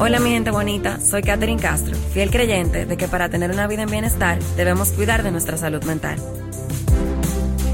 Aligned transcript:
Hola 0.00 0.20
mi 0.20 0.30
gente 0.30 0.52
bonita, 0.52 1.00
soy 1.00 1.22
Katherine 1.22 1.60
Castro, 1.60 1.92
fiel 2.12 2.30
creyente 2.30 2.86
de 2.86 2.96
que 2.96 3.08
para 3.08 3.28
tener 3.30 3.50
una 3.50 3.66
vida 3.66 3.82
en 3.82 3.90
bienestar 3.90 4.38
debemos 4.56 4.92
cuidar 4.92 5.24
de 5.24 5.32
nuestra 5.32 5.56
salud 5.56 5.82
mental. 5.82 6.16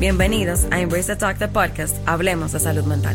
Bienvenidos 0.01 0.67
a 0.71 0.81
Embrace 0.81 1.09
the 1.13 1.17
Talk, 1.17 1.37
the 1.37 1.49
podcast, 1.49 1.95
Hablemos 2.09 2.53
de 2.53 2.61
Salud 2.61 2.85
Mental. 2.85 3.15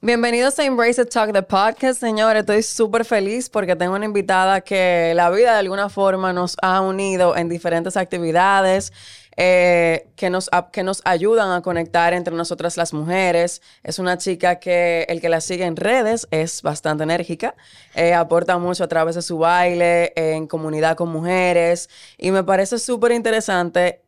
Bienvenidos 0.00 0.56
a 0.60 0.64
Embrace 0.64 1.04
the 1.04 1.10
Talk, 1.10 1.32
the 1.32 1.42
podcast, 1.42 1.98
señores. 1.98 2.42
Estoy 2.42 2.62
súper 2.62 3.04
feliz 3.04 3.50
porque 3.50 3.74
tengo 3.74 3.96
una 3.96 4.04
invitada 4.04 4.60
que 4.60 5.12
la 5.16 5.30
vida 5.30 5.52
de 5.52 5.58
alguna 5.58 5.88
forma 5.88 6.32
nos 6.32 6.56
ha 6.62 6.80
unido 6.80 7.36
en 7.36 7.48
diferentes 7.48 7.96
actividades 7.96 8.92
eh, 9.36 10.08
que, 10.16 10.28
nos, 10.28 10.50
que 10.72 10.82
nos 10.82 11.02
ayudan 11.04 11.50
a 11.52 11.62
conectar 11.62 12.12
entre 12.12 12.34
nosotras 12.34 12.76
las 12.76 12.92
mujeres. 12.92 13.62
Es 13.82 13.98
una 13.98 14.18
chica 14.18 14.58
que 14.60 15.06
el 15.08 15.20
que 15.20 15.28
la 15.28 15.40
sigue 15.40 15.64
en 15.64 15.76
redes 15.76 16.26
es 16.30 16.62
bastante 16.62 17.04
enérgica, 17.04 17.54
eh, 17.94 18.14
aporta 18.14 18.58
mucho 18.58 18.84
a 18.84 18.88
través 18.88 19.14
de 19.14 19.22
su 19.22 19.38
baile, 19.38 20.12
en 20.16 20.46
comunidad 20.46 20.96
con 20.96 21.10
mujeres 21.10 21.88
y 22.18 22.30
me 22.30 22.44
parece 22.44 22.78
súper 22.78 23.12
interesante 23.12 24.02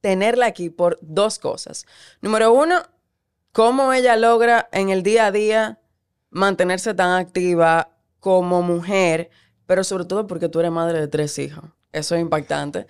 tenerla 0.00 0.46
aquí 0.46 0.70
por 0.70 0.98
dos 1.02 1.38
cosas. 1.38 1.86
Número 2.20 2.52
uno, 2.52 2.82
cómo 3.52 3.92
ella 3.92 4.16
logra 4.16 4.68
en 4.72 4.90
el 4.90 5.02
día 5.02 5.26
a 5.26 5.32
día 5.32 5.78
mantenerse 6.30 6.94
tan 6.94 7.18
activa 7.18 7.90
como 8.20 8.62
mujer, 8.62 9.30
pero 9.66 9.84
sobre 9.84 10.04
todo 10.04 10.26
porque 10.26 10.48
tú 10.48 10.60
eres 10.60 10.72
madre 10.72 11.00
de 11.00 11.08
tres 11.08 11.38
hijos. 11.38 11.64
Eso 11.92 12.14
es 12.14 12.20
impactante. 12.20 12.86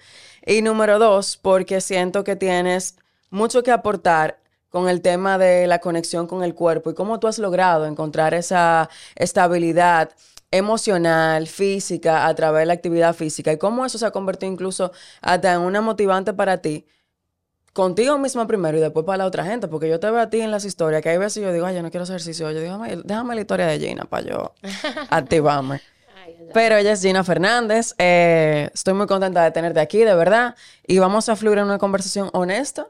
Y 0.47 0.63
número 0.63 1.01
dos, 1.01 1.37
porque 1.37 1.81
siento 1.81 2.23
que 2.23 2.37
tienes 2.37 2.97
mucho 3.31 3.65
que 3.65 3.73
aportar 3.73 4.39
con 4.71 4.89
el 4.89 5.01
tema 5.03 5.39
de 5.39 5.67
la 5.67 5.81
conexión 5.81 6.29
con 6.29 6.45
el 6.45 6.55
cuerpo 6.55 6.91
y 6.91 6.95
cómo 6.95 7.19
tú 7.19 7.27
has 7.27 7.39
logrado 7.41 7.85
encontrar 7.85 8.33
esa 8.33 8.89
estabilidad 9.17 10.11
emocional, 10.53 11.49
física, 11.49 12.27
a 12.29 12.35
través 12.37 12.61
de 12.61 12.67
la 12.67 12.75
actividad 12.75 13.15
física. 13.15 13.53
Y 13.53 13.59
cómo 13.59 13.85
eso 13.85 13.99
se 13.99 14.07
ha 14.07 14.13
convertido 14.13 14.53
incluso 14.53 14.93
hasta 15.21 15.53
en 15.53 15.63
una 15.63 15.81
motivante 15.81 16.33
para 16.33 16.59
ti 16.59 16.87
contigo 17.73 18.17
misma 18.17 18.47
primero 18.47 18.79
y 18.79 18.81
después 18.81 19.05
para 19.05 19.19
la 19.19 19.27
otra 19.27 19.45
gente, 19.45 19.67
porque 19.67 19.89
yo 19.89 19.99
te 19.99 20.11
veo 20.11 20.21
a 20.21 20.31
ti 20.31 20.41
en 20.41 20.53
las 20.53 20.65
historias, 20.65 21.03
que 21.03 21.11
hay 21.11 21.19
veces 21.19 21.43
yo 21.43 21.53
digo, 21.53 21.67
ay, 21.67 21.75
yo 21.75 21.83
no 21.83 21.91
quiero 21.91 22.05
hacer 22.05 22.17
ejercicio, 22.17 22.51
yo 22.53 22.61
digo, 22.61 22.79
déjame 23.05 23.35
la 23.35 23.41
historia 23.41 23.67
de 23.67 23.81
Gina 23.81 24.05
para 24.05 24.27
yo 24.27 24.55
activarme. 25.11 25.83
Pero 26.53 26.77
ella 26.77 26.93
es 26.93 27.03
Gina 27.03 27.25
Fernández, 27.25 27.95
eh, 27.99 28.71
estoy 28.73 28.95
muy 28.95 29.07
contenta 29.07 29.45
de 29.45 29.51
tenerte 29.51 29.81
aquí, 29.81 29.99
de 29.99 30.15
verdad, 30.15 30.55
y 30.87 30.99
vamos 30.99 31.29
a 31.29 31.37
fluir 31.37 31.59
en 31.59 31.65
una 31.65 31.79
conversación 31.79 32.31
honesta 32.33 32.89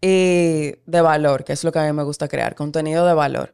y 0.00 0.74
de 0.86 1.00
valor, 1.00 1.44
que 1.44 1.52
es 1.52 1.64
lo 1.64 1.72
que 1.72 1.78
a 1.78 1.84
mí 1.84 1.92
me 1.92 2.02
gusta 2.04 2.28
crear, 2.28 2.54
contenido 2.54 3.06
de 3.06 3.14
valor. 3.14 3.52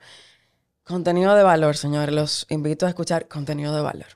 Contenido 0.84 1.34
de 1.34 1.42
valor, 1.42 1.76
señores, 1.76 2.14
los 2.14 2.46
invito 2.50 2.86
a 2.86 2.90
escuchar 2.90 3.28
contenido 3.28 3.74
de 3.74 3.82
valor 3.82 4.08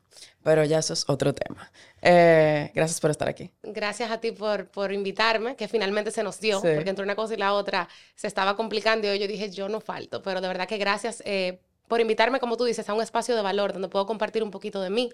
pero 0.48 0.64
ya 0.64 0.78
eso 0.78 0.94
es 0.94 1.04
otro 1.08 1.34
tema. 1.34 1.70
Eh, 2.00 2.70
gracias 2.74 3.00
por 3.00 3.10
estar 3.10 3.28
aquí. 3.28 3.50
Gracias 3.62 4.10
a 4.10 4.18
ti 4.18 4.32
por, 4.32 4.68
por 4.68 4.92
invitarme, 4.92 5.56
que 5.56 5.68
finalmente 5.68 6.10
se 6.10 6.22
nos 6.22 6.40
dio, 6.40 6.62
porque 6.62 6.88
entre 6.88 7.04
una 7.04 7.14
cosa 7.14 7.34
y 7.34 7.36
la 7.36 7.52
otra 7.52 7.86
se 8.14 8.26
estaba 8.26 8.56
complicando 8.56 9.12
y 9.12 9.18
yo 9.18 9.26
dije, 9.26 9.50
yo 9.50 9.68
no 9.68 9.82
falto, 9.82 10.22
pero 10.22 10.40
de 10.40 10.48
verdad 10.48 10.66
que 10.66 10.78
gracias 10.78 11.22
eh, 11.26 11.60
por 11.88 12.00
invitarme, 12.00 12.40
como 12.40 12.56
tú 12.56 12.64
dices, 12.64 12.88
a 12.88 12.94
un 12.94 13.02
espacio 13.02 13.34
de 13.34 13.42
valor 13.42 13.72
donde 13.72 13.88
puedo 13.88 14.06
compartir 14.06 14.42
un 14.42 14.50
poquito 14.50 14.80
de 14.80 14.90
mí 14.90 15.10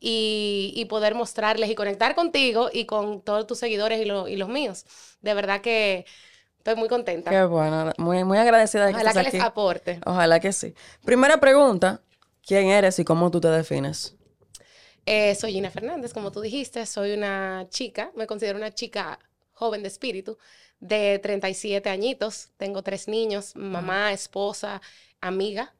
y, 0.00 0.72
y 0.76 0.84
poder 0.86 1.14
mostrarles 1.14 1.70
y 1.70 1.74
conectar 1.74 2.14
contigo 2.14 2.68
y 2.72 2.84
con 2.86 3.22
todos 3.22 3.46
tus 3.46 3.58
seguidores 3.58 4.00
y, 4.04 4.10
y 4.32 4.36
los 4.36 4.48
míos. 4.48 4.84
De 5.22 5.34
verdad 5.34 5.60
que... 5.60 6.04
Estoy 6.58 6.80
muy 6.80 6.88
contenta. 6.88 7.30
Qué 7.30 7.44
bueno, 7.44 7.92
muy, 7.96 8.24
muy 8.24 8.38
agradecida 8.38 8.86
de 8.86 8.92
que 8.92 8.96
Ojalá 8.96 9.12
que 9.12 9.22
les 9.30 9.40
aporte. 9.40 10.00
Ojalá 10.04 10.40
que 10.40 10.52
sí. 10.52 10.74
Primera 11.04 11.38
pregunta, 11.38 12.00
¿quién 12.44 12.70
eres 12.70 12.98
y 12.98 13.04
cómo 13.04 13.30
tú 13.30 13.40
te 13.40 13.46
defines? 13.46 14.16
Eh, 15.04 15.34
soy 15.36 15.52
Gina 15.52 15.70
Fernández, 15.70 16.12
como 16.12 16.32
tú 16.32 16.40
dijiste, 16.40 16.84
soy 16.86 17.12
una 17.12 17.66
chica, 17.70 18.10
me 18.16 18.26
considero 18.26 18.58
una 18.58 18.72
chica 18.72 19.20
joven 19.52 19.82
de 19.82 19.88
espíritu, 19.88 20.36
de 20.80 21.20
37 21.20 21.88
añitos, 21.88 22.50
tengo 22.56 22.82
tres 22.82 23.06
niños, 23.06 23.54
mamá, 23.54 24.12
esposa, 24.12 24.82
amiga, 25.20 25.74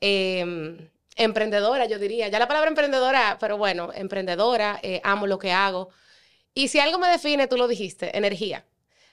em, 0.00 0.90
emprendedora, 1.16 1.86
yo 1.86 1.98
diría, 1.98 2.28
ya 2.28 2.38
la 2.38 2.48
palabra 2.48 2.68
emprendedora, 2.68 3.36
pero 3.40 3.58
bueno, 3.58 3.90
emprendedora, 3.94 4.80
eh, 4.82 5.00
amo 5.04 5.26
lo 5.26 5.38
que 5.38 5.52
hago. 5.52 5.90
Y 6.54 6.68
si 6.68 6.80
algo 6.80 6.98
me 6.98 7.08
define, 7.08 7.46
tú 7.46 7.56
lo 7.56 7.68
dijiste, 7.68 8.16
energía. 8.16 8.64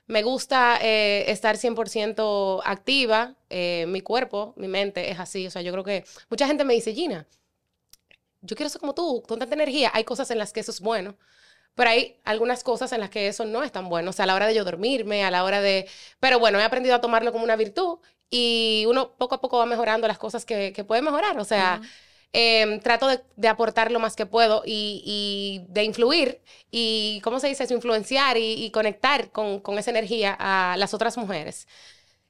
Me 0.07 0.23
gusta 0.23 0.79
eh, 0.81 1.25
estar 1.31 1.57
100% 1.57 2.61
activa, 2.65 3.35
mi 3.49 4.01
cuerpo, 4.01 4.53
mi 4.57 4.67
mente 4.67 5.11
es 5.11 5.19
así, 5.19 5.47
o 5.47 5.51
sea, 5.51 5.61
yo 5.61 5.71
creo 5.73 5.83
que 5.83 6.05
mucha 6.29 6.47
gente 6.47 6.63
me 6.63 6.73
dice, 6.73 6.93
Gina, 6.93 7.27
yo 8.41 8.55
quiero 8.55 8.69
ser 8.69 8.81
como 8.81 8.93
tú, 8.93 9.23
con 9.27 9.39
tanta 9.39 9.55
energía. 9.55 9.91
Hay 9.93 10.03
cosas 10.03 10.31
en 10.31 10.37
las 10.37 10.53
que 10.53 10.61
eso 10.61 10.71
es 10.71 10.81
bueno, 10.81 11.17
pero 11.75 11.89
hay 11.91 12.19
algunas 12.23 12.63
cosas 12.63 12.91
en 12.91 13.01
las 13.01 13.09
que 13.09 13.27
eso 13.27 13.45
no 13.45 13.63
es 13.63 13.71
tan 13.71 13.89
bueno. 13.89 14.09
O 14.11 14.13
sea, 14.13 14.23
a 14.23 14.27
la 14.27 14.35
hora 14.35 14.47
de 14.47 14.55
yo 14.55 14.63
dormirme, 14.63 15.23
a 15.23 15.31
la 15.31 15.43
hora 15.43 15.61
de... 15.61 15.87
Pero 16.19 16.39
bueno, 16.39 16.59
he 16.59 16.63
aprendido 16.63 16.95
a 16.95 17.01
tomarlo 17.01 17.31
como 17.31 17.43
una 17.43 17.55
virtud 17.55 17.99
y 18.29 18.85
uno 18.87 19.13
poco 19.15 19.35
a 19.35 19.41
poco 19.41 19.57
va 19.57 19.65
mejorando 19.65 20.07
las 20.07 20.17
cosas 20.17 20.45
que, 20.45 20.73
que 20.73 20.83
puede 20.83 21.01
mejorar. 21.01 21.39
O 21.39 21.45
sea, 21.45 21.81
em, 22.33 22.79
trato 22.81 23.07
de, 23.35 23.47
aportar 23.47 23.91
lo 23.91 23.99
más 23.99 24.15
que 24.15 24.25
puedo 24.25 24.63
y, 24.65 25.01
y, 25.05 25.65
de 25.71 25.83
influir 25.83 26.41
y, 26.71 27.21
¿cómo 27.23 27.39
se 27.39 27.47
dice 27.47 27.63
eso? 27.63 27.73
Influenciar 27.73 28.37
y, 28.37 28.65
y 28.65 28.71
conectar 28.71 29.31
con, 29.31 29.59
con, 29.59 29.77
esa 29.79 29.91
energía 29.91 30.35
a 30.39 30.75
las 30.77 30.93
otras 30.93 31.17
mujeres. 31.17 31.67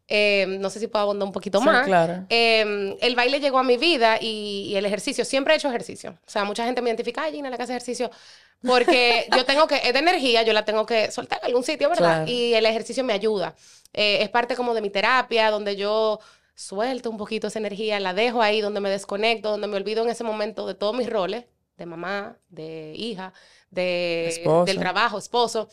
Em, 0.09 0.59
no 0.62 0.69
sé 0.69 0.79
si 0.79 0.88
puedo 0.88 1.03
abundar 1.03 1.28
un 1.28 1.34
poquito 1.34 1.59
más. 1.59 1.85
Claro. 1.85 2.25
Em, 2.29 2.95
el 3.01 3.16
baile 3.16 3.41
llegó 3.41 3.59
a 3.59 3.63
mi 3.63 3.75
vida 3.75 4.18
y, 4.22 4.73
el 4.75 4.85
ejercicio. 4.85 5.25
Siempre 5.25 5.53
he 5.53 5.57
hecho 5.57 5.68
ejercicio. 5.68 6.12
O 6.12 6.29
sea, 6.29 6.45
mucha 6.45 6.66
gente 6.66 6.81
me 6.81 6.90
identifica, 6.90 7.23
ay, 7.23 7.34
Gina, 7.34 7.50
la 7.50 7.57
que 7.57 7.63
hace 7.63 7.73
ejercicio. 7.73 8.09
Porque 8.66 9.28
yo 9.35 9.45
tengo 9.45 9.68
que, 9.68 9.75
es 9.75 9.94
de 9.94 10.00
energía, 10.00 10.44
yo 10.44 10.53
la 10.53 10.63
tengo 10.63 10.85
que 10.85 11.12
soltar 11.12 11.40
en 11.40 11.47
algún 11.47 11.63
sitio, 11.63 11.90
¿verdad? 11.90 12.25
Y 12.25 12.53
el 12.53 12.66
ejercicio 12.66 13.03
me 13.03 13.13
ayuda. 13.13 13.53
Eh, 13.94 14.19
es 14.22 14.29
parte 14.29 14.56
como 14.56 14.73
de 14.73 14.81
mi 14.81 14.90
terapia, 14.90 15.51
donde 15.51 15.75
yo 15.75 16.19
suelto 16.56 17.09
un 17.09 17.18
poquito 17.18 17.47
esa 17.47 17.59
energía, 17.59 18.00
la 18.00 18.13
dejo 18.13 18.41
ahí, 18.41 18.62
donde 18.62 18.79
me 18.79 18.89
desconecto, 18.89 19.51
donde 19.51 19.68
me 19.68 19.75
olvido 19.75 20.03
en 20.03 20.09
ese 20.09 20.24
momento 20.24 20.66
de 20.66 20.74
todos 20.74 20.95
mis 20.95 21.09
roles, 21.09 21.45
de 21.78 21.85
mamá, 21.85 22.38
de 22.50 22.94
hija, 22.95 23.34
de, 23.69 24.41
del 24.66 24.79
trabajo, 24.79 25.18
esposo. 25.18 25.69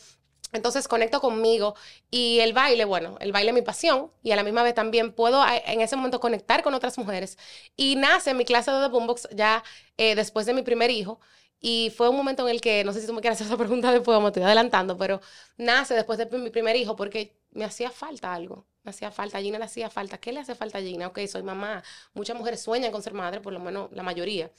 Entonces 0.55 0.87
conecto 0.87 1.21
conmigo 1.21 1.75
y 2.11 2.39
el 2.39 2.53
baile, 2.53 2.85
bueno, 2.85 3.17
el 3.19 3.31
baile 3.31 3.49
es 3.51 3.55
mi 3.55 3.61
pasión 3.61 4.11
y 4.23 4.31
a 4.31 4.35
la 4.35 4.43
misma 4.43 4.63
vez 4.63 4.73
también 4.73 5.13
puedo 5.13 5.43
en 5.47 5.81
ese 5.81 5.95
momento 5.95 6.19
conectar 6.19 6.63
con 6.63 6.73
otras 6.73 6.97
mujeres. 6.97 7.37
Y 7.75 7.95
nace 7.95 8.33
mi 8.33 8.45
clase 8.45 8.71
de 8.71 8.81
The 8.81 8.87
Boombox 8.89 9.29
ya 9.31 9.63
eh, 9.97 10.15
después 10.15 10.45
de 10.45 10.53
mi 10.53 10.61
primer 10.63 10.91
hijo 10.91 11.19
y 11.59 11.91
fue 11.95 12.09
un 12.09 12.15
momento 12.15 12.47
en 12.47 12.53
el 12.53 12.61
que, 12.61 12.83
no 12.83 12.93
sé 12.93 13.01
si 13.01 13.07
tú 13.07 13.13
me 13.13 13.21
quieres 13.21 13.37
hacer 13.39 13.47
esa 13.47 13.57
pregunta 13.63 13.91
después 13.91 14.19
me 14.21 14.27
estoy 14.27 14.43
adelantando, 14.43 14.97
pero 14.97 15.21
nace 15.57 15.93
después 15.95 16.17
de 16.19 16.25
mi 16.37 16.49
primer 16.49 16.75
hijo 16.75 16.95
porque 16.95 17.35
me 17.51 17.65
hacía 17.65 17.89
falta 17.91 18.33
algo. 18.33 18.67
Me 18.83 18.91
hacía 18.91 19.11
falta, 19.11 19.39
a 19.39 19.41
Gina 19.41 19.57
le 19.57 19.65
hacía 19.65 19.89
falta. 19.89 20.19
¿Qué 20.19 20.31
le 20.31 20.39
hace 20.41 20.53
falta 20.53 20.77
a 20.77 20.81
Gina? 20.81 21.07
Ok, 21.07 21.19
soy 21.27 21.41
mamá. 21.41 21.83
Muchas 22.13 22.37
mujeres 22.37 22.61
sueñan 22.61 22.91
con 22.91 23.01
ser 23.01 23.13
madre, 23.15 23.41
por 23.41 23.51
lo 23.51 23.59
menos 23.59 23.91
la 23.91 24.03
mayoría 24.03 24.51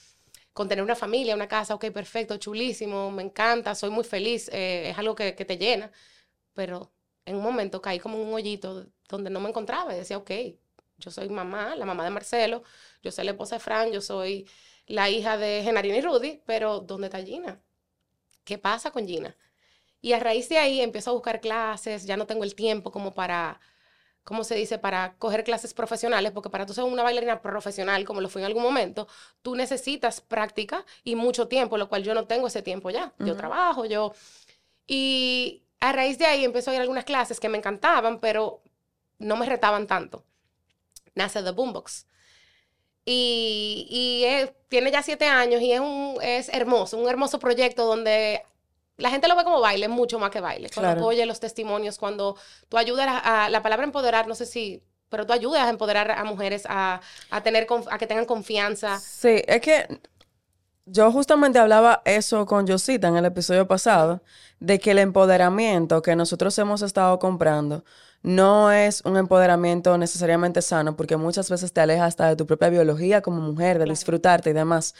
con 0.57 0.71
tener 0.71 0.83
una 0.83 0.97
familia, 0.97 1.35
una 1.35 1.49
casa, 1.49 1.75
ok, 1.75 1.91
perfecto, 1.93 2.39
chulísimo, 2.39 3.11
me 3.11 3.23
encanta, 3.23 3.75
soy 3.75 3.91
muy 3.91 4.05
feliz, 4.05 4.49
eh, 4.51 4.89
es 4.89 4.99
algo 4.99 5.15
que, 5.15 5.33
te 5.33 5.59
llena. 5.59 5.93
Pero 6.55 6.93
en 7.27 7.37
un 7.37 7.43
momento 7.43 7.83
caí 7.83 7.99
como 8.01 8.23
un 8.23 8.33
hoyito 8.33 8.87
donde 9.07 9.29
no 9.29 9.39
me 9.41 9.51
encontraba 9.51 9.95
y 9.95 9.99
decía, 9.99 10.17
ok, 10.17 10.31
yo 10.97 11.11
soy 11.11 11.29
mamá, 11.29 11.77
la 11.77 11.85
mamá 11.85 12.05
de 12.05 12.11
Marcelo, 12.11 12.63
yo 13.03 13.13
soy 13.13 13.27
la 13.27 13.33
esposa 13.33 13.57
de 13.57 13.61
Fran, 13.61 13.93
yo 13.93 14.01
soy 14.01 14.49
la 14.87 15.11
hija 15.11 15.37
de 15.37 15.63
Genarina 15.63 15.99
y 15.99 16.01
Rudy, 16.01 16.43
pero 16.47 16.81
¿dónde 16.81 17.09
está 17.09 17.23
Gina? 17.23 17.61
¿Qué 18.45 18.57
pasa 18.57 18.91
con 18.91 19.07
Gina? 19.07 19.37
Y 20.01 20.15
a 20.15 20.21
raíz 20.21 20.49
de 20.49 20.57
ahí 20.57 20.81
empiezo 20.81 21.11
a 21.11 21.15
buscar 21.15 21.43
clases, 21.43 22.07
ya 22.07 22.17
no 22.17 22.27
tengo 22.27 22.45
el 22.45 22.55
tiempo 22.55 22.91
como 22.91 23.13
para 23.13 23.61
¿cómo 24.27 24.43
se 24.43 24.57
dice?, 24.57 24.79
para 24.79 25.15
coger 25.19 25.45
clases 25.45 25.73
profesionales, 25.73 26.33
porque 26.33 26.51
para 26.51 26.67
tú 26.67 26.75
ser 26.75 26.83
una 26.85 27.05
bailarina 27.05 27.41
profesional, 27.41 28.05
como 28.05 28.21
lo 28.21 28.29
fui 28.29 28.43
en 28.43 28.47
algún 28.47 28.65
momento, 28.65 29.07
tú 29.41 29.55
necesitas 29.55 30.21
práctica 30.21 30.85
y 31.05 31.15
mucho 31.15 31.47
tiempo, 31.47 31.79
lo 31.79 31.89
cual 31.89 32.03
yo 32.03 32.13
no 32.13 32.27
tengo 32.27 32.49
ese 32.49 32.61
tiempo 32.61 32.91
ya. 32.91 33.15
Yo 33.21 33.37
trabajo, 33.37 33.87
yo... 33.87 34.13
Y 34.89 35.63
a 35.81 35.93
raíz 35.93 36.19
de 36.19 36.27
ahí 36.27 36.45
empezó 36.45 36.73
a 36.73 36.75
ir 36.75 36.81
algunas 36.81 37.05
clases 37.05 37.39
que 37.39 37.49
me 37.49 37.59
encantaban, 37.59 38.19
pero 38.19 38.63
no 39.19 39.37
me 39.37 39.47
retaban 39.47 39.87
tanto. 39.87 40.25
Nace 41.15 41.43
The 41.43 41.53
Boombox. 41.53 42.07
Y, 43.05 43.87
y 43.89 44.51
tiene 44.69 44.91
ya 44.91 45.05
siete 45.05 45.27
años 45.27 45.63
y 45.63 45.71
es, 45.71 45.79
un, 45.79 46.19
es 46.21 46.49
hermoso, 46.49 46.99
un 46.99 47.09
hermoso 47.09 47.39
proyecto 47.39 47.87
donde 47.87 48.43
la 48.97 49.11
gente 49.11 49.29
lo 49.29 49.37
ve 49.37 49.45
como 49.45 49.61
baile, 49.61 49.89
mucho 49.89 50.19
más 50.19 50.31
que 50.31 50.41
baile. 50.41 50.71
Cuando 50.75 51.01
tú 51.01 51.07
oyes 51.07 51.27
los 51.27 51.41
testimonios, 51.41 51.99
cuando 51.99 52.37
tú 52.69 52.79
ayudas 52.79 53.07
a, 53.25 53.51
la 53.51 53.63
palabra 53.63 53.85
empoderar, 53.85 54.27
no 54.27 54.35
sé 54.35 54.47
si, 54.47 54.83
pero 55.09 55.27
tú 55.27 55.33
ayudas 55.33 55.65
a 55.65 55.71
empoderar 55.71 56.11
a 56.11 56.25
mujeres 56.25 56.65
a, 56.69 57.01
a 57.31 57.43
tener, 57.43 57.67
a 57.91 57.99
que 57.99 58.07
tengan 58.07 58.25
confianza. 58.25 58.99
Sí, 58.99 59.43
es 59.47 59.61
que 59.61 60.01
yo 60.87 61.11
justamente 61.13 61.59
hablaba 61.59 62.01
eso 62.05 62.47
con 62.47 62.67
Josita 62.67 63.09
en 63.09 63.17
el 63.17 63.25
episodio 63.25 63.67
pasado, 63.67 64.23
de 64.61 64.79
que 64.79 64.93
el 64.93 64.99
empoderamiento 64.99 66.01
que 66.01 66.17
nosotros 66.17 66.57
hemos 66.59 66.81
estado 66.81 67.19
comprando 67.19 67.85
no 68.23 68.73
es 68.73 69.03
un 69.05 69.17
empoderamiento 69.17 69.97
necesariamente 69.99 70.63
sano, 70.63 70.97
porque 70.97 71.17
muchas 71.17 71.49
veces 71.49 71.73
te 71.73 71.81
aleja 71.81 72.07
hasta 72.07 72.29
de 72.29 72.37
tu 72.37 72.47
propia 72.47 72.69
biología 72.69 73.23
como 73.23 73.41
mujer, 73.41 73.79
de 73.79 73.85
disfrutarte 73.85 74.51
y 74.51 74.53
demás. 74.53 74.95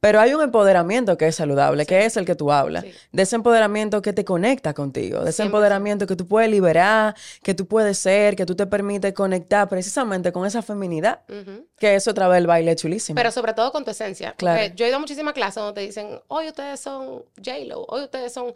Pero 0.00 0.18
hay 0.18 0.32
un 0.32 0.40
empoderamiento 0.40 1.18
que 1.18 1.26
es 1.26 1.36
saludable, 1.36 1.84
que 1.84 2.06
es 2.06 2.16
el 2.16 2.24
que 2.24 2.34
tú 2.34 2.50
hablas. 2.50 2.84
De 3.12 3.22
ese 3.22 3.36
empoderamiento 3.36 4.00
que 4.00 4.14
te 4.14 4.24
conecta 4.24 4.72
contigo, 4.72 5.22
de 5.22 5.30
ese 5.30 5.42
empoderamiento 5.42 6.06
que 6.06 6.16
tú 6.16 6.26
puedes 6.26 6.50
liberar, 6.50 7.14
que 7.42 7.52
tú 7.52 7.66
puedes 7.66 7.98
ser, 7.98 8.34
que 8.34 8.46
tú 8.46 8.54
te 8.54 8.66
permite 8.66 9.12
conectar 9.12 9.68
precisamente 9.68 10.32
con 10.32 10.46
esa 10.46 10.62
feminidad, 10.62 11.20
que 11.78 11.94
es 11.94 12.08
otra 12.08 12.28
vez 12.28 12.38
el 12.38 12.46
baile 12.46 12.74
chulísimo. 12.76 13.16
Pero 13.16 13.30
sobre 13.30 13.52
todo 13.52 13.72
con 13.72 13.84
tu 13.84 13.90
esencia. 13.90 14.32
Claro. 14.38 14.74
yo 14.74 14.86
he 14.86 14.88
ido 14.88 14.96
a 14.96 15.00
muchísimas 15.00 15.34
clases 15.34 15.56
donde 15.56 15.82
te 15.82 15.86
dicen, 15.86 16.18
hoy 16.28 16.48
ustedes 16.48 16.80
son 16.80 17.24
J-Lo, 17.36 17.84
hoy 17.88 18.04
ustedes 18.04 18.32
son 18.32 18.54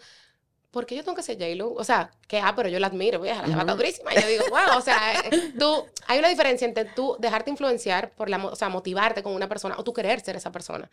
¿por 0.75 0.87
qué 0.87 0.97
yo 0.97 1.05
tengo 1.05 1.15
que 1.15 1.23
ser 1.23 1.38
J-Lo? 1.38 1.73
O 1.73 1.85
sea, 1.85 2.11
que, 2.26 2.41
ah, 2.41 2.53
pero 2.55 2.69
yo 2.69 2.81
la 2.81 2.88
admiro, 2.88 3.21
voy 3.21 3.29
a 3.29 3.47
la 3.47 3.75
durísima. 3.75 4.12
Y 4.12 4.21
yo 4.21 4.26
digo, 4.26 4.44
wow, 4.50 4.76
o 4.76 4.81
sea, 4.81 5.12
eh, 5.21 5.53
tú, 5.59 5.87
hay 6.09 6.19
una 6.19 6.29
diferencia 6.29 6.67
entre 6.67 6.85
tú 6.85 7.17
dejarte 7.21 7.50
influenciar 7.50 8.11
por 8.11 8.29
la, 8.29 8.44
o 8.44 8.56
sea, 8.56 8.69
motivarte 8.69 9.23
con 9.23 9.32
una 9.35 9.49
persona 9.49 9.76
o 9.79 9.85
tú 9.85 9.93
querer 9.93 10.21
ser 10.21 10.35
esa 10.35 10.50
persona. 10.50 10.91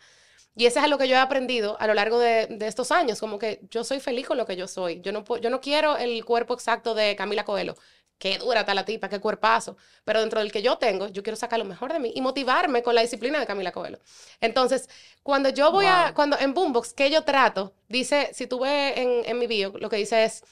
Y 0.54 0.66
eso 0.66 0.80
es 0.80 0.88
lo 0.88 0.98
que 0.98 1.08
yo 1.08 1.16
he 1.16 1.18
aprendido 1.18 1.76
a 1.80 1.86
lo 1.88 1.94
largo 1.94 2.20
de, 2.20 2.46
de, 2.46 2.68
estos 2.68 2.92
años, 2.92 3.18
como 3.18 3.38
que 3.38 3.60
yo 3.70 3.82
soy 3.82 3.98
feliz 3.98 4.28
con 4.28 4.36
lo 4.36 4.46
que 4.46 4.54
yo 4.54 4.68
soy. 4.68 5.00
Yo 5.00 5.10
no, 5.10 5.24
yo 5.40 5.50
no 5.50 5.60
quiero 5.60 5.96
el 5.96 6.24
cuerpo 6.24 6.54
exacto 6.54 6.94
de 6.94 7.16
Camila 7.16 7.44
Coelho 7.44 7.74
qué 8.22 8.38
dura 8.38 8.60
está 8.60 8.72
la 8.72 8.84
tipa, 8.84 9.08
qué 9.08 9.18
cuerpazo. 9.18 9.76
Pero 10.04 10.20
dentro 10.20 10.38
del 10.38 10.52
que 10.52 10.62
yo 10.62 10.78
tengo, 10.78 11.08
yo 11.08 11.24
quiero 11.24 11.36
sacar 11.36 11.58
lo 11.58 11.64
mejor 11.64 11.92
de 11.92 11.98
mí 11.98 12.12
y 12.14 12.20
motivarme 12.20 12.80
con 12.84 12.94
la 12.94 13.00
disciplina 13.00 13.40
de 13.40 13.46
Camila 13.46 13.72
Coelho. 13.72 13.98
Entonces, 14.40 14.88
cuando 15.24 15.48
yo 15.48 15.72
voy 15.72 15.86
a, 15.86 16.12
cuando 16.14 16.38
en 16.38 16.54
Boombox, 16.54 16.92
que 16.92 17.10
yo 17.10 17.24
trato, 17.24 17.74
dice, 17.88 18.30
si 18.32 18.46
tú 18.46 18.60
ves 18.60 18.96
en, 18.96 19.24
en 19.24 19.38
mi 19.40 19.48
bio, 19.48 19.72
lo 19.76 19.90
que 19.90 19.96
dice 19.96 20.22
es 20.22 20.44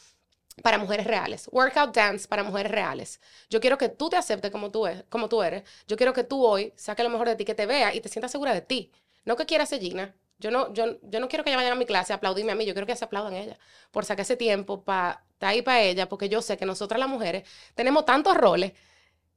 para 0.65 0.79
mujeres 0.79 1.07
reales. 1.07 1.49
Workout 1.53 1.95
dance 1.95 2.27
para 2.27 2.43
mujeres 2.43 2.73
reales. 2.73 3.21
Yo 3.49 3.61
quiero 3.61 3.79
que 3.79 3.89
tú 3.89 4.11
te 4.11 4.17
aceptes 4.17 4.51
como 4.51 4.73
tú, 4.73 4.89
es, 4.89 5.05
como 5.09 5.29
tú 5.29 5.41
eres. 5.41 5.63
Yo 5.87 5.97
quiero 5.97 6.13
que 6.13 6.25
tú 6.25 6.45
hoy 6.45 6.73
saques 6.77 7.05
lo 7.05 7.11
mejor 7.11 7.29
de 7.29 7.37
ti, 7.37 7.45
que 7.45 7.55
te 7.55 7.67
vea 7.67 7.95
y 7.95 8.01
te 8.01 8.09
sientas 8.09 8.33
segura 8.33 8.53
de 8.53 8.63
ti. 8.63 8.91
No 9.25 9.37
que 9.37 9.47
quieras 9.47 9.69
ser 9.69 9.81
Gina. 9.81 10.13
Yo 10.41 10.51
no, 10.51 10.73
yo, 10.75 10.99
yo 11.03 11.21
no 11.21 11.29
quiero 11.29 11.45
que 11.45 11.51
ella 11.51 11.59
vaya 11.59 11.73
a 11.73 11.75
mi 11.77 11.87
clase 11.87 12.13
a 12.13 12.17
aplaudirme 12.17 12.53
a 12.53 12.55
mí. 12.55 12.67
Yo 12.67 12.75
quiero 12.75 12.87
que 12.87 12.97
se 12.97 13.05
aplaudan 13.05 13.35
a 13.35 13.39
ella 13.39 13.59
por 13.91 14.05
sacar 14.05 14.23
ese 14.23 14.37
tiempo 14.37 14.83
para 14.83 15.23
está 15.41 15.49
ahí 15.49 15.63
para 15.63 15.81
ella, 15.81 16.09
porque 16.09 16.29
yo 16.29 16.43
sé 16.43 16.59
que 16.59 16.67
nosotras 16.67 17.01
las 17.01 17.09
mujeres 17.09 17.49
tenemos 17.75 18.05
tantos 18.05 18.37
roles. 18.37 18.73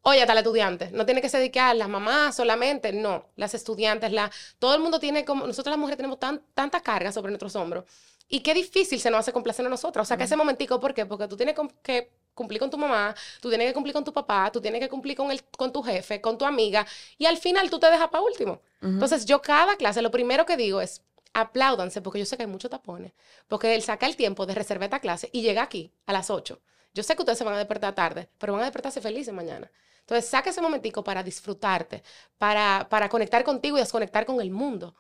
Oye, 0.02 0.26
la 0.26 0.40
estudiante, 0.40 0.92
no 0.92 1.06
tiene 1.06 1.22
que 1.22 1.30
se 1.30 1.38
dedicar 1.38 1.74
las 1.78 1.88
mamás 1.88 2.36
solamente, 2.36 2.92
no, 2.92 3.28
las 3.38 3.54
estudiantes, 3.54 4.12
la, 4.12 4.30
todo 4.60 4.76
el 4.76 4.82
mundo 4.82 5.00
tiene 5.00 5.24
como, 5.24 5.48
nosotras 5.48 5.72
las 5.72 5.80
mujeres 5.80 5.98
tenemos 5.98 6.20
tan, 6.20 6.42
tanta 6.54 6.82
carga 6.82 7.14
sobre 7.14 7.32
nuestros 7.32 7.56
hombros 7.56 7.86
y 8.28 8.42
qué 8.42 8.54
difícil 8.54 9.00
se 9.00 9.10
nos 9.12 9.20
hace 9.22 9.32
complacer 9.32 9.66
a 9.66 9.70
nosotras. 9.70 10.06
O 10.06 10.08
sea, 10.08 10.18
que 10.18 10.24
ese 10.26 10.36
momentico, 10.36 10.80
¿por 10.80 10.94
qué? 10.94 11.06
Porque 11.06 11.28
tú 11.28 11.38
tienes 11.38 11.56
que 11.82 12.12
cumplir 12.34 12.60
con 12.60 12.70
tu 12.70 12.78
mamá, 12.78 13.16
tú 13.42 13.50
tienes 13.50 13.68
que 13.68 13.74
cumplir 13.74 13.94
con 13.94 14.04
tu 14.04 14.14
papá, 14.14 14.52
tú 14.52 14.62
tienes 14.62 14.82
que 14.82 14.90
cumplir 14.90 15.16
con, 15.16 15.32
el, 15.32 15.44
con 15.58 15.72
tu 15.72 15.82
jefe, 15.84 16.22
con 16.22 16.38
tu 16.38 16.46
amiga 16.46 16.86
y 17.18 17.26
al 17.26 17.38
final 17.38 17.70
tú 17.70 17.80
te 17.80 17.90
dejas 17.90 18.10
para 18.10 18.24
último. 18.24 18.62
Entonces, 18.82 19.26
yo 19.26 19.42
cada 19.42 19.78
clase, 19.78 20.02
lo 20.02 20.12
primero 20.12 20.46
que 20.46 20.58
digo 20.58 20.82
es, 20.82 21.02
apláudanse, 21.34 22.02
porque 22.02 22.20
yo 22.20 22.26
sé 22.26 22.38
que 22.38 22.44
hay 22.44 22.50
muchos 22.50 22.70
tapones, 22.70 23.14
porque 23.48 23.76
él 23.76 23.82
saca 23.82 24.06
el 24.06 24.16
tiempo 24.16 24.46
de 24.46 24.56
reservar 24.56 24.86
esta 24.86 25.00
clase 25.00 25.30
y 25.32 25.42
llega 25.42 25.64
aquí 25.64 25.92
a 26.06 26.14
las 26.14 26.30
8. 26.30 26.60
Yo 26.94 27.04
sé 27.04 27.16
que 27.16 27.22
ustedes 27.22 27.38
se 27.38 27.44
van 27.44 27.56
a 27.56 27.58
despertar 27.58 27.96
tarde, 27.96 28.30
pero 28.38 28.54
van 28.54 28.62
a 28.62 28.66
despertarse 28.66 29.02
felices 29.02 29.34
mañana. 29.34 29.72
Entonces, 30.02 30.30
saca 30.30 30.50
ese 30.50 30.62
momentico 30.62 31.04
para 31.04 31.24
disfrutarte, 31.24 32.04
para, 32.38 32.88
para 32.90 33.10
conectar 33.10 33.44
contigo 33.44 33.78
y 33.78 33.80
desconectar 33.80 34.26
con 34.26 34.42
el 34.42 34.52
mundo 34.52 34.96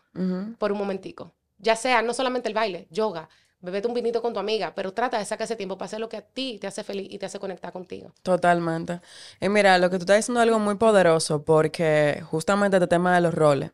por 0.57 0.71
un 0.71 0.77
momentico. 0.77 1.33
Ya 1.57 1.75
sea 1.75 2.01
no 2.01 2.13
solamente 2.13 2.47
el 2.47 2.53
baile, 2.53 2.88
yoga, 2.89 3.29
bebete 3.63 3.88
un 3.88 3.94
vinito 3.94 4.21
con 4.21 4.33
tu 4.33 4.39
amiga, 4.39 4.74
pero 4.75 4.94
trata 4.94 5.18
de 5.18 5.25
sacar 5.25 5.45
ese 5.45 5.56
tiempo 5.56 5.77
para 5.77 5.86
hacer 5.86 6.00
lo 6.00 6.10
que 6.10 6.18
a 6.18 6.21
ti 6.21 6.57
te 6.60 6.68
hace 6.68 6.83
feliz 6.83 7.07
y 7.10 7.18
te 7.18 7.25
hace 7.25 7.39
conectar 7.39 7.71
contigo. 7.71 8.12
Totalmente. 8.21 9.00
Y 9.39 9.48
mira, 9.50 9.77
lo 9.77 9.89
que 9.89 9.98
tú 9.98 10.04
estás 10.04 10.18
diciendo 10.18 10.42
es 10.42 10.48
algo 10.48 10.60
muy 10.60 10.75
poderoso 10.75 11.44
porque 11.44 12.21
justamente 12.30 12.77
este 12.77 12.88
tema 12.88 13.15
de 13.15 13.21
los 13.21 13.33
roles. 13.33 13.71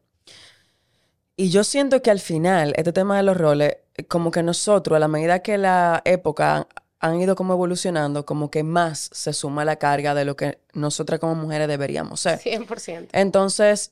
Y 1.36 1.50
yo 1.50 1.64
siento 1.64 2.02
que 2.02 2.12
al 2.12 2.20
final, 2.20 2.74
este 2.78 2.94
tema 2.94 3.18
de 3.18 3.24
los 3.24 3.36
roles, 3.36 3.78
como 4.08 4.30
que 4.30 4.44
nosotros, 4.44 4.96
a 4.96 5.00
la 5.00 5.08
medida 5.08 5.40
que 5.40 5.58
la 5.58 6.02
época 6.06 6.68
han 7.00 7.20
ido 7.20 7.36
como 7.36 7.54
evolucionando, 7.54 8.26
como 8.26 8.52
que 8.52 8.62
más 8.62 9.10
se 9.12 9.34
suma 9.34 9.66
la 9.66 9.78
carga 9.78 10.14
de 10.14 10.26
lo 10.26 10.36
que 10.36 10.60
nosotras 10.74 11.20
como 11.20 11.34
mujeres 11.34 11.68
deberíamos 11.68 12.20
ser. 12.20 12.40
100%. 12.40 13.08
Entonces, 13.14 13.92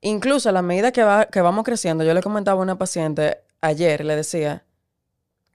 incluso 0.00 0.50
a 0.50 0.52
la 0.52 0.62
medida 0.62 0.92
que, 0.92 1.02
va, 1.02 1.24
que 1.24 1.40
vamos 1.40 1.64
creciendo, 1.64 2.04
yo 2.04 2.14
le 2.14 2.22
comentaba 2.22 2.60
a 2.60 2.62
una 2.62 2.78
paciente 2.78 3.38
ayer, 3.62 4.04
le 4.04 4.14
decía, 4.14 4.62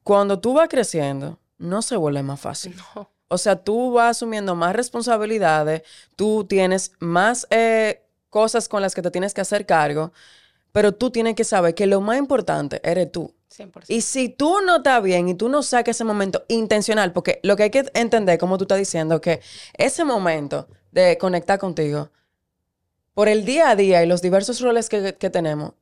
cuando 0.04 0.40
tú 0.40 0.54
vas 0.54 0.70
creciendo, 0.70 1.40
no 1.58 1.82
se 1.82 1.96
vuelve 1.98 2.24
más 2.24 2.40
fácil. 2.40 2.76
O 3.32 3.38
sea, 3.38 3.58
tú 3.58 3.92
vas 3.92 4.18
asumiendo 4.18 4.56
más 4.56 4.76
responsabilidades, 4.76 5.84
tú 6.16 6.46
tienes 6.46 6.94
más 6.98 7.46
eh, 7.52 8.02
cosas 8.32 8.68
con 8.68 8.82
las 8.82 8.96
que 8.96 9.04
te 9.04 9.12
tienes 9.12 9.36
que 9.36 9.42
hacer 9.42 9.68
cargo. 9.68 10.12
Pero 10.72 10.94
tú 10.94 11.12
tienes 11.12 11.36
que 11.36 11.44
saber 11.44 11.76
que 11.76 11.86
lo 11.86 12.02
más 12.02 12.18
importante 12.18 12.82
eres 12.84 13.12
tú. 13.12 13.32
100%. 13.56 13.86
Y 13.88 14.02
si 14.02 14.30
tú 14.30 14.62
no 14.66 14.78
estás 14.78 15.04
bien 15.04 15.30
y 15.30 15.36
tú 15.36 15.48
no 15.48 15.62
saques 15.62 15.98
ese 15.98 16.04
momento 16.06 16.44
intencional, 16.48 17.14
porque 17.14 17.40
lo 17.44 17.56
que 17.56 17.64
hay 17.64 17.70
que 17.70 17.86
entender, 17.94 18.40
como 18.40 18.58
tú 18.58 18.64
estás 18.64 18.80
diciendo, 18.80 19.22
que 19.22 19.42
ese 19.74 20.06
momento 20.06 20.68
de 20.92 21.20
conectar 21.20 21.60
contigo, 21.60 22.10
por 23.14 23.28
el 23.28 23.46
día 23.46 23.70
a 23.70 23.76
día 23.76 24.04
y 24.04 24.08
los 24.08 24.22
diversos 24.22 24.62
roles 24.62 24.88
que, 24.88 25.12
tenemos, 25.12 25.74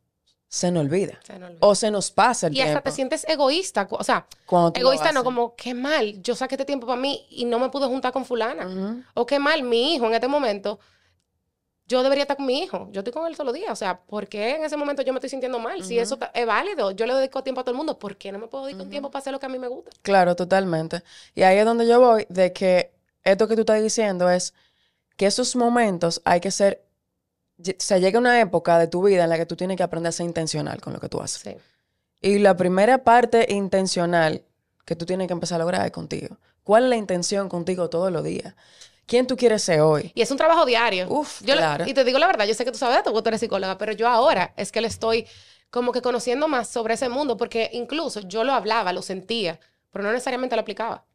se 0.47 0.71
nos 0.71 0.85
olvida. 0.85 1.19
O 1.59 1.75
se 1.75 1.91
nos 1.91 2.09
pasa 2.11 2.47
el 2.47 2.53
tiempo. 2.53 2.71
Y 2.71 2.75
hasta 2.75 2.89
te 2.89 2.95
sientes 2.95 3.25
egoísta. 3.27 3.87
O 3.91 4.03
sea, 4.03 4.27
egoísta 4.73 5.11
no, 5.11 5.23
como, 5.23 5.55
qué 5.55 5.73
mal, 5.73 6.21
yo 6.21 6.35
saqué 6.35 6.55
este 6.55 6.65
tiempo 6.65 6.87
para 6.87 6.99
mí 6.99 7.25
y 7.29 7.45
no 7.45 7.59
me 7.59 7.69
pude 7.69 7.87
juntar 7.87 8.11
con 8.11 8.25
fulana. 8.25 9.03
O 9.13 9.25
qué 9.25 9.39
mal, 9.39 9.63
mi 9.63 9.95
hijo 9.95 10.07
en 10.07 10.13
este 10.13 10.27
momento 10.27 10.79
yo 11.87 12.03
debería 12.03 12.23
estar 12.23 12.35
con 12.35 12.45
mi 12.45 12.63
hijo. 12.63 12.89
Yo 12.91 12.99
estoy 12.99 13.13
con 13.13 13.25
él 13.27 13.33
todos 13.33 13.45
los 13.45 13.55
días. 13.55 13.71
O 13.71 13.75
sea, 13.75 13.97
¿por 13.97 14.27
qué 14.27 14.55
en 14.55 14.65
ese 14.65 14.75
momento 14.75 15.01
yo 15.03 15.13
me 15.13 15.19
estoy 15.19 15.29
sintiendo 15.29 15.57
mal? 15.57 15.83
Si 15.83 15.97
eso 15.97 16.19
es 16.33 16.45
válido, 16.45 16.91
yo 16.91 17.05
le 17.05 17.13
dedico 17.13 17.43
tiempo 17.43 17.61
a 17.61 17.63
todo 17.63 17.71
el 17.71 17.77
mundo. 17.77 17.97
¿Por 17.97 18.17
qué 18.17 18.31
no 18.31 18.39
me 18.39 18.47
puedo 18.47 18.65
dedicar 18.65 18.87
tiempo 18.87 19.09
para 19.09 19.21
hacer 19.21 19.31
lo 19.31 19.39
que 19.39 19.45
a 19.45 19.49
mí 19.49 19.57
me 19.57 19.69
gusta? 19.69 19.91
Claro, 20.01 20.35
totalmente. 20.35 21.01
Y 21.33 21.43
ahí 21.43 21.57
es 21.57 21.65
donde 21.65 21.87
yo 21.87 21.99
voy, 22.01 22.25
de 22.27 22.51
que 22.51 22.91
esto 23.23 23.47
que 23.47 23.55
tú 23.55 23.61
estás 23.61 23.81
diciendo 23.81 24.29
es 24.29 24.53
que 25.15 25.27
esos 25.27 25.55
momentos 25.55 26.21
hay 26.25 26.41
que 26.41 26.51
ser. 26.51 26.83
Se 27.77 27.99
llega 27.99 28.19
una 28.19 28.39
época 28.39 28.77
de 28.77 28.87
tu 28.87 29.03
vida 29.03 29.23
en 29.23 29.29
la 29.29 29.37
que 29.37 29.45
tú 29.45 29.55
tienes 29.55 29.77
que 29.77 29.83
aprender 29.83 30.09
a 30.09 30.11
ser 30.11 30.25
intencional 30.25 30.79
con 30.79 30.93
lo 30.93 30.99
que 30.99 31.09
tú 31.09 31.19
haces. 31.21 31.41
Sí. 31.41 31.55
Y 32.21 32.39
la 32.39 32.55
primera 32.55 33.03
parte 33.03 33.47
intencional 33.49 34.43
que 34.85 34.95
tú 34.95 35.05
tienes 35.05 35.27
que 35.27 35.33
empezar 35.33 35.55
a 35.55 35.59
lograr 35.59 35.85
es 35.85 35.91
contigo. 35.91 36.37
¿Cuál 36.63 36.83
es 36.83 36.89
la 36.89 36.95
intención 36.95 37.49
contigo 37.49 37.89
todos 37.89 38.11
los 38.11 38.23
días? 38.23 38.53
quién 39.07 39.25
tú 39.25 39.35
quieres 39.35 39.63
ser 39.63 39.81
hoy. 39.81 40.11
Y 40.13 40.21
es 40.21 40.29
un 40.29 40.37
trabajo 40.37 40.65
diario. 40.65 41.07
Uf, 41.09 41.41
claro. 41.41 41.85
y 41.87 41.93
te 41.93 42.03
digo 42.03 42.19
la 42.19 42.27
verdad, 42.27 42.45
yo 42.45 42.53
sé 42.53 42.63
que 42.63 42.71
tú 42.71 42.77
sabes 42.77 42.97
esto, 42.97 43.11
tú 43.11 43.29
eres 43.29 43.39
psicóloga, 43.39 43.77
pero 43.79 43.93
yo 43.93 44.07
ahora 44.07 44.53
es 44.55 44.71
que 44.71 44.81
le 44.81 44.87
estoy 44.87 45.25
como 45.71 45.91
que 45.91 46.01
conociendo 46.01 46.47
más 46.47 46.69
sobre 46.69 46.93
ese 46.93 47.09
mundo, 47.09 47.37
porque 47.37 47.69
incluso 47.73 48.21
yo 48.21 48.43
lo 48.43 48.53
hablaba, 48.53 48.93
lo 48.93 49.01
sentía, 49.01 49.59
pero 49.91 50.03
no 50.03 50.11
necesariamente 50.11 50.55
lo 50.55 50.61
aplicaba. 50.61 51.05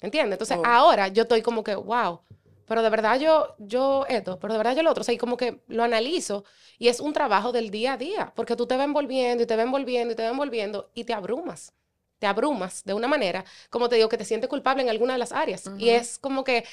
¿Entiendes? 0.00 0.34
Entonces 0.34 0.56
oh. 0.58 0.66
ahora 0.66 1.08
yo 1.08 1.24
estoy 1.24 1.42
como 1.42 1.64
que, 1.64 1.74
wow, 1.74 2.20
pero 2.68 2.82
de 2.82 2.90
verdad 2.90 3.18
yo, 3.18 3.54
yo 3.58 4.04
esto, 4.08 4.38
pero 4.38 4.52
de 4.52 4.58
verdad 4.58 4.76
yo 4.76 4.82
lo 4.82 4.90
otro. 4.90 5.00
O 5.00 5.04
sea, 5.04 5.14
y 5.14 5.18
como 5.18 5.36
que 5.36 5.62
lo 5.68 5.82
analizo 5.82 6.44
y 6.78 6.88
es 6.88 7.00
un 7.00 7.12
trabajo 7.12 7.50
del 7.52 7.70
día 7.70 7.94
a 7.94 7.96
día, 7.96 8.32
porque 8.36 8.56
tú 8.56 8.66
te 8.66 8.76
vas 8.76 8.84
envolviendo 8.84 9.42
y 9.42 9.46
te 9.46 9.56
vas 9.56 9.64
envolviendo 9.64 10.12
y 10.12 10.16
te 10.16 10.22
vas 10.22 10.32
envolviendo 10.32 10.90
y 10.94 11.04
te 11.04 11.14
abrumas. 11.14 11.72
Te 12.18 12.26
abrumas 12.26 12.84
de 12.84 12.94
una 12.94 13.06
manera, 13.08 13.44
como 13.70 13.88
te 13.88 13.96
digo, 13.96 14.08
que 14.08 14.18
te 14.18 14.24
sientes 14.24 14.50
culpable 14.50 14.82
en 14.82 14.88
alguna 14.90 15.14
de 15.14 15.18
las 15.20 15.32
áreas. 15.32 15.70
Y 15.78 15.90
es 15.90 16.18
como 16.18 16.44
que 16.44 16.64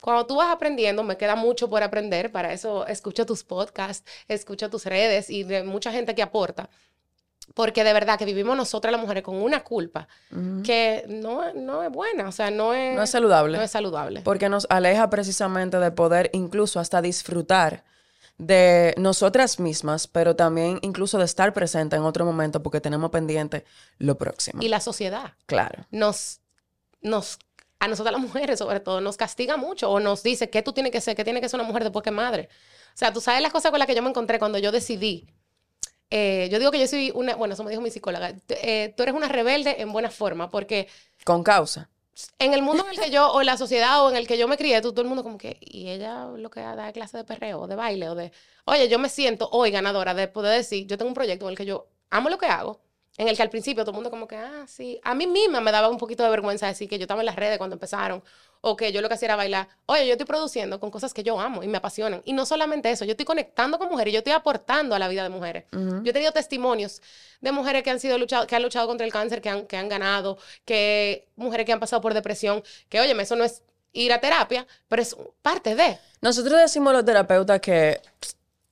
cuando 0.00 0.26
tú 0.26 0.36
vas 0.36 0.50
aprendiendo, 0.50 1.02
me 1.02 1.16
queda 1.16 1.36
mucho 1.36 1.68
por 1.68 1.82
aprender, 1.82 2.32
para 2.32 2.52
eso 2.52 2.86
escucho 2.86 3.26
tus 3.26 3.44
podcasts, 3.44 4.08
escucho 4.28 4.70
tus 4.70 4.86
redes 4.86 5.28
y 5.30 5.44
de 5.44 5.62
mucha 5.62 5.92
gente 5.92 6.14
que 6.14 6.22
aporta. 6.22 6.70
Porque 7.58 7.82
de 7.82 7.92
verdad 7.92 8.16
que 8.16 8.24
vivimos 8.24 8.56
nosotras 8.56 8.92
las 8.92 9.00
mujeres 9.00 9.24
con 9.24 9.34
una 9.34 9.64
culpa 9.64 10.06
que 10.62 11.04
no, 11.08 11.52
no, 11.54 11.82
es 11.82 11.90
buena, 11.90 12.28
o 12.28 12.30
sea, 12.30 12.52
no 12.52 12.72
es, 12.72 12.94
no 12.94 13.02
es 13.02 13.10
saludable. 13.10 13.58
No 13.58 13.64
es 13.64 13.70
saludable. 13.72 14.20
Porque 14.20 14.48
nos 14.48 14.68
aleja 14.70 15.10
precisamente 15.10 15.80
de 15.80 15.90
poder 15.90 16.30
incluso 16.32 16.78
hasta 16.78 17.02
disfrutar 17.02 17.82
de 18.36 18.94
nosotras 18.96 19.58
mismas, 19.58 20.06
pero 20.06 20.36
también 20.36 20.78
incluso 20.82 21.18
de 21.18 21.24
estar 21.24 21.52
presente 21.52 21.96
en 21.96 22.02
otro 22.02 22.24
momento 22.24 22.62
porque 22.62 22.80
tenemos 22.80 23.10
pendiente 23.10 23.64
lo 23.98 24.16
próximo. 24.16 24.62
Y 24.62 24.68
la 24.68 24.78
sociedad. 24.78 25.32
Claro. 25.46 25.84
Nos, 25.90 26.38
nos 27.00 27.40
a 27.80 27.88
nosotras 27.88 28.12
las 28.12 28.22
mujeres 28.22 28.60
sobre 28.60 28.78
todo 28.78 29.00
nos 29.00 29.16
castiga 29.16 29.56
mucho 29.56 29.90
o 29.90 29.98
nos 29.98 30.22
dice 30.22 30.48
que 30.48 30.62
tú 30.62 30.72
tienes 30.72 30.92
que 30.92 31.00
ser, 31.00 31.16
que 31.16 31.24
tiene 31.24 31.40
que 31.40 31.48
ser 31.48 31.58
una 31.58 31.66
mujer 31.66 31.82
después 31.82 32.04
que 32.04 32.12
madre. 32.12 32.48
O 32.94 32.98
sea, 32.98 33.12
tú 33.12 33.20
sabes 33.20 33.42
las 33.42 33.50
cosas 33.50 33.72
con 33.72 33.80
las 33.80 33.88
que 33.88 33.96
yo 33.96 34.02
me 34.02 34.10
encontré 34.10 34.38
cuando 34.38 34.58
yo 34.58 34.70
decidí. 34.70 35.28
Eh, 36.10 36.48
yo 36.50 36.58
digo 36.58 36.70
que 36.70 36.78
yo 36.78 36.86
soy 36.86 37.12
una, 37.14 37.36
bueno, 37.36 37.54
eso 37.54 37.64
me 37.64 37.70
dijo 37.70 37.82
mi 37.82 37.90
psicóloga, 37.90 38.34
eh, 38.48 38.94
tú 38.96 39.02
eres 39.02 39.14
una 39.14 39.28
rebelde 39.28 39.80
en 39.80 39.92
buena 39.92 40.10
forma 40.10 40.48
porque... 40.50 40.88
Con 41.24 41.42
causa. 41.42 41.90
En 42.38 42.54
el 42.54 42.62
mundo 42.62 42.84
en 42.84 42.90
el 42.90 42.98
que 42.98 43.10
yo, 43.10 43.30
o 43.30 43.40
en 43.40 43.46
la 43.46 43.56
sociedad 43.56 44.04
o 44.04 44.10
en 44.10 44.16
el 44.16 44.26
que 44.26 44.38
yo 44.38 44.48
me 44.48 44.56
crié, 44.56 44.80
tú, 44.80 44.90
todo 44.90 45.02
el 45.02 45.08
mundo 45.08 45.22
como 45.22 45.38
que, 45.38 45.58
y 45.60 45.88
ella 45.88 46.26
lo 46.26 46.50
que 46.50 46.60
da 46.60 46.92
clase 46.92 47.16
de 47.16 47.24
perreo, 47.24 47.66
de 47.66 47.76
baile, 47.76 48.08
o 48.08 48.14
de, 48.14 48.32
oye, 48.64 48.88
yo 48.88 48.98
me 48.98 49.08
siento 49.08 49.48
hoy 49.52 49.70
ganadora 49.70 50.14
de 50.14 50.26
poder 50.26 50.56
decir, 50.56 50.86
yo 50.86 50.98
tengo 50.98 51.08
un 51.10 51.14
proyecto 51.14 51.44
en 51.44 51.50
el 51.50 51.56
que 51.56 51.66
yo 51.66 51.88
amo 52.10 52.28
lo 52.28 52.38
que 52.38 52.46
hago, 52.46 52.80
en 53.18 53.26
el 53.28 53.36
que 53.36 53.42
al 53.42 53.50
principio 53.50 53.82
todo 53.82 53.90
el 53.90 53.96
mundo 53.96 54.10
como 54.10 54.28
que, 54.28 54.36
ah, 54.36 54.64
sí. 54.68 55.00
A 55.02 55.12
mí 55.14 55.26
misma 55.26 55.60
me 55.60 55.72
daba 55.72 55.88
un 55.88 55.98
poquito 55.98 56.22
de 56.22 56.30
vergüenza 56.30 56.68
decir 56.68 56.88
que 56.88 56.98
yo 56.98 57.02
estaba 57.02 57.20
en 57.20 57.26
las 57.26 57.36
redes 57.36 57.58
cuando 57.58 57.74
empezaron 57.74 58.22
o 58.60 58.76
que 58.76 58.92
yo 58.92 59.00
lo 59.00 59.08
que 59.08 59.14
hacía 59.14 59.26
era 59.26 59.36
bailar. 59.36 59.68
Oye, 59.86 60.06
yo 60.06 60.12
estoy 60.12 60.26
produciendo 60.26 60.78
con 60.78 60.90
cosas 60.90 61.12
que 61.12 61.24
yo 61.24 61.38
amo 61.38 61.64
y 61.64 61.68
me 61.68 61.78
apasionan. 61.78 62.22
Y 62.24 62.32
no 62.32 62.46
solamente 62.46 62.90
eso, 62.90 63.04
yo 63.04 63.12
estoy 63.12 63.26
conectando 63.26 63.76
con 63.76 63.88
mujeres, 63.88 64.12
yo 64.12 64.18
estoy 64.18 64.32
aportando 64.32 64.94
a 64.94 65.00
la 65.00 65.08
vida 65.08 65.24
de 65.24 65.28
mujeres. 65.30 65.64
Yo 65.72 66.10
he 66.10 66.12
tenido 66.12 66.30
testimonios 66.32 67.02
de 67.40 67.52
mujeres 67.52 67.82
que 67.82 67.90
han 67.90 68.00
sido 68.00 68.18
luchado, 68.18 68.46
que 68.46 68.54
han 68.54 68.62
luchado 68.62 68.86
contra 68.86 69.04
el 69.04 69.12
cáncer, 69.12 69.42
que 69.42 69.48
han, 69.48 69.66
que 69.66 69.76
han 69.76 69.88
ganado, 69.88 70.38
que 70.64 71.26
mujeres 71.34 71.66
que 71.66 71.72
han 71.72 71.80
pasado 71.80 72.00
por 72.00 72.14
depresión, 72.14 72.62
que 72.88 73.00
oye, 73.00 73.20
eso 73.20 73.34
no 73.34 73.42
es 73.42 73.62
ir 73.92 74.12
a 74.12 74.20
terapia, 74.20 74.64
pero 74.86 75.02
es 75.02 75.16
parte 75.42 75.74
de. 75.74 75.98
Nosotros 76.20 76.58
decimos 76.60 76.92
los 76.92 77.04
terapeutas 77.04 77.60
que 77.60 78.00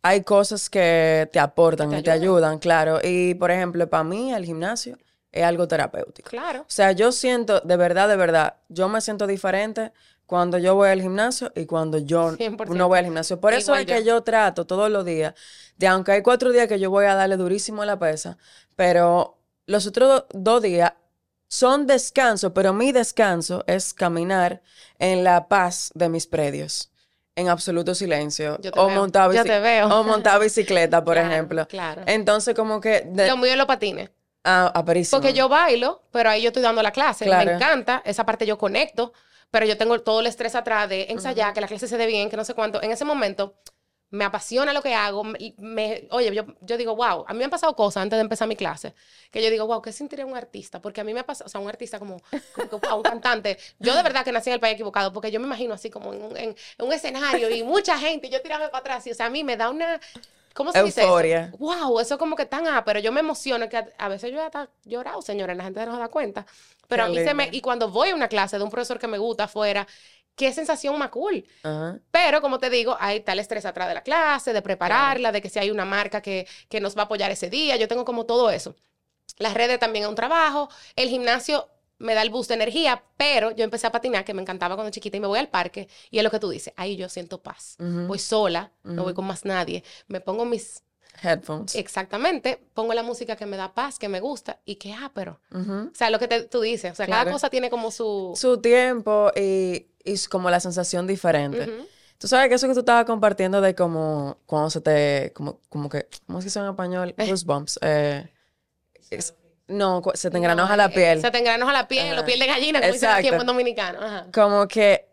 hay 0.07 0.23
cosas 0.23 0.71
que 0.71 1.29
te 1.33 1.41
aportan 1.41 1.93
y 1.93 2.01
te 2.01 2.13
ayudan, 2.13 2.61
claro. 2.61 3.01
Y 3.03 3.35
por 3.35 3.51
ejemplo, 3.51 3.89
para 3.89 4.05
mí 4.05 4.33
el 4.33 4.45
gimnasio 4.45 4.99
es 5.33 5.43
algo 5.43 5.67
terapéutico. 5.67 6.31
Claro. 6.31 6.61
O 6.61 6.65
sea, 6.69 6.93
yo 6.93 7.11
siento, 7.11 7.59
de 7.61 7.77
verdad, 7.77 8.09
de 8.09 8.17
verdad, 8.17 8.55
yo 8.69 8.89
me 8.89 9.01
siento 9.01 9.27
diferente 9.27 9.93
cuando 10.25 10.59
yo 10.59 10.77
voy 10.77 10.91
al 10.91 11.03
gimnasio 11.03 11.51
y 11.57 11.67
cuando 11.67 11.99
yo 11.99 12.37
no 12.69 12.87
voy 12.87 13.01
al 13.01 13.05
gimnasio. 13.07 13.41
Por 13.41 13.53
eso 13.53 13.75
es 13.75 13.85
que 13.85 14.05
yo 14.05 14.23
trato 14.23 14.65
todos 14.65 14.91
los 14.91 15.05
días, 15.05 15.35
de 15.77 15.89
aunque 15.89 16.13
hay 16.13 16.23
cuatro 16.23 16.53
días 16.53 16.69
que 16.69 16.79
yo 16.79 16.89
voy 16.89 17.07
a 17.07 17.17
darle 17.17 17.37
durísimo 17.37 17.83
a 17.83 17.87
la 17.87 17.99
pesa, 17.99 18.39
pero 18.77 19.39
los 19.67 19.89
otros 19.89 20.25
dos 20.31 20.63
días 20.63 20.93
son 21.49 21.89
descanso, 21.89 22.55
pero 22.55 22.73
mi 22.73 22.93
descanso 22.93 23.65
es 23.67 23.93
caminar 23.93 24.63
en 25.01 25.25
la 25.25 25.49
paz 25.49 25.91
de 25.95 26.09
mis 26.09 26.29
predios 26.29 26.93
en 27.37 27.49
absoluto 27.49 27.95
silencio. 27.95 28.59
o, 28.77 28.89
montar 28.89 29.31
o 29.91 30.03
montar 30.03 30.41
bicicleta, 30.41 31.05
por 31.05 31.19
ejemplo. 31.19 31.69
Claro. 31.69 32.03
Entonces, 32.07 32.55
como 32.55 32.81
que... 32.81 33.03
De... 33.07 33.29
Lo 33.29 33.37
mío 33.37 33.55
los 33.57 33.67
patines. 33.67 34.11
Ah, 34.43 34.73
aparísimo. 34.75 35.21
Porque 35.21 35.35
yo 35.35 35.49
bailo, 35.49 36.03
pero 36.11 36.31
ahí 36.31 36.43
yo 36.43 36.49
estoy 36.49 36.63
dando 36.63 36.83
la 36.83 36.93
clase. 36.93 37.27
Me 37.27 37.43
encanta. 37.43 38.03
Esa 38.05 38.25
parte 38.25 38.47
yo 38.47 38.57
conecto. 38.57 39.13
Pero 39.51 39.67
yo 39.67 39.77
tengo 39.77 40.01
todo 40.01 40.21
el 40.21 40.27
estrés 40.27 40.55
atrás 40.55 40.89
de 40.89 41.07
ensayar, 41.11 41.53
que 41.55 41.61
la 41.61 41.69
clase 41.69 41.87
se 41.87 41.97
dé 41.97 42.07
bien, 42.07 42.29
que 42.31 42.37
no 42.37 42.45
sé 42.45 42.55
cuánto. 42.55 42.83
En 42.83 42.91
ese 42.91 43.05
momento 43.05 43.55
me 44.11 44.25
apasiona 44.25 44.73
lo 44.73 44.83
que 44.83 44.95
hago. 44.95 45.25
Me, 45.59 46.09
oye, 46.11 46.35
yo, 46.35 46.45
yo, 46.61 46.77
digo, 46.77 46.95
wow, 46.95 47.25
a 47.27 47.33
mí 47.33 47.39
me 47.39 47.45
han 47.45 47.51
pasado 47.51 47.75
cosas 47.75 48.03
antes 48.03 48.17
de 48.17 48.21
empezar 48.23 48.47
mi 48.47 48.57
clase, 48.57 48.95
que 49.31 49.43
yo 49.43 49.51
digo, 49.51 49.67
wow, 49.67 49.83
¿qué 49.83 49.93
sentiría 49.93 50.27
un 50.27 50.37
artista? 50.37 50.81
Porque 50.81 51.01
a 51.01 51.05
mí 51.05 51.13
me 51.13 51.21
ha 51.21 51.27
pasado, 51.27 51.47
o 51.47 51.49
sea, 51.49 51.61
un 51.61 51.69
artista 51.69 51.99
como, 51.99 52.17
un 52.17 53.03
cantante. 53.03 53.59
Yo 53.79 53.95
de 53.97 54.03
verdad 54.03 54.25
que 54.25 54.33
nací 54.33 54.51
en 54.51 54.55
el 54.55 54.61
país 54.61 54.75
equivocado, 54.75 55.13
porque 55.13 55.31
yo 55.31 55.41
me 55.41 55.47
imagino 55.47 55.75
así 55.75 55.91
como 55.91 56.15
en 56.15 56.23
un, 56.23 56.37
en, 56.37 56.57
un 56.79 56.93
escenario 56.93 57.51
y 57.51 57.63
mucha 57.63 57.99
gente, 57.99 58.29
y 58.29 58.31
yo 58.31 58.41
tirarme 58.43 58.69
para 58.69 58.79
atrás, 58.79 59.07
y 59.07 59.11
o 59.11 59.15
sea, 59.15 59.27
a 59.27 59.31
mí 59.31 59.45
me 59.45 59.57
da 59.57 59.71
una... 59.71 60.01
¿Cómo 60.55 60.73
se 60.73 60.79
Euforia. 60.79 61.39
dice 61.39 61.49
eso? 61.49 61.59
Wow, 61.59 62.01
eso 62.01 62.17
como 62.17 62.35
que 62.35 62.47
tan 62.47 62.67
ah, 62.67 62.83
pero 62.83 62.99
yo 62.99 63.13
me 63.13 63.21
emociono 63.21 63.69
que 63.69 63.77
a, 63.77 64.09
veces 64.09 64.33
yo 64.33 64.41
he 64.41 64.89
llorado, 64.89 65.21
señores, 65.21 65.55
la 65.55 65.65
gente 65.65 65.85
no 65.85 65.93
se 65.93 66.01
da 66.01 66.09
cuenta. 66.09 66.47
Pero 66.89 67.05
a 67.05 67.09
mí 67.09 67.19
se 67.19 67.35
me 67.35 67.51
y 67.53 67.61
cuando 67.61 67.91
voy 67.91 68.09
a 68.09 68.15
una 68.15 68.29
clase 68.29 68.57
de 68.57 68.65
un 68.65 68.71
profesor 68.71 68.99
que 68.99 69.07
me 69.07 69.19
gusta 69.19 69.45
afuera, 69.45 69.87
qué 70.37 70.53
sensación 70.53 70.99
más 70.99 71.11
cool. 71.11 71.45
Pero 72.11 72.41
como 72.41 72.59
te 72.59 72.71
digo, 72.71 72.97
hay 73.01 73.21
tal 73.21 73.39
estrés 73.39 73.65
atrás 73.65 73.89
de 73.89 73.95
la 73.95 74.03
clase, 74.03 74.53
de 74.53 74.63
prepararla, 74.63 75.33
de 75.33 75.43
que 75.43 75.49
si 75.49 75.59
hay 75.59 75.71
una 75.71 75.85
marca 75.85 76.21
que, 76.21 76.47
que 76.69 76.81
nos 76.81 76.97
va 76.97 77.03
a 77.03 77.05
apoyar 77.07 77.31
ese 77.31 77.51
día, 77.51 77.77
yo 77.77 77.89
tengo 77.89 78.05
como 78.05 78.27
todo 78.27 78.51
eso. 78.51 78.77
Las 79.39 79.55
redes 79.55 79.81
también 79.81 80.05
es 80.05 80.09
un 80.09 80.15
trabajo, 80.15 80.69
el 80.95 81.09
gimnasio 81.09 81.69
me 81.99 82.15
da 82.15 82.23
el 82.23 82.31
boost 82.31 82.49
de 82.49 82.55
energía, 82.55 83.03
pero 83.17 83.51
yo 83.53 83.65
empecé 83.65 83.87
a 83.87 83.93
patinar, 83.93 84.25
que 84.25 84.35
me 84.35 84.43
encantaba 84.43 84.75
cuando 84.77 84.91
chiquita, 84.91 85.17
y 85.17 85.21
me 85.21 85.27
voy 85.27 85.39
al 85.39 85.49
parque, 85.49 85.89
y 86.11 86.19
es 86.19 86.25
lo 86.25 86.31
que 86.31 86.39
tú 86.39 86.51
dices, 86.51 86.73
ahí 86.77 86.97
yo 86.97 87.09
siento 87.09 87.43
paz. 87.43 87.77
Voy 87.79 88.19
sola, 88.19 88.71
no 88.83 89.03
voy 89.03 89.15
con 89.15 89.27
más 89.27 89.45
nadie, 89.45 89.83
me 90.07 90.21
pongo 90.21 90.45
mis 90.45 90.83
headphones. 91.23 91.75
Exactamente, 91.75 92.61
pongo 92.75 92.95
la 92.95 93.03
música 93.03 93.37
que 93.37 93.47
me 93.47 93.57
da 93.57 93.75
paz, 93.75 93.99
que 93.99 94.09
me 94.09 94.21
gusta, 94.21 94.61
y 94.65 94.77
que, 94.77 94.93
ah, 94.93 95.11
pero, 95.15 95.41
o 95.53 95.95
sea, 95.95 96.11
lo 96.11 96.19
que 96.19 96.29
tú 96.45 96.61
dices, 96.61 96.93
o 96.93 96.95
sea, 96.95 97.07
cada 97.07 97.31
cosa 97.31 97.51
tiene 97.51 97.71
como 97.71 97.91
su... 97.91 98.33
Su 98.37 98.61
tiempo 98.61 99.31
y 99.37 99.89
y 100.07 100.19
como 100.29 100.49
la 100.51 100.61
sensación 100.61 101.07
diferente. 101.07 101.87
Tú 102.19 102.29
sabes 102.29 102.49
que 102.49 102.55
eso 102.55 102.67
que 102.67 102.73
tú 102.73 102.81
estabas 102.81 103.05
compartiendo 103.05 103.61
de 103.61 103.75
como 103.75 104.39
cuando 104.47 104.71
se 104.71 104.81
te, 104.81 105.33
como, 105.35 105.61
como 105.69 105.91
que, 105.91 106.09
¿cómo 106.27 106.41
se 106.41 106.47
dice 106.47 106.61
en 106.61 106.67
español? 106.67 107.15
Goosebumps. 107.19 107.79
Eh, 107.83 108.33
no, 109.69 110.03
se 110.15 110.31
te 110.31 110.39
engranoja 110.39 110.77
la 110.77 110.89
piel. 110.89 111.21
Se 111.21 111.31
te 111.31 111.39
engranoja 111.39 111.73
la 111.73 111.89
piel, 111.89 112.19
o 112.19 112.25
piel 112.25 112.39
de 112.39 112.47
gallina, 112.47 112.81
como 112.81 112.93
dicen 112.93 113.11
aquí 113.11 113.29
en 113.29 113.45
dominicano. 113.45 113.99
Como 114.33 114.67
que 114.69 115.09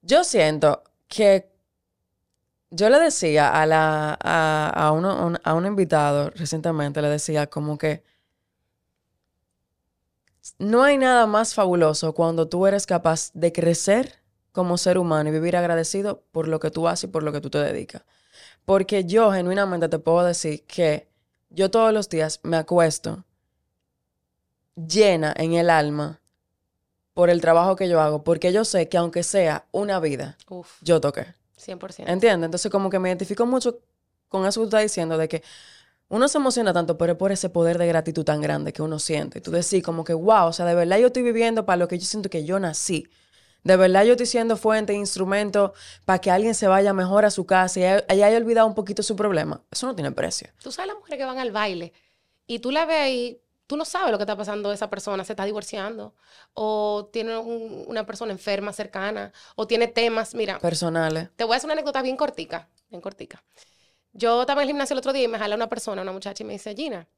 yo 0.00 0.24
siento 0.24 0.82
que 1.08 1.50
yo 2.74 2.90
le 2.90 2.98
decía 2.98 3.50
a 3.50 3.66
la 3.66 4.18
a, 4.20 4.70
a, 4.74 4.92
uno, 4.92 5.34
a 5.42 5.54
un 5.54 5.66
invitado 5.66 6.30
recientemente, 6.30 7.00
le 7.02 7.08
decía 7.08 7.46
como 7.46 7.78
que 7.78 8.02
no 10.58 10.82
hay 10.82 10.98
nada 10.98 11.26
más 11.26 11.54
fabuloso 11.54 12.14
cuando 12.14 12.48
tú 12.48 12.66
eres 12.66 12.86
capaz 12.86 13.30
de 13.32 13.52
crecer 13.52 14.20
como 14.52 14.76
ser 14.76 14.98
humano 14.98 15.30
y 15.30 15.32
vivir 15.32 15.56
agradecido 15.56 16.22
por 16.32 16.48
lo 16.48 16.60
que 16.60 16.70
tú 16.70 16.86
haces 16.88 17.04
y 17.04 17.12
por 17.12 17.22
lo 17.22 17.32
que 17.32 17.40
tú 17.40 17.50
te 17.50 17.58
dedicas. 17.58 18.02
Porque 18.64 19.04
yo 19.04 19.32
genuinamente 19.32 19.88
te 19.88 19.98
puedo 19.98 20.24
decir 20.24 20.64
que 20.66 21.08
yo 21.50 21.70
todos 21.70 21.92
los 21.92 22.08
días 22.08 22.40
me 22.42 22.56
acuesto 22.56 23.24
llena 24.76 25.32
en 25.36 25.54
el 25.54 25.70
alma 25.70 26.20
por 27.14 27.30
el 27.30 27.40
trabajo 27.40 27.76
que 27.76 27.88
yo 27.88 28.00
hago, 28.00 28.24
porque 28.24 28.52
yo 28.52 28.64
sé 28.64 28.88
que 28.88 28.96
aunque 28.96 29.22
sea 29.22 29.66
una 29.70 30.00
vida, 30.00 30.36
yo 30.82 31.00
toqué. 31.00 31.34
100%. 31.58 32.04
¿Entiendes? 32.06 32.46
Entonces 32.46 32.70
como 32.70 32.90
que 32.90 32.98
me 32.98 33.08
identifico 33.08 33.46
mucho 33.46 33.80
con 34.28 34.46
eso 34.46 34.60
que 34.60 34.64
tú 34.64 34.68
estás 34.68 34.82
diciendo, 34.82 35.16
de 35.16 35.28
que 35.28 35.42
uno 36.08 36.28
se 36.28 36.38
emociona 36.38 36.72
tanto, 36.72 36.98
pero 36.98 37.12
es 37.12 37.18
por 37.18 37.32
ese 37.32 37.48
poder 37.48 37.78
de 37.78 37.86
gratitud 37.86 38.24
tan 38.24 38.40
grande 38.40 38.72
que 38.72 38.82
uno 38.82 38.98
siente. 38.98 39.40
Tú 39.40 39.50
decís 39.50 39.82
como 39.82 40.04
que, 40.04 40.12
wow, 40.12 40.46
o 40.46 40.52
sea, 40.52 40.66
de 40.66 40.74
verdad 40.74 40.98
yo 40.98 41.06
estoy 41.06 41.22
viviendo 41.22 41.64
para 41.64 41.76
lo 41.76 41.88
que 41.88 41.98
yo 41.98 42.04
siento 42.04 42.28
que 42.28 42.44
yo 42.44 42.58
nací. 42.58 43.08
De 43.62 43.76
verdad 43.76 44.04
yo 44.04 44.12
estoy 44.12 44.26
siendo 44.26 44.58
fuente, 44.58 44.92
instrumento 44.92 45.72
para 46.04 46.20
que 46.20 46.30
alguien 46.30 46.54
se 46.54 46.68
vaya 46.68 46.92
mejor 46.92 47.24
a 47.24 47.30
su 47.30 47.46
casa 47.46 47.80
y 47.80 47.84
haya, 47.84 48.36
olvidado 48.36 48.66
un 48.66 48.74
poquito 48.74 49.02
su 49.02 49.16
problema. 49.16 49.62
Eso 49.70 49.86
no 49.86 49.94
tiene 49.94 50.12
precio. 50.12 50.48
Tú 50.62 50.70
sabes 50.70 50.88
las 50.88 50.98
mujeres 50.98 51.18
que 51.18 51.24
van 51.24 51.38
al 51.38 51.50
baile 51.50 51.94
y 52.46 52.58
tú 52.58 52.70
la 52.70 52.84
ves 52.84 53.10
y 53.10 53.40
tú 53.66 53.76
no 53.76 53.84
sabes 53.84 54.10
lo 54.10 54.18
que 54.18 54.24
está 54.24 54.36
pasando 54.36 54.72
esa 54.72 54.90
persona, 54.90 55.24
se 55.24 55.32
está 55.32 55.44
divorciando 55.44 56.14
o 56.52 57.08
tiene 57.12 57.36
una 57.36 58.04
persona 58.06 58.32
enferma 58.32 58.72
cercana 58.72 59.32
o 59.56 59.66
tiene 59.66 59.88
temas, 59.88 60.34
mira. 60.34 60.58
Personales. 60.58 61.30
Te 61.36 61.44
voy 61.44 61.54
a 61.54 61.56
hacer 61.56 61.66
una 61.66 61.74
anécdota 61.74 62.02
bien 62.02 62.16
cortica, 62.16 62.68
bien 62.88 63.00
cortica. 63.00 63.42
Yo 64.12 64.42
estaba 64.42 64.62
en 64.62 64.68
el 64.68 64.72
gimnasio 64.72 64.94
el 64.94 64.98
otro 64.98 65.12
día 65.12 65.24
y 65.24 65.28
me 65.28 65.38
jala 65.38 65.56
una 65.56 65.68
persona, 65.68 66.02
una 66.02 66.12
muchacha, 66.12 66.42
y 66.44 66.46
me 66.46 66.52
dice, 66.52 66.74
Gina, 66.74 67.08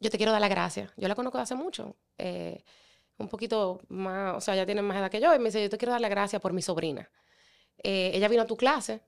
yo 0.00 0.10
te 0.10 0.18
quiero 0.18 0.32
dar 0.32 0.40
la 0.40 0.48
gracia. 0.48 0.92
Yo 0.96 1.08
la 1.08 1.14
conozco 1.14 1.38
hace 1.38 1.54
mucho, 1.54 1.96
eh, 2.18 2.64
un 3.16 3.28
poquito 3.28 3.80
más, 3.88 4.36
o 4.36 4.40
sea, 4.40 4.54
ya 4.54 4.66
tiene 4.66 4.82
más 4.82 4.96
edad 4.96 5.10
que 5.10 5.20
yo, 5.20 5.34
y 5.34 5.38
me 5.38 5.46
dice, 5.46 5.62
yo 5.62 5.70
te 5.70 5.78
quiero 5.78 5.92
dar 5.92 6.00
la 6.00 6.08
gracia 6.08 6.40
por 6.40 6.52
mi 6.52 6.60
sobrina. 6.60 7.10
Eh, 7.82 8.10
ella 8.14 8.28
vino 8.28 8.42
a 8.42 8.46
tu 8.46 8.56
clase 8.56 9.00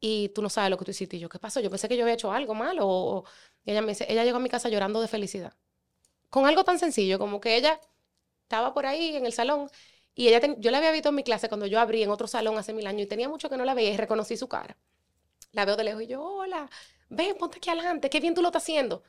y 0.00 0.30
tú 0.30 0.42
no 0.42 0.48
sabes 0.48 0.70
lo 0.70 0.76
que 0.76 0.84
tú 0.84 0.90
hiciste. 0.90 1.16
Y 1.16 1.20
yo, 1.20 1.28
¿qué 1.28 1.38
pasó? 1.38 1.60
Yo 1.60 1.70
pensé 1.70 1.88
que 1.88 1.96
yo 1.96 2.02
había 2.02 2.14
hecho 2.14 2.32
algo 2.32 2.54
malo. 2.54 3.24
y 3.64 3.70
ella 3.70 3.82
me 3.82 3.88
dice, 3.88 4.06
ella 4.08 4.24
llegó 4.24 4.36
a 4.36 4.40
mi 4.40 4.48
casa 4.48 4.68
llorando 4.68 5.00
de 5.00 5.08
felicidad. 5.08 5.54
Con 6.30 6.46
algo 6.46 6.64
tan 6.64 6.78
sencillo 6.78 7.18
como 7.18 7.40
que 7.40 7.56
ella 7.56 7.80
estaba 8.42 8.72
por 8.72 8.86
ahí 8.86 9.16
en 9.16 9.26
el 9.26 9.32
salón 9.32 9.68
y 10.14 10.28
ella 10.28 10.40
yo 10.58 10.70
la 10.70 10.78
había 10.78 10.92
visto 10.92 11.10
en 11.10 11.14
mi 11.14 11.22
clase 11.22 11.48
cuando 11.48 11.66
yo 11.66 11.80
abrí 11.80 12.02
en 12.02 12.10
otro 12.10 12.26
salón 12.26 12.58
hace 12.58 12.72
mil 12.72 12.86
años 12.86 13.02
y 13.02 13.06
tenía 13.06 13.28
mucho 13.28 13.48
que 13.48 13.56
no 13.56 13.64
la 13.64 13.74
veía 13.74 13.90
y 13.90 13.96
reconocí 13.96 14.36
su 14.36 14.48
cara. 14.48 14.76
La 15.52 15.64
veo 15.64 15.76
de 15.76 15.84
lejos 15.84 16.02
y 16.02 16.06
yo, 16.06 16.22
hola, 16.22 16.70
ven, 17.08 17.36
ponte 17.36 17.58
aquí 17.58 17.70
adelante, 17.70 18.10
qué 18.10 18.20
bien 18.20 18.34
tú 18.34 18.42
lo 18.42 18.48
estás 18.48 18.62
haciendo. 18.62 19.02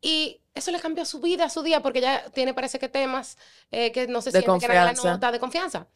Y 0.00 0.40
eso 0.54 0.70
le 0.70 0.80
cambió 0.80 1.04
su 1.04 1.20
vida, 1.20 1.48
su 1.50 1.62
día, 1.62 1.82
porque 1.82 1.98
ella 1.98 2.24
tiene, 2.32 2.54
parece 2.54 2.78
que 2.78 2.88
temas 2.88 3.36
eh, 3.70 3.92
que 3.92 4.06
no 4.06 4.22
se 4.22 4.30
siente 4.30 4.58
que 4.58 4.64
era 4.64 4.84
la 4.84 4.92
nota 4.92 5.30
de 5.30 5.38
confianza. 5.38 5.88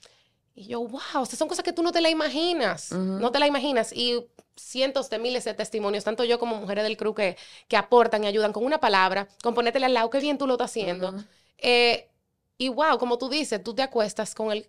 Y 0.54 0.66
yo, 0.68 0.80
wow, 0.80 1.26
son 1.26 1.48
cosas 1.48 1.64
que 1.64 1.72
tú 1.72 1.82
no 1.82 1.90
te 1.90 2.00
la 2.00 2.10
imaginas, 2.10 2.92
no 2.92 3.32
te 3.32 3.38
la 3.40 3.46
imaginas. 3.46 3.92
Y 3.92 4.24
cientos 4.56 5.10
de 5.10 5.18
miles 5.18 5.44
de 5.44 5.54
testimonios, 5.54 6.04
tanto 6.04 6.22
yo 6.22 6.38
como 6.38 6.56
mujeres 6.56 6.84
del 6.84 6.96
crew 6.96 7.12
que, 7.12 7.36
que 7.66 7.76
aportan 7.76 8.22
y 8.22 8.28
ayudan 8.28 8.52
con 8.52 8.64
una 8.64 8.78
palabra, 8.78 9.26
con 9.42 9.52
ponértela 9.54 9.86
al 9.86 9.94
lado, 9.94 10.10
qué 10.10 10.20
bien 10.20 10.38
tú 10.38 10.46
lo 10.46 10.54
estás 10.54 10.70
haciendo. 10.70 11.12
Eh, 11.58 12.08
y 12.56 12.68
wow, 12.68 12.98
como 12.98 13.18
tú 13.18 13.28
dices, 13.28 13.62
tú 13.64 13.74
te 13.74 13.82
acuestas 13.82 14.32
con 14.34 14.52
el, 14.52 14.68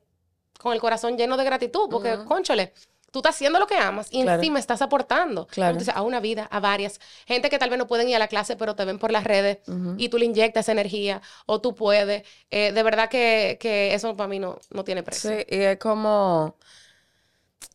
con 0.59 0.73
el 0.73 0.79
corazón 0.79 1.17
lleno 1.17 1.37
de 1.37 1.43
gratitud, 1.43 1.87
porque, 1.89 2.17
conchole, 2.25 2.73
tú 3.15 3.19
estás 3.19 3.35
haciendo 3.35 3.59
lo 3.59 3.65
que 3.65 3.77
amas 3.77 4.09
y 4.11 4.27
encima 4.27 4.59
estás 4.59 4.81
aportando. 4.81 5.47
Entonces, 5.55 5.87
a 5.87 6.01
una 6.01 6.19
vida, 6.19 6.49
a 6.51 6.59
varias. 6.59 6.99
Gente 7.25 7.49
que 7.49 7.57
tal 7.57 7.69
vez 7.69 7.79
no 7.79 7.87
pueden 7.87 8.09
ir 8.09 8.17
a 8.17 8.19
la 8.19 8.27
clase, 8.27 8.57
pero 8.57 8.75
te 8.75 8.83
ven 8.83 8.99
por 8.99 9.09
las 9.09 9.23
redes 9.23 9.59
y 9.97 10.09
tú 10.09 10.17
le 10.17 10.25
inyectas 10.25 10.67
energía 10.67 11.21
o 11.45 11.61
tú 11.61 11.75
puedes. 11.75 12.23
Eh, 12.51 12.73
de 12.73 12.83
verdad 12.83 13.07
que, 13.07 13.57
eso 13.93 14.17
para 14.17 14.27
mí 14.27 14.37
no, 14.37 14.59
no 14.69 14.83
tiene 14.83 15.01
precio. 15.01 15.29
Sí, 15.29 15.45
y 15.47 15.61
es 15.61 15.79
como, 15.79 16.57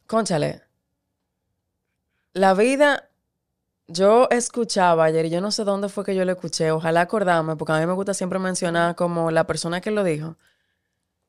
conchale, 0.07 0.61
la 2.35 2.53
vida, 2.53 3.09
yo 3.87 4.29
escuchaba 4.31 5.07
ayer, 5.07 5.25
y 5.25 5.31
yo 5.31 5.41
no 5.41 5.53
sé 5.53 5.65
dónde 5.65 5.89
fue 5.89 6.05
que 6.05 6.15
yo 6.15 6.27
lo 6.27 6.33
escuché, 6.33 6.71
ojalá 6.71 7.01
acordarme, 7.01 7.57
porque 7.57 7.73
a 7.73 7.81
mí 7.81 7.87
me 7.87 7.95
gusta 7.95 8.13
siempre 8.13 8.39
mencionar 8.39 8.95
como 8.95 9.31
la 9.31 9.47
persona 9.47 9.81
que 9.81 9.91
lo 9.91 10.05
dijo, 10.05 10.37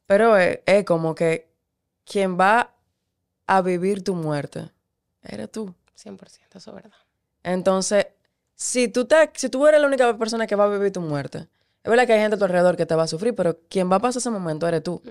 pero 0.06 0.36
es 0.36 0.84
como 0.86 1.15
que 1.15 1.50
quien 2.03 2.38
va 2.38 2.75
a 3.51 3.62
vivir 3.62 4.01
tu 4.01 4.15
muerte, 4.15 4.70
eres 5.22 5.51
tú. 5.51 5.75
100%, 6.01 6.17
eso 6.55 6.70
es 6.70 6.75
verdad. 6.75 6.98
Entonces, 7.43 8.08
si 8.55 8.88
tú, 8.88 9.03
te, 9.05 9.29
si 9.34 9.50
tú 9.50 9.67
eres 9.67 9.81
la 9.81 9.88
única 9.88 10.17
persona 10.17 10.48
que 10.48 10.55
va 10.55 10.63
a 10.63 10.70
vivir 10.70 10.93
tu 10.93 11.01
muerte, 11.01 11.50
es 11.84 11.89
verdad 11.89 12.08
que 12.08 12.13
hay 12.13 12.22
gente 12.22 12.36
a 12.36 12.39
tu 12.39 12.46
alrededor 12.46 12.77
que 12.77 12.86
te 12.86 12.96
va 12.96 13.03
a 13.03 13.08
sufrir, 13.08 13.36
pero 13.36 13.60
quien 13.67 13.91
va 13.91 13.98
a 13.98 14.00
pasar 14.00 14.22
ese 14.22 14.29
momento 14.29 14.70
eres 14.70 14.84
tú. 14.84 15.01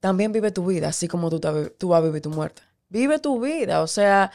También 0.00 0.32
vive 0.32 0.50
tu 0.50 0.66
vida, 0.66 0.88
así 0.88 1.06
como 1.06 1.30
tú, 1.30 1.38
tú 1.78 1.88
vas 1.88 2.02
a 2.02 2.04
vivir 2.04 2.20
tu 2.20 2.30
muerte. 2.30 2.62
Vive 2.88 3.20
tu 3.20 3.40
vida, 3.40 3.80
o 3.82 3.86
sea, 3.86 4.32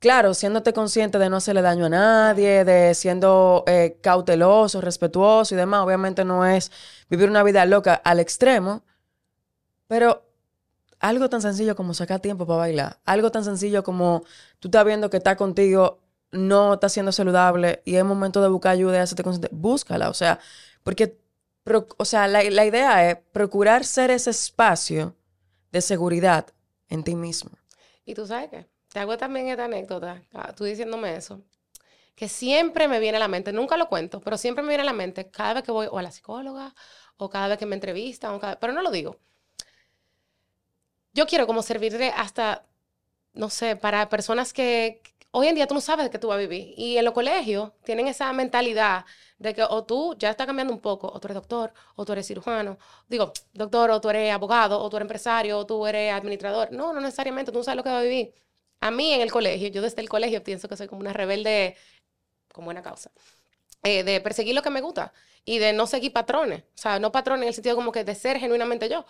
claro, 0.00 0.34
siéndote 0.34 0.74
consciente 0.74 1.18
de 1.18 1.30
no 1.30 1.36
hacerle 1.36 1.62
daño 1.62 1.86
a 1.86 1.88
nadie, 1.88 2.66
de 2.66 2.94
siendo 2.94 3.64
eh, 3.66 3.96
cauteloso, 4.02 4.82
respetuoso 4.82 5.54
y 5.54 5.56
demás. 5.56 5.80
Obviamente 5.80 6.26
no 6.26 6.44
es 6.44 6.70
vivir 7.08 7.30
una 7.30 7.42
vida 7.42 7.64
loca 7.64 7.94
al 7.94 8.20
extremo, 8.20 8.82
pero 9.88 10.24
algo 11.00 11.28
tan 11.28 11.42
sencillo 11.42 11.76
como 11.76 11.94
sacar 11.94 12.20
tiempo 12.20 12.46
para 12.46 12.58
bailar, 12.58 13.00
algo 13.04 13.30
tan 13.30 13.44
sencillo 13.44 13.82
como 13.82 14.24
tú 14.58 14.68
estás 14.68 14.84
viendo 14.84 15.10
que 15.10 15.18
está 15.18 15.36
contigo 15.36 16.00
no 16.34 16.74
está 16.74 16.88
siendo 16.88 17.12
saludable 17.12 17.80
y 17.84 17.94
es 17.94 18.04
momento 18.04 18.42
de 18.42 18.48
buscar 18.48 18.72
ayuda 18.72 18.96
y 18.96 19.00
hacerte 19.00 19.22
consciente, 19.22 19.48
búscala. 19.52 20.10
O 20.10 20.14
sea, 20.14 20.40
porque, 20.82 21.16
o 21.96 22.04
sea, 22.04 22.26
la, 22.26 22.42
la, 22.42 22.66
idea 22.66 23.08
es 23.10 23.18
procurar 23.32 23.84
ser 23.84 24.10
ese 24.10 24.30
espacio 24.30 25.14
de 25.70 25.80
seguridad 25.80 26.46
en 26.88 27.04
ti 27.04 27.14
mismo. 27.14 27.52
Y 28.04 28.14
tú 28.14 28.26
sabes 28.26 28.50
qué, 28.50 28.66
te 28.92 29.00
hago 29.00 29.16
también 29.16 29.48
esta 29.48 29.64
anécdota, 29.64 30.22
ah, 30.32 30.52
tú 30.54 30.64
diciéndome 30.64 31.16
eso, 31.16 31.40
que 32.14 32.28
siempre 32.28 32.86
me 32.86 33.00
viene 33.00 33.16
a 33.16 33.20
la 33.20 33.28
mente, 33.28 33.52
nunca 33.52 33.76
lo 33.76 33.88
cuento, 33.88 34.20
pero 34.20 34.36
siempre 34.36 34.62
me 34.62 34.68
viene 34.68 34.82
a 34.82 34.86
la 34.86 34.92
mente 34.92 35.30
cada 35.30 35.54
vez 35.54 35.62
que 35.62 35.72
voy 35.72 35.86
o 35.90 35.98
a 35.98 36.02
la 36.02 36.10
psicóloga 36.10 36.74
o 37.16 37.30
cada 37.30 37.48
vez 37.48 37.58
que 37.58 37.66
me 37.66 37.74
entrevistan, 37.74 38.40
pero 38.60 38.72
no 38.72 38.82
lo 38.82 38.90
digo. 38.90 39.16
Yo 41.14 41.26
quiero 41.26 41.46
como 41.46 41.62
servirle 41.62 42.10
hasta, 42.16 42.66
no 43.34 43.50
sé, 43.50 43.76
para 43.76 44.08
personas 44.08 44.52
que, 44.52 45.02
hoy 45.30 45.48
en 45.48 45.54
día 45.56 45.66
tú 45.66 45.74
no 45.74 45.80
sabes 45.80 46.04
de 46.06 46.10
qué 46.10 46.18
tú 46.18 46.28
vas 46.28 46.36
a 46.36 46.40
vivir. 46.40 46.74
Y 46.76 46.98
en 46.98 47.04
los 47.04 47.14
colegios 47.14 47.72
tienen 47.84 48.08
esa 48.08 48.32
mentalidad 48.32 49.04
de 49.38 49.54
que 49.54 49.62
o 49.64 49.84
tú 49.84 50.16
ya 50.18 50.30
estás 50.30 50.46
cambiando 50.46 50.72
un 50.72 50.80
poco, 50.80 51.08
o 51.08 51.20
tú 51.20 51.28
eres 51.28 51.36
doctor, 51.36 51.72
o 51.96 52.04
tú 52.04 52.12
eres 52.12 52.26
cirujano, 52.26 52.78
digo, 53.08 53.32
doctor, 53.52 53.90
o 53.90 54.00
tú 54.00 54.10
eres 54.10 54.32
abogado, 54.32 54.80
o 54.80 54.90
tú 54.90 54.96
eres 54.96 55.04
empresario, 55.04 55.58
o 55.58 55.66
tú 55.66 55.86
eres 55.86 56.12
administrador. 56.12 56.72
No, 56.72 56.92
no 56.92 57.00
necesariamente, 57.00 57.52
tú 57.52 57.58
no 57.58 57.64
sabes 57.64 57.76
lo 57.76 57.82
que 57.84 57.90
vas 57.90 58.00
a 58.00 58.02
vivir. 58.02 58.34
A 58.80 58.90
mí 58.90 59.12
en 59.12 59.20
el 59.20 59.32
colegio, 59.32 59.68
yo 59.68 59.82
desde 59.82 60.02
el 60.02 60.08
colegio 60.08 60.42
pienso 60.44 60.68
que 60.68 60.76
soy 60.76 60.88
como 60.88 61.00
una 61.00 61.12
rebelde 61.12 61.76
con 62.52 62.64
buena 62.64 62.82
causa. 62.82 63.10
Eh, 63.82 64.02
de 64.04 64.20
perseguir 64.20 64.54
lo 64.54 64.62
que 64.62 64.70
me 64.70 64.80
gusta 64.80 65.12
y 65.44 65.58
de 65.58 65.72
no 65.72 65.86
seguir 65.86 66.12
patrones. 66.12 66.62
O 66.62 66.78
sea, 66.78 66.98
no 66.98 67.12
patrones 67.12 67.42
en 67.42 67.48
el 67.48 67.54
sentido 67.54 67.76
como 67.76 67.92
que 67.92 68.04
de 68.04 68.14
ser 68.14 68.38
genuinamente 68.38 68.88
yo. 68.88 69.04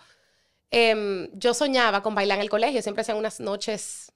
Em, 0.71 1.29
yo 1.33 1.53
soñaba 1.53 2.01
con 2.01 2.15
bailar 2.15 2.37
en 2.37 2.43
el 2.43 2.49
colegio, 2.49 2.81
siempre 2.81 3.01
hacían 3.01 3.17
unas 3.17 3.39
noches 3.39 4.11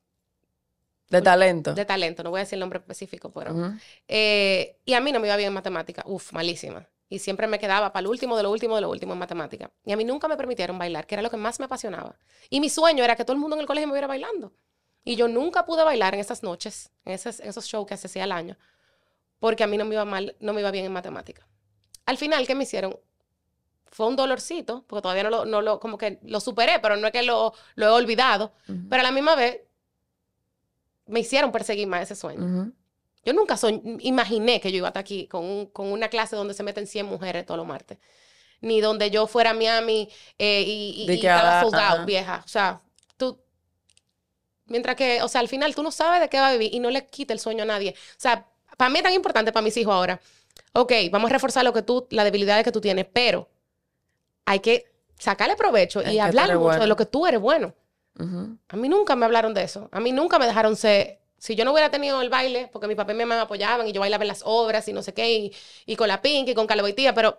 de 1.09 1.21
talento. 1.21 1.73
De 1.73 1.85
talento, 1.85 2.23
no 2.23 2.29
voy 2.29 2.39
a 2.39 2.43
decir 2.43 2.55
el 2.55 2.59
nombre 2.59 2.79
específico, 2.79 3.31
pero... 3.31 3.73
Eh, 4.07 4.77
y 4.85 4.93
a 4.93 5.01
mí 5.01 5.11
no 5.11 5.19
me 5.19 5.27
iba 5.27 5.35
bien 5.37 5.47
en 5.47 5.53
matemática, 5.53 6.03
uf, 6.05 6.33
malísima. 6.33 6.87
Y 7.09 7.17
siempre 7.17 7.47
me 7.47 7.57
quedaba 7.57 7.91
para 7.91 8.01
el 8.01 8.07
último, 8.07 8.37
de 8.37 8.43
lo 8.43 8.51
último, 8.51 8.75
de 8.75 8.81
lo 8.81 8.89
último 8.91 9.13
en 9.13 9.19
matemática. 9.19 9.71
Y 9.83 9.91
a 9.91 9.97
mí 9.97 10.05
nunca 10.05 10.27
me 10.27 10.37
permitieron 10.37 10.77
bailar, 10.77 11.07
que 11.07 11.15
era 11.15 11.23
lo 11.23 11.31
que 11.31 11.37
más 11.37 11.59
me 11.59 11.65
apasionaba. 11.65 12.15
Y 12.51 12.59
mi 12.59 12.69
sueño 12.69 13.03
era 13.03 13.15
que 13.15 13.25
todo 13.25 13.33
el 13.33 13.39
mundo 13.39 13.55
en 13.55 13.61
el 13.61 13.65
colegio 13.65 13.87
me 13.87 13.93
viera 13.93 14.05
bailando. 14.05 14.53
Y 15.03 15.15
yo 15.15 15.27
nunca 15.27 15.65
pude 15.65 15.83
bailar 15.83 16.13
en 16.13 16.19
esas 16.19 16.43
noches, 16.43 16.91
en 17.05 17.13
esos, 17.13 17.39
esos 17.39 17.65
shows 17.65 17.87
que 17.87 17.95
hacía 17.95 18.25
al 18.25 18.31
año, 18.31 18.57
porque 19.39 19.63
a 19.63 19.67
mí 19.67 19.77
no 19.77 19.85
me 19.85 19.95
iba 19.95 20.05
mal, 20.05 20.35
no 20.39 20.53
me 20.53 20.61
iba 20.61 20.69
bien 20.69 20.85
en 20.85 20.91
matemática. 20.91 21.47
Al 22.05 22.17
final, 22.17 22.45
¿qué 22.45 22.53
me 22.53 22.63
hicieron? 22.63 22.99
Fue 23.91 24.07
un 24.07 24.15
dolorcito, 24.15 24.83
porque 24.87 25.01
todavía 25.01 25.23
no 25.23 25.29
lo, 25.29 25.45
no 25.45 25.61
lo 25.61 25.79
como 25.79 25.97
que 25.97 26.19
lo 26.23 26.39
superé, 26.39 26.79
pero 26.79 26.95
no 26.95 27.07
es 27.07 27.13
que 27.13 27.23
lo, 27.23 27.53
lo 27.75 27.85
he 27.85 27.89
olvidado. 27.89 28.53
Pero 28.89 29.01
a 29.01 29.03
la 29.03 29.11
misma 29.11 29.35
vez, 29.35 29.61
me 31.07 31.21
hicieron 31.21 31.51
perseguir 31.51 31.87
más 31.87 32.03
ese 32.03 32.15
sueño. 32.15 32.71
Yo 33.25 33.33
nunca 33.33 33.57
imaginé 33.99 34.61
que 34.61 34.71
yo 34.71 34.77
iba 34.77 34.87
a 34.87 34.89
estar 34.89 35.01
aquí 35.01 35.27
con, 35.27 35.65
con, 35.67 35.91
una 35.91 36.07
clase 36.07 36.35
donde 36.35 36.53
se 36.53 36.63
meten 36.63 36.87
100 36.87 37.05
mujeres 37.05 37.45
todos 37.45 37.57
los 37.57 37.67
martes. 37.67 37.97
Ni 38.61 38.79
donde 38.81 39.09
yo 39.09 39.27
fuera 39.27 39.51
a 39.51 39.53
Miami 39.53 40.09
eh, 40.37 40.63
y, 40.65 41.05
y, 41.07 41.13
estaba 41.13 41.61
soldado, 41.61 42.05
vieja. 42.05 42.43
O 42.45 42.47
sea, 42.47 42.81
tú... 43.17 43.39
Mientras 44.65 44.95
que, 44.95 45.21
o 45.23 45.27
sea, 45.27 45.41
al 45.41 45.47
final 45.47 45.73
tú 45.73 45.81
no 45.81 45.91
sabes 45.91 46.21
de 46.21 46.29
qué 46.29 46.39
va 46.39 46.49
a 46.49 46.51
vivir 46.53 46.73
y 46.73 46.79
no 46.79 46.91
le 46.91 47.07
quita 47.07 47.33
el 47.33 47.39
sueño 47.39 47.63
a 47.63 47.65
nadie. 47.65 47.91
O 47.91 48.19
sea, 48.19 48.47
para 48.77 48.89
mí 48.89 48.97
es 48.97 49.03
tan 49.03 49.13
importante, 49.13 49.51
para 49.51 49.63
mis 49.63 49.75
hijos 49.77 49.93
ahora. 49.93 50.21
Ok, 50.73 50.93
vamos 51.11 51.31
a 51.31 51.33
reforzar 51.33 51.63
lo 51.65 51.73
que 51.73 51.81
tú, 51.81 52.07
la 52.11 52.23
debilidad 52.23 52.63
que 52.63 52.71
tú 52.71 52.79
tienes, 52.79 53.07
pero 53.11 53.49
hay 54.49 54.61
que 54.61 54.91
sacarle 55.19 55.55
provecho 55.55 56.01
y 56.01 56.17
hablar 56.17 56.57
mucho 56.57 56.79
de 56.79 56.87
lo 56.87 56.95
que 56.95 57.05
tú 57.05 57.27
eres 57.27 57.39
bueno. 57.39 57.75
A 58.67 58.75
mí 58.75 58.89
nunca 58.89 59.15
me 59.15 59.25
hablaron 59.25 59.53
de 59.53 59.61
eso. 59.61 59.89
A 59.91 59.99
mí 59.99 60.11
nunca 60.11 60.39
me 60.39 60.47
dejaron 60.47 60.75
ser. 60.75 61.19
Si 61.37 61.55
yo 61.55 61.63
no 61.65 61.71
hubiera 61.71 61.91
tenido 61.91 62.19
el 62.21 62.29
baile, 62.29 62.67
porque 62.73 62.87
mi 62.87 62.95
papá 62.95 63.11
y 63.11 63.15
mi 63.15 63.25
mamá 63.25 63.35
me 63.35 63.41
apoyaban 63.41 63.87
y 63.87 63.91
yo 63.91 64.01
bailaba 64.01 64.23
en 64.23 64.27
las 64.27 64.41
obras 64.43 64.87
y 64.87 64.93
no 64.93 65.03
sé 65.03 65.13
qué, 65.13 65.53
y, 65.85 65.95
con 65.95 66.07
la 66.07 66.23
Pink 66.23 66.49
y 66.49 66.55
con 66.55 66.65
Calvoitía, 66.65 67.13
pero 67.13 67.37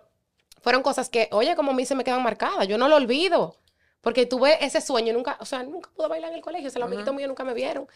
fueron 0.61 0.83
cosas 0.83 1.09
que, 1.09 1.27
oye, 1.33 1.53
como 1.57 1.71
a 1.71 1.73
mí 1.73 1.85
se 1.85 1.93
me 1.93 2.05
quedan 2.05 2.23
marcadas. 2.23 2.65
Yo 2.65 2.77
no 2.77 2.87
lo 2.87 2.95
olvido. 2.95 3.57
Porque 3.99 4.25
tuve 4.25 4.63
ese 4.65 4.79
sueño, 4.79 5.11
nunca, 5.11 5.37
o 5.41 5.45
sea, 5.45 5.63
nunca 5.63 5.89
pude 5.93 6.07
bailar 6.07 6.31
en 6.31 6.37
el 6.37 6.41
colegio. 6.41 6.69
O 6.69 6.71
sea, 6.71 6.79
los 6.79 6.87
amiguitos 6.87 7.13
míos 7.13 7.27
nunca 7.27 7.43
me 7.43 7.53
vieron. 7.53 7.87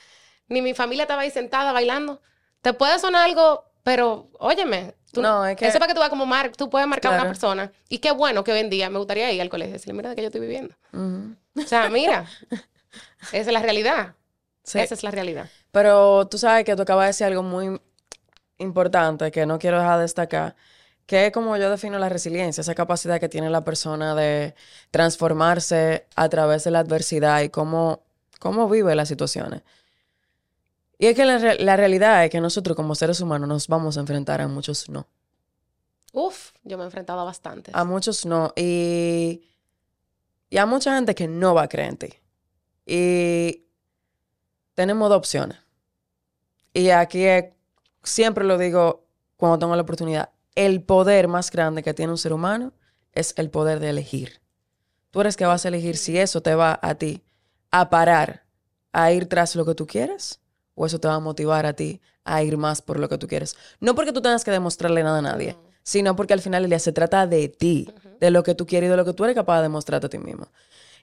Ni 0.49 0.61
mi 0.61 0.73
familia 0.73 1.03
estaba 1.03 1.21
ahí 1.21 1.31
sentada 1.31 1.71
bailando. 1.71 2.21
Te 2.61 2.73
puede 2.73 2.99
sonar 2.99 3.23
algo, 3.23 3.63
pero 3.85 4.31
óyeme, 4.39 4.95
tú, 5.11 5.21
no, 5.21 5.45
es 5.45 5.55
que... 5.55 5.71
para 5.71 5.85
que 5.85 5.93
tú 5.93 5.99
vas 5.99 6.09
como 6.09 6.25
mar, 6.25 6.51
tú 6.57 6.71
puedes 6.71 6.87
marcar 6.87 7.13
a 7.13 7.17
una 7.17 7.25
persona. 7.25 7.71
Y 7.87 7.99
qué 7.99 8.09
bueno 8.09 8.43
que 8.43 8.51
hoy 8.51 8.57
en 8.57 8.71
día 8.71 8.89
me 8.89 8.97
gustaría 8.97 9.31
ir 9.31 9.39
al 9.39 9.49
colegio 9.49 9.69
y 9.69 9.73
decirle, 9.73 9.93
mira 9.93 10.09
de 10.09 10.15
qué 10.15 10.23
yo 10.23 10.29
estoy 10.29 10.41
viviendo. 10.41 10.73
O 10.91 11.61
sea, 11.67 11.87
mira, 11.89 12.25
esa 13.31 13.37
es 13.37 13.51
la 13.51 13.61
realidad. 13.61 14.15
Esa 14.63 14.95
es 14.95 15.03
la 15.03 15.11
realidad. 15.11 15.47
Pero 15.69 16.27
tú 16.27 16.39
sabes 16.39 16.65
que 16.65 16.75
tú 16.75 16.81
acabas 16.81 17.03
de 17.03 17.07
decir 17.09 17.27
algo 17.27 17.43
muy 17.43 17.79
importante 18.57 19.29
que 19.29 19.45
no 19.45 19.59
quiero 19.59 19.77
dejar 19.77 19.97
de 19.97 20.01
destacar, 20.01 20.55
que 21.05 21.27
es 21.27 21.31
como 21.31 21.55
yo 21.55 21.69
defino 21.69 21.99
la 21.99 22.09
resiliencia, 22.09 22.61
esa 22.61 22.73
capacidad 22.73 23.19
que 23.19 23.29
tiene 23.29 23.51
la 23.51 23.63
persona 23.63 24.15
de 24.15 24.55
transformarse 24.89 26.07
a 26.15 26.27
través 26.27 26.63
de 26.63 26.71
la 26.71 26.79
adversidad 26.79 27.43
y 27.43 27.49
cómo, 27.49 28.01
cómo 28.39 28.67
vive 28.67 28.95
las 28.95 29.09
situaciones. 29.09 29.61
Y 30.97 31.07
es 31.07 31.15
que 31.15 31.25
la, 31.25 31.55
la, 31.55 31.77
realidad 31.77 32.23
es 32.23 32.31
que 32.31 32.39
nosotros 32.39 32.75
como 32.75 32.95
seres 32.95 33.19
humanos 33.19 33.49
nos 33.49 33.67
vamos 33.67 33.97
a 33.97 33.99
enfrentar 33.99 34.41
a 34.41 34.47
muchos 34.47 34.89
no. 34.89 35.07
Uf, 36.13 36.51
yo 36.63 36.77
me 36.77 36.83
he 36.83 36.85
enfrentado 36.85 37.19
a 37.19 37.25
bastantes. 37.25 37.75
A 37.75 37.83
muchos 37.83 38.25
no. 38.25 38.53
Y, 38.55 39.43
y 40.49 40.57
a 40.57 40.65
mucha 40.65 40.95
gente 40.95 41.13
que 41.13 41.27
no 41.27 41.53
va 41.53 41.63
a 41.63 41.67
creer 41.67 41.89
en 41.89 41.97
ti. 41.97 42.13
Y 42.85 43.65
tenemos 44.73 45.09
dos 45.09 45.17
opciones. 45.17 45.57
Y 46.73 46.89
aquí 46.89 47.25
siempre 48.03 48.45
lo 48.45 48.57
digo 48.57 49.05
cuando 49.35 49.59
tengo 49.59 49.75
la 49.75 49.81
oportunidad, 49.81 50.29
el 50.55 50.81
poder 50.81 51.27
más 51.27 51.51
grande 51.51 51.83
que 51.83 51.93
tiene 51.93 52.13
un 52.13 52.17
ser 52.17 52.31
humano 52.31 52.71
es 53.11 53.33
el 53.37 53.49
poder 53.49 53.79
de 53.79 53.89
elegir. 53.89 54.41
Tú 55.11 55.21
eres 55.21 55.35
que 55.35 55.45
vas 55.45 55.65
a 55.65 55.67
elegir 55.67 55.97
si 55.97 56.17
eso 56.17 56.41
te 56.41 56.55
va 56.55 56.79
a 56.81 56.95
ti 56.95 57.23
a 57.71 57.89
parar, 57.89 58.45
a 58.93 59.11
ir 59.11 59.27
tras 59.27 59.55
lo 59.55 59.65
que 59.65 59.75
tú 59.75 59.85
quieres, 59.85 60.39
o 60.75 60.85
eso 60.85 60.99
te 60.99 61.07
va 61.07 61.15
a 61.15 61.19
motivar 61.19 61.65
a 61.65 61.73
ti 61.73 62.01
a 62.23 62.43
ir 62.43 62.57
más 62.57 62.81
por 62.81 62.99
lo 62.99 63.09
que 63.09 63.17
tú 63.17 63.27
quieres. 63.27 63.55
No 63.79 63.95
porque 63.95 64.11
tú 64.11 64.21
tengas 64.21 64.43
que 64.43 64.51
demostrarle 64.51 65.03
nada 65.03 65.19
a 65.19 65.21
nadie, 65.21 65.57
sino 65.83 66.15
porque 66.15 66.33
al 66.33 66.41
final 66.41 66.63
el 66.63 66.69
día 66.69 66.79
se 66.79 66.91
trata 66.91 67.27
de 67.27 67.49
ti, 67.49 67.89
de 68.19 68.31
lo 68.31 68.43
que 68.43 68.55
tú 68.55 68.65
quieres 68.65 68.87
y 68.87 68.91
de 68.91 68.97
lo 68.97 69.05
que 69.05 69.13
tú 69.13 69.23
eres 69.23 69.35
capaz 69.35 69.57
de 69.57 69.63
demostrarte 69.63 70.07
a 70.07 70.09
ti 70.09 70.17
mismo. 70.17 70.47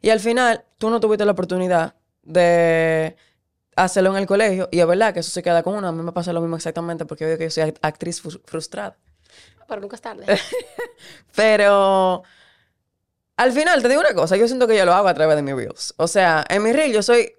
Y 0.01 0.11
al 0.11 0.21
final, 0.21 0.65
tú 0.79 0.91
no 0.91 1.01
tuviste 1.01 1.25
la 1.25 1.33
oportunidad 1.33 1.95
de 2.23 3.17
hacerlo 3.77 4.11
en 4.11 4.17
el 4.17 4.27
colegio. 4.27 4.69
Y 4.73 4.81
es 4.81 4.87
verdad 4.87 5.15
que 5.15 5.21
eso 5.21 5.31
se 5.31 5.43
queda 5.43 5.63
con 5.63 5.75
uno. 5.75 5.89
A 5.89 5.93
mí 5.93 6.03
me 6.03 6.13
pasa 6.13 6.33
lo 6.33 6.41
mismo 6.41 6.57
exactamente 6.57 7.07
porque 7.07 7.25
digo 7.25 7.39
que 7.39 7.45
yo 7.45 7.51
soy 7.51 7.75
actriz 7.83 8.21
frustrada. 8.21 8.97
Pero 9.69 9.81
nunca 9.81 9.97
es 9.97 10.03
tarde. 10.03 10.27
Pero 11.37 12.23
al 13.37 13.53
final, 13.53 13.81
te 13.81 13.89
digo 13.89 14.01
una 14.01 14.15
cosa. 14.15 14.37
Yo 14.37 14.47
siento 14.47 14.67
que 14.67 14.77
yo 14.77 14.85
lo 14.85 14.93
hago 14.93 15.09
a 15.09 15.15
través 15.15 15.37
de 15.37 15.43
mis 15.43 15.55
reels. 15.55 15.95
O 15.97 16.09
sea, 16.09 16.45
en 16.49 16.63
mi 16.63 16.73
reel 16.73 16.93
yo 16.93 17.03
soy 17.03 17.33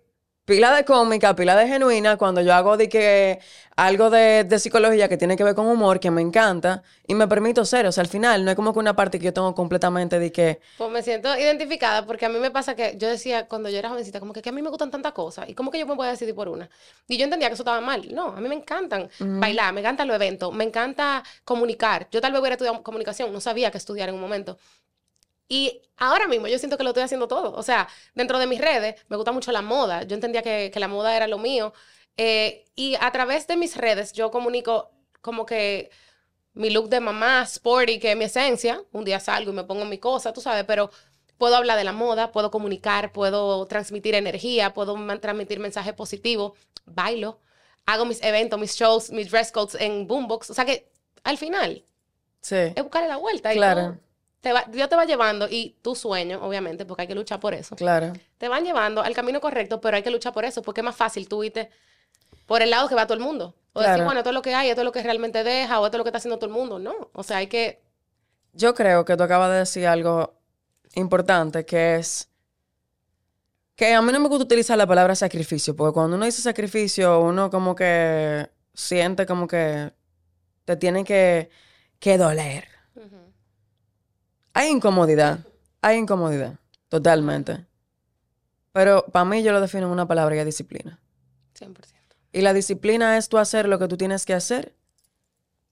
pila 0.45 0.75
de 0.75 0.83
cómica, 0.83 1.35
pila 1.35 1.55
de 1.55 1.67
genuina, 1.67 2.17
cuando 2.17 2.41
yo 2.41 2.53
hago 2.53 2.75
de 2.75 2.89
que 2.89 3.39
algo 3.75 4.09
de, 4.09 4.45
psicología 4.59 5.07
que 5.07 5.17
tiene 5.17 5.35
que 5.35 5.43
ver 5.43 5.55
con 5.55 5.67
humor, 5.67 5.99
que 5.99 6.11
me 6.11 6.21
encanta, 6.21 6.83
y 7.07 7.15
me 7.15 7.27
permito 7.27 7.65
ser, 7.65 7.85
o 7.85 7.91
sea, 7.91 8.01
al 8.01 8.07
final 8.07 8.43
no 8.45 8.51
es 8.51 8.55
como 8.55 8.73
que 8.73 8.79
una 8.79 8.95
parte 8.95 9.19
que 9.19 9.25
yo 9.25 9.33
tengo 9.33 9.55
completamente 9.55 10.19
de 10.19 10.31
que... 10.31 10.59
Pues 10.77 10.91
me 10.91 11.01
siento 11.01 11.35
identificada, 11.37 12.05
porque 12.05 12.25
a 12.25 12.29
mí 12.29 12.39
me 12.39 12.51
pasa 12.51 12.75
que 12.75 12.95
yo 12.97 13.07
decía 13.07 13.47
cuando 13.47 13.69
yo 13.69 13.79
era 13.79 13.89
jovencita, 13.89 14.19
como 14.19 14.33
que, 14.33 14.41
que 14.41 14.49
a 14.49 14.51
mí 14.51 14.61
me 14.61 14.69
gustan 14.69 14.91
tantas 14.91 15.13
cosas, 15.13 15.49
y 15.49 15.53
como 15.53 15.71
que 15.71 15.79
yo 15.79 15.87
me 15.87 15.95
voy 15.95 16.07
a 16.07 16.11
decidir 16.11 16.35
por 16.35 16.49
una. 16.49 16.69
Y 17.07 17.17
yo 17.17 17.23
entendía 17.23 17.47
que 17.47 17.53
eso 17.53 17.63
estaba 17.63 17.81
mal. 17.81 18.13
No, 18.13 18.27
a 18.27 18.41
mí 18.41 18.49
me 18.49 18.55
encantan 18.55 19.09
bailar, 19.19 19.73
me 19.73 19.79
encantan 19.81 20.07
los 20.07 20.15
eventos, 20.15 20.53
me 20.53 20.63
encanta 20.63 21.23
comunicar. 21.43 22.07
Yo 22.11 22.21
tal 22.21 22.31
vez 22.31 22.41
hubiera 22.41 22.55
estudiado 22.55 22.83
comunicación, 22.83 23.31
no 23.31 23.39
sabía 23.39 23.71
qué 23.71 23.77
estudiar 23.77 24.09
en 24.09 24.15
un 24.15 24.21
momento. 24.21 24.57
Y 25.53 25.83
ahora 25.97 26.27
mismo 26.27 26.47
yo 26.47 26.57
siento 26.57 26.77
que 26.77 26.83
lo 26.83 26.89
estoy 26.89 27.03
haciendo 27.03 27.27
todo. 27.27 27.53
O 27.53 27.61
sea, 27.61 27.87
dentro 28.15 28.39
de 28.39 28.47
mis 28.47 28.59
redes 28.59 28.95
me 29.07 29.17
gusta 29.17 29.31
mucho 29.31 29.51
la 29.51 29.61
moda. 29.61 30.01
Yo 30.01 30.15
entendía 30.15 30.41
que, 30.41 30.71
la 30.75 30.87
moda 30.87 31.15
era 31.15 31.27
lo 31.27 31.37
mío. 31.37 31.73
Eh, 32.17 32.65
y 32.75 32.95
a 32.99 33.11
través 33.11 33.45
de 33.45 33.55
mis 33.55 33.77
redes 33.77 34.13
yo 34.13 34.31
comunico 34.31 34.89
como 35.21 35.45
que 35.45 35.91
mi 36.53 36.71
look 36.71 36.89
de 36.89 36.99
mamá, 36.99 37.43
sporty, 37.45 37.99
que 37.99 38.13
es 38.13 38.17
mi 38.17 38.23
esencia. 38.23 38.81
Un 38.93 39.05
día 39.05 39.19
salgo 39.19 39.51
y 39.51 39.53
me 39.53 39.63
pongo 39.63 39.85
mi 39.85 39.99
cosa, 39.99 40.33
tú 40.33 40.41
sabes, 40.41 40.63
pero 40.65 40.89
puedo 41.37 41.55
hablar 41.55 41.77
de 41.77 41.83
la 41.83 41.91
moda, 41.93 42.31
puedo 42.31 42.49
comunicar, 42.49 43.11
puedo 43.11 43.63
transmitir 43.67 44.15
energía, 44.15 44.73
puedo 44.73 44.95
transmitir 45.19 45.59
mensajes 45.59 45.93
positivos, 45.93 46.53
bailo. 46.85 47.39
hago 47.85 48.05
mis 48.05 48.23
eventos, 48.23 48.59
mis 48.59 48.75
shows, 48.75 49.11
mis 49.11 49.29
dress 49.29 49.51
codes 49.51 49.75
en 49.79 50.07
Boombox. 50.07 50.49
O 50.49 50.53
sea 50.55 50.65
que 50.65 50.89
al 51.23 51.37
final 51.37 51.83
Sí. 52.41 52.55
es 52.75 52.81
buscarle 52.81 53.07
la 53.07 53.17
vuelta. 53.17 53.53
y 53.53 53.57
Claro. 53.57 53.99
Te 54.43 54.51
va- 54.51 54.65
Dios 54.67 54.89
te 54.89 54.97
va 54.97 55.05
llevando 55.05 55.47
y 55.49 55.77
tu 55.81 55.95
sueño, 55.95 56.43
obviamente, 56.45 56.85
porque 56.85 57.03
hay 57.03 57.07
que 57.07 57.15
luchar 57.15 57.39
por 57.39 57.53
eso. 57.53 57.77
Claro. 57.77 58.11
Te 58.37 58.49
van 58.49 58.65
llevando 58.65 59.01
al 59.01 59.13
camino 59.13 59.39
correcto, 59.39 59.79
pero 59.79 59.95
hay 59.95 60.03
que 60.03 60.11
luchar 60.11 60.33
por 60.33 60.43
eso, 60.43 60.61
porque 60.61 60.81
es 60.81 60.85
más 60.85 60.97
fácil 60.97 61.29
tú 61.29 61.45
irte 61.45 61.69
por 62.45 62.61
el 62.61 62.69
lado 62.69 62.89
que 62.89 62.93
va 62.95 63.07
todo 63.07 63.17
el 63.17 63.23
mundo. 63.23 63.55
O 63.71 63.79
decir, 63.79 64.03
bueno, 64.03 64.19
esto 64.19 64.31
es 64.31 64.33
lo 64.33 64.41
que 64.41 64.53
hay, 64.53 64.67
esto 64.67 64.81
es 64.81 64.85
lo 64.85 64.91
que 64.91 65.01
realmente 65.01 65.45
deja, 65.45 65.79
o 65.79 65.85
esto 65.85 65.95
es 65.95 65.99
lo 65.99 66.03
que 66.03 66.09
está 66.09 66.17
haciendo 66.17 66.37
todo 66.39 66.47
el 66.47 66.53
mundo. 66.53 66.77
No, 66.77 66.93
o 67.13 67.23
sea, 67.23 67.37
hay 67.37 67.47
que... 67.47 67.81
Yo 68.51 68.73
creo 68.75 69.05
que 69.05 69.15
tú 69.15 69.23
acabas 69.23 69.49
de 69.49 69.59
decir 69.59 69.87
algo 69.87 70.33
importante, 70.95 71.65
que 71.65 71.95
es 71.95 72.29
que 73.75 73.93
a 73.93 74.01
mí 74.01 74.11
no 74.11 74.19
me 74.19 74.27
gusta 74.27 74.43
utilizar 74.43 74.77
la 74.77 74.85
palabra 74.85 75.15
sacrificio, 75.15 75.73
porque 75.73 75.93
cuando 75.93 76.17
uno 76.17 76.25
dice 76.25 76.41
sacrificio, 76.41 77.21
uno 77.21 77.49
como 77.49 77.75
que 77.75 78.49
siente 78.73 79.25
como 79.25 79.47
que 79.47 79.93
te 80.65 80.75
tiene 80.75 81.05
que, 81.05 81.49
que 81.99 82.17
doler. 82.17 82.67
Hay 84.53 84.69
incomodidad, 84.69 85.39
hay 85.81 85.97
incomodidad, 85.97 86.55
totalmente. 86.89 87.65
Pero 88.71 89.05
para 89.11 89.25
mí 89.25 89.43
yo 89.43 89.51
lo 89.51 89.61
defino 89.61 89.87
en 89.87 89.91
una 89.91 90.07
palabra 90.07 90.35
y 90.35 90.39
es 90.39 90.45
disciplina. 90.45 90.99
100%. 91.59 91.75
Y 92.31 92.41
la 92.41 92.53
disciplina 92.53 93.17
es 93.17 93.29
tú 93.29 93.37
hacer 93.37 93.67
lo 93.67 93.77
que 93.79 93.87
tú 93.87 93.97
tienes 93.97 94.25
que 94.25 94.33
hacer 94.33 94.73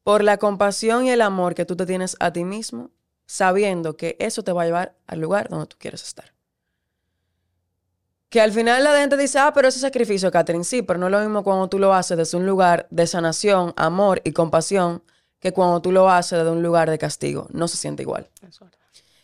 por 0.04 0.24
la 0.24 0.38
compasión 0.38 1.06
y 1.06 1.12
el 1.12 1.22
amor 1.22 1.56
que 1.56 1.65
tú 1.65 1.76
te 1.76 1.86
tienes 1.86 2.15
a 2.20 2.34
ti 2.34 2.44
mismo, 2.44 2.91
sabiendo 3.26 3.98
que 3.98 4.15
eso 4.20 4.44
te 4.44 4.52
va 4.52 4.63
a 4.63 4.65
llevar 4.65 4.96
al 5.08 5.20
lugar 5.20 5.50
donde 5.50 5.67
tú 5.67 5.78
quieres 5.80 6.04
estar. 6.04 6.34
Que 8.30 8.41
al 8.41 8.52
final 8.52 8.84
la 8.84 8.98
gente 8.98 9.17
dice, 9.17 9.39
ah, 9.39 9.52
pero 9.54 9.67
ese 9.67 9.80
sacrificio, 9.80 10.32
Catherine, 10.32 10.63
sí, 10.63 10.82
pero 10.82 10.98
no 10.98 11.08
es 11.08 11.12
lo 11.12 11.20
mismo 11.20 11.44
cuando 11.44 11.67
tú 11.67 11.80
lo 11.80 11.94
haces 11.94 12.17
desde 12.17 12.38
un 12.38 12.46
lugar 12.46 12.88
de 12.89 13.06
sanación, 13.06 13.74
amor 13.76 14.22
y 14.24 14.32
compasión 14.32 15.04
que 15.42 15.52
cuando 15.52 15.82
tú 15.82 15.92
lo 15.92 16.10
haces 16.10 16.40
desde 16.40 16.52
un 16.52 16.64
lugar 16.64 16.90
de 16.90 16.98
castigo. 16.98 17.48
No 17.52 17.68
se 17.68 17.76
siente 17.76 18.04
igual. 18.04 18.30
Eso 18.42 18.48
es 18.64 18.72
verdad. 18.72 18.78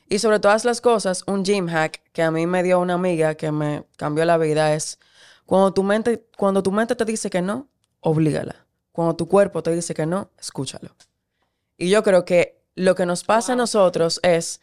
Y 0.09 0.19
sobre 0.19 0.39
todas 0.39 0.65
las 0.65 0.81
cosas, 0.81 1.23
un 1.27 1.45
gym 1.45 1.67
hack 1.67 2.01
que 2.11 2.23
a 2.23 2.31
mí 2.31 2.47
me 2.47 2.63
dio 2.63 2.79
una 2.79 2.95
amiga 2.95 3.35
que 3.35 3.51
me 3.51 3.85
cambió 3.97 4.25
la 4.25 4.37
vida 4.37 4.73
es 4.73 4.99
cuando 5.45 5.73
tu 5.73 5.83
mente, 5.83 6.25
cuando 6.37 6.63
tu 6.63 6.71
mente 6.71 6.95
te 6.95 7.05
dice 7.05 7.29
que 7.29 7.41
no, 7.41 7.67
oblígala. 7.99 8.55
Cuando 8.91 9.15
tu 9.15 9.27
cuerpo 9.27 9.61
te 9.61 9.71
dice 9.71 9.93
que 9.93 10.05
no, 10.05 10.31
escúchalo. 10.39 10.89
Y 11.77 11.89
yo 11.89 12.03
creo 12.03 12.25
que 12.25 12.63
lo 12.75 12.95
que 12.95 13.05
nos 13.05 13.23
pasa 13.23 13.53
a 13.53 13.55
nosotros 13.55 14.19
es 14.23 14.59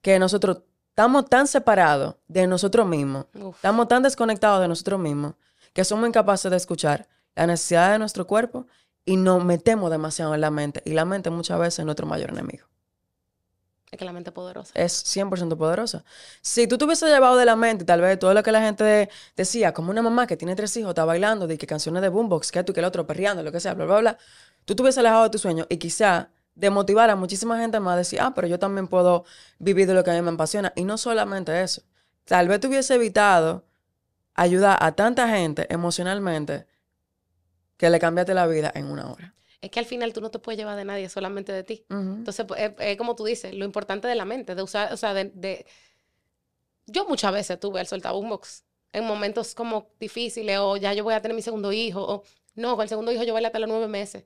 que 0.00 0.18
nosotros 0.18 0.62
estamos 0.88 1.26
tan 1.28 1.46
separados 1.46 2.16
de 2.26 2.46
nosotros 2.46 2.86
mismos, 2.86 3.26
Uf. 3.34 3.54
estamos 3.56 3.88
tan 3.88 4.02
desconectados 4.02 4.60
de 4.60 4.68
nosotros 4.68 4.98
mismos, 4.98 5.34
que 5.72 5.84
somos 5.84 6.08
incapaces 6.08 6.50
de 6.50 6.56
escuchar 6.56 7.08
la 7.34 7.46
necesidad 7.46 7.92
de 7.92 7.98
nuestro 7.98 8.26
cuerpo 8.26 8.66
y 9.04 9.16
nos 9.16 9.44
metemos 9.44 9.90
demasiado 9.90 10.34
en 10.34 10.40
la 10.42 10.50
mente. 10.50 10.82
Y 10.84 10.92
la 10.94 11.04
mente 11.04 11.30
muchas 11.30 11.58
veces 11.58 11.80
es 11.80 11.84
nuestro 11.84 12.06
mayor 12.06 12.30
enemigo 12.30 12.66
Es 13.90 13.98
que 13.98 14.04
la 14.04 14.12
mente 14.12 14.30
es 14.30 14.34
poderosa. 14.34 14.72
es 14.74 14.92
100% 15.04 15.56
poderosa. 15.58 16.02
Si 16.40 16.66
tú 16.66 16.78
te 16.78 16.84
hubieses 16.86 17.10
llevado 17.10 17.36
de 17.36 17.44
la 17.44 17.56
mente, 17.56 17.84
tal 17.84 18.00
vez 18.00 18.18
todo 18.18 18.32
lo 18.32 18.42
que 18.42 18.50
la 18.52 18.62
gente 18.62 18.84
de- 18.84 19.10
decía, 19.36 19.74
como 19.74 19.90
una 19.90 20.00
mamá 20.02 20.26
que 20.26 20.36
tiene 20.36 20.56
tres 20.56 20.74
hijos, 20.78 20.90
está 20.90 21.04
bailando, 21.04 21.46
de 21.46 21.58
que 21.58 21.66
canciones 21.66 22.00
de 22.02 22.08
boombox, 22.08 22.50
que 22.52 22.64
tú 22.64 22.72
y 22.72 22.74
que 22.74 22.80
el 22.80 22.86
otro, 22.86 23.06
perreando, 23.06 23.42
lo 23.42 23.52
que 23.52 23.60
sea, 23.60 23.74
bla, 23.74 23.84
bla, 23.84 23.98
bla, 24.00 24.18
tú 24.64 24.74
te 24.74 24.82
hubieses 24.82 24.98
alejado 24.98 25.24
de 25.24 25.30
tu 25.30 25.38
sueño 25.38 25.66
y 25.68 25.76
quizá 25.76 26.30
demotivar 26.54 27.10
a 27.10 27.16
muchísima 27.16 27.58
gente 27.58 27.80
más 27.80 27.94
a 27.94 27.96
decir, 27.98 28.20
ah, 28.20 28.32
pero 28.34 28.46
yo 28.48 28.58
también 28.58 28.88
puedo 28.88 29.24
vivir 29.58 29.86
de 29.86 29.94
lo 29.94 30.04
que 30.04 30.10
a 30.10 30.14
mí 30.14 30.22
me 30.22 30.30
apasiona. 30.30 30.72
Y 30.76 30.84
no 30.84 30.96
solamente 30.98 31.60
eso. 31.62 31.82
Tal 32.24 32.48
vez 32.48 32.60
te 32.60 32.68
hubiese 32.68 32.94
evitado 32.94 33.64
ayudar 34.34 34.78
a 34.80 34.92
tanta 34.92 35.28
gente 35.28 35.66
emocionalmente 35.72 36.66
que 37.82 37.90
le 37.90 37.98
cambiaste 37.98 38.32
la 38.32 38.46
vida 38.46 38.70
en 38.74 38.86
una 38.86 39.10
hora. 39.10 39.34
Es 39.60 39.70
que 39.70 39.78
al 39.80 39.86
final 39.86 40.12
tú 40.12 40.20
no 40.20 40.30
te 40.30 40.38
puedes 40.38 40.56
llevar 40.58 40.76
de 40.76 40.84
nadie, 40.84 41.08
solamente 41.08 41.52
de 41.52 41.62
ti. 41.64 41.84
Entonces, 41.90 42.46
pues, 42.46 42.60
es, 42.60 42.72
es 42.78 42.96
como 42.96 43.14
tú 43.16 43.24
dices, 43.24 43.52
lo 43.54 43.64
importante 43.64 44.06
de 44.08 44.14
la 44.14 44.24
mente, 44.24 44.54
de 44.54 44.62
usar, 44.62 44.92
o 44.92 44.96
sea, 44.96 45.14
de... 45.14 45.30
de- 45.34 45.66
Yo 46.86 47.06
muchas 47.06 47.32
veces 47.32 47.58
tuve 47.60 47.80
el 47.80 48.00
boombox 48.00 48.64
en 48.92 49.04
momentos 49.04 49.54
como 49.54 49.88
difíciles, 50.00 50.58
o 50.58 50.76
ya 50.76 50.92
yo 50.94 51.04
voy 51.04 51.14
a 51.14 51.22
tener 51.22 51.34
mi 51.34 51.42
segundo 51.42 51.72
hijo, 51.72 52.02
o 52.02 52.22
no, 52.54 52.74
con 52.76 52.82
el 52.82 52.88
segundo 52.88 53.10
hijo 53.12 53.22
yo 53.24 53.32
bailé 53.34 53.46
hasta 53.46 53.58
los 53.58 53.68
nueve 53.68 53.88
meses. 53.88 54.24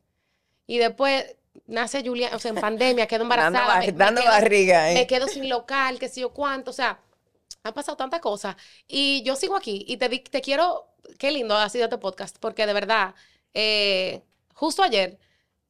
Y 0.66 0.78
después 0.78 1.36
nace 1.66 2.02
Julia, 2.04 2.30
o 2.34 2.38
sea, 2.38 2.50
en 2.50 2.56
pandemia, 2.60 3.06
quedo 3.06 3.20
Dando, 3.28 3.34
embarazada. 3.34 3.66
bar- 3.74 3.86
me- 3.86 3.92
me 3.92 3.98
dando 3.98 4.20
quedo- 4.22 4.30
barriga, 4.30 4.90
¿eh? 4.90 4.94
me 4.94 5.06
quedo 5.06 5.28
sin 5.28 5.48
local, 5.48 5.98
qué 5.98 6.08
sé 6.08 6.20
yo 6.22 6.30
cuánto, 6.30 6.70
o 6.72 6.74
sea, 6.74 6.98
han 7.62 7.72
pasado 7.74 7.96
tantas 7.96 8.20
cosas. 8.20 8.56
Y 8.88 9.22
yo 9.24 9.36
sigo 9.36 9.56
aquí 9.56 9.84
y 9.88 9.96
te, 9.98 10.08
te 10.18 10.40
quiero, 10.40 10.88
qué 11.18 11.30
lindo 11.30 11.56
ha 11.56 11.68
sido 11.68 11.84
este 11.84 11.98
podcast, 11.98 12.36
porque 12.40 12.66
de 12.66 12.72
verdad, 12.72 13.14
eh, 13.56 14.22
justo 14.54 14.82
ayer, 14.82 15.18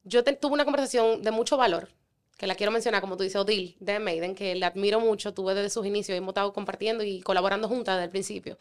yo 0.03 0.23
tuve 0.23 0.53
una 0.53 0.65
conversación 0.65 1.23
de 1.23 1.31
mucho 1.31 1.57
valor, 1.57 1.89
que 2.37 2.47
la 2.47 2.55
quiero 2.55 2.71
mencionar, 2.71 3.01
como 3.01 3.17
tú 3.17 3.23
dices, 3.23 3.37
Odil, 3.41 3.77
de 3.79 3.99
Maiden, 3.99 4.35
que 4.35 4.55
le 4.55 4.65
admiro 4.65 4.99
mucho, 4.99 5.33
tuve 5.33 5.55
desde 5.55 5.69
sus 5.71 5.85
inicios, 5.85 6.17
hemos 6.17 6.31
estado 6.31 6.53
compartiendo 6.53 7.03
y 7.03 7.21
colaborando 7.21 7.67
juntas 7.67 7.95
desde 7.95 8.05
el 8.05 8.11
principio. 8.11 8.57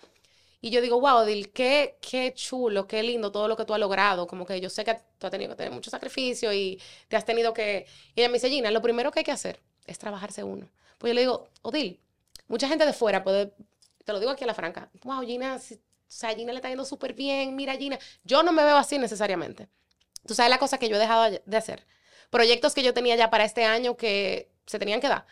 Y 0.61 0.71
yo 0.71 0.81
digo, 0.81 1.01
wow, 1.01 1.19
Odil, 1.19 1.53
qué, 1.53 1.99
qué 2.01 2.33
chulo, 2.35 2.87
qué 2.87 3.03
lindo 3.03 3.31
todo 3.31 3.47
lo 3.49 3.57
que 3.57 3.65
tú 3.65 3.75
has 3.75 3.81
logrado. 3.81 4.27
Como 4.27 4.47
que 4.47 4.61
yo 4.61 4.71
sé 4.71 4.85
que 4.85 4.95
tú 5.19 5.27
has 5.27 5.31
tenido 5.31 5.51
que 5.51 5.57
tener 5.57 5.73
mucho 5.73 5.91
sacrificio 5.91 6.53
y 6.53 6.81
te 7.09 7.17
has 7.17 7.25
tenido 7.25 7.53
que... 7.53 7.87
Y 8.15 8.21
ella 8.21 8.29
me 8.29 8.35
dice, 8.35 8.49
Gina, 8.49 8.71
lo 8.71 8.83
primero 8.83 9.11
que 9.13 9.21
hay 9.21 9.25
que 9.25 9.33
hacer 9.33 9.61
es 9.87 9.99
trabajarse 9.99 10.43
uno. 10.45 10.69
Pues 10.99 11.11
yo 11.11 11.15
le 11.15 11.21
digo, 11.21 11.49
Odil, 11.63 12.01
mucha 12.49 12.69
gente 12.69 12.87
de 12.87 12.93
fuera 12.93 13.23
puede, 13.23 13.53
te 14.05 14.13
lo 14.13 14.19
digo 14.19 14.31
aquí 14.33 14.45
a 14.45 14.47
la 14.47 14.55
franca, 14.55 14.91
wow, 15.05 15.23
Gina, 15.23 15.59
si- 15.59 15.79
o 16.09 16.13
sea, 16.13 16.35
Gina 16.35 16.53
le 16.53 16.59
está 16.59 16.69
yendo 16.69 16.85
súper 16.85 17.15
bien, 17.15 17.57
mira 17.57 17.77
Gina, 17.77 17.99
yo 18.25 18.43
no 18.43 18.53
me 18.53 18.65
veo 18.65 18.77
así 18.77 18.99
necesariamente. 18.99 19.69
Tú 20.27 20.35
sabes 20.35 20.51
la 20.51 20.59
cosa 20.59 20.79
que 20.79 20.89
yo 20.89 20.97
he 20.97 20.99
dejado 20.99 21.41
de 21.45 21.57
hacer. 21.57 21.87
Proyectos 22.31 22.75
que 22.75 22.83
yo 22.83 22.95
tenía 22.95 23.17
ya 23.17 23.31
para 23.31 23.45
este 23.45 23.65
año 23.65 23.97
que 23.97 24.51
se 24.67 24.79
tenían 24.79 25.01
que 25.01 25.09
dar. 25.09 25.27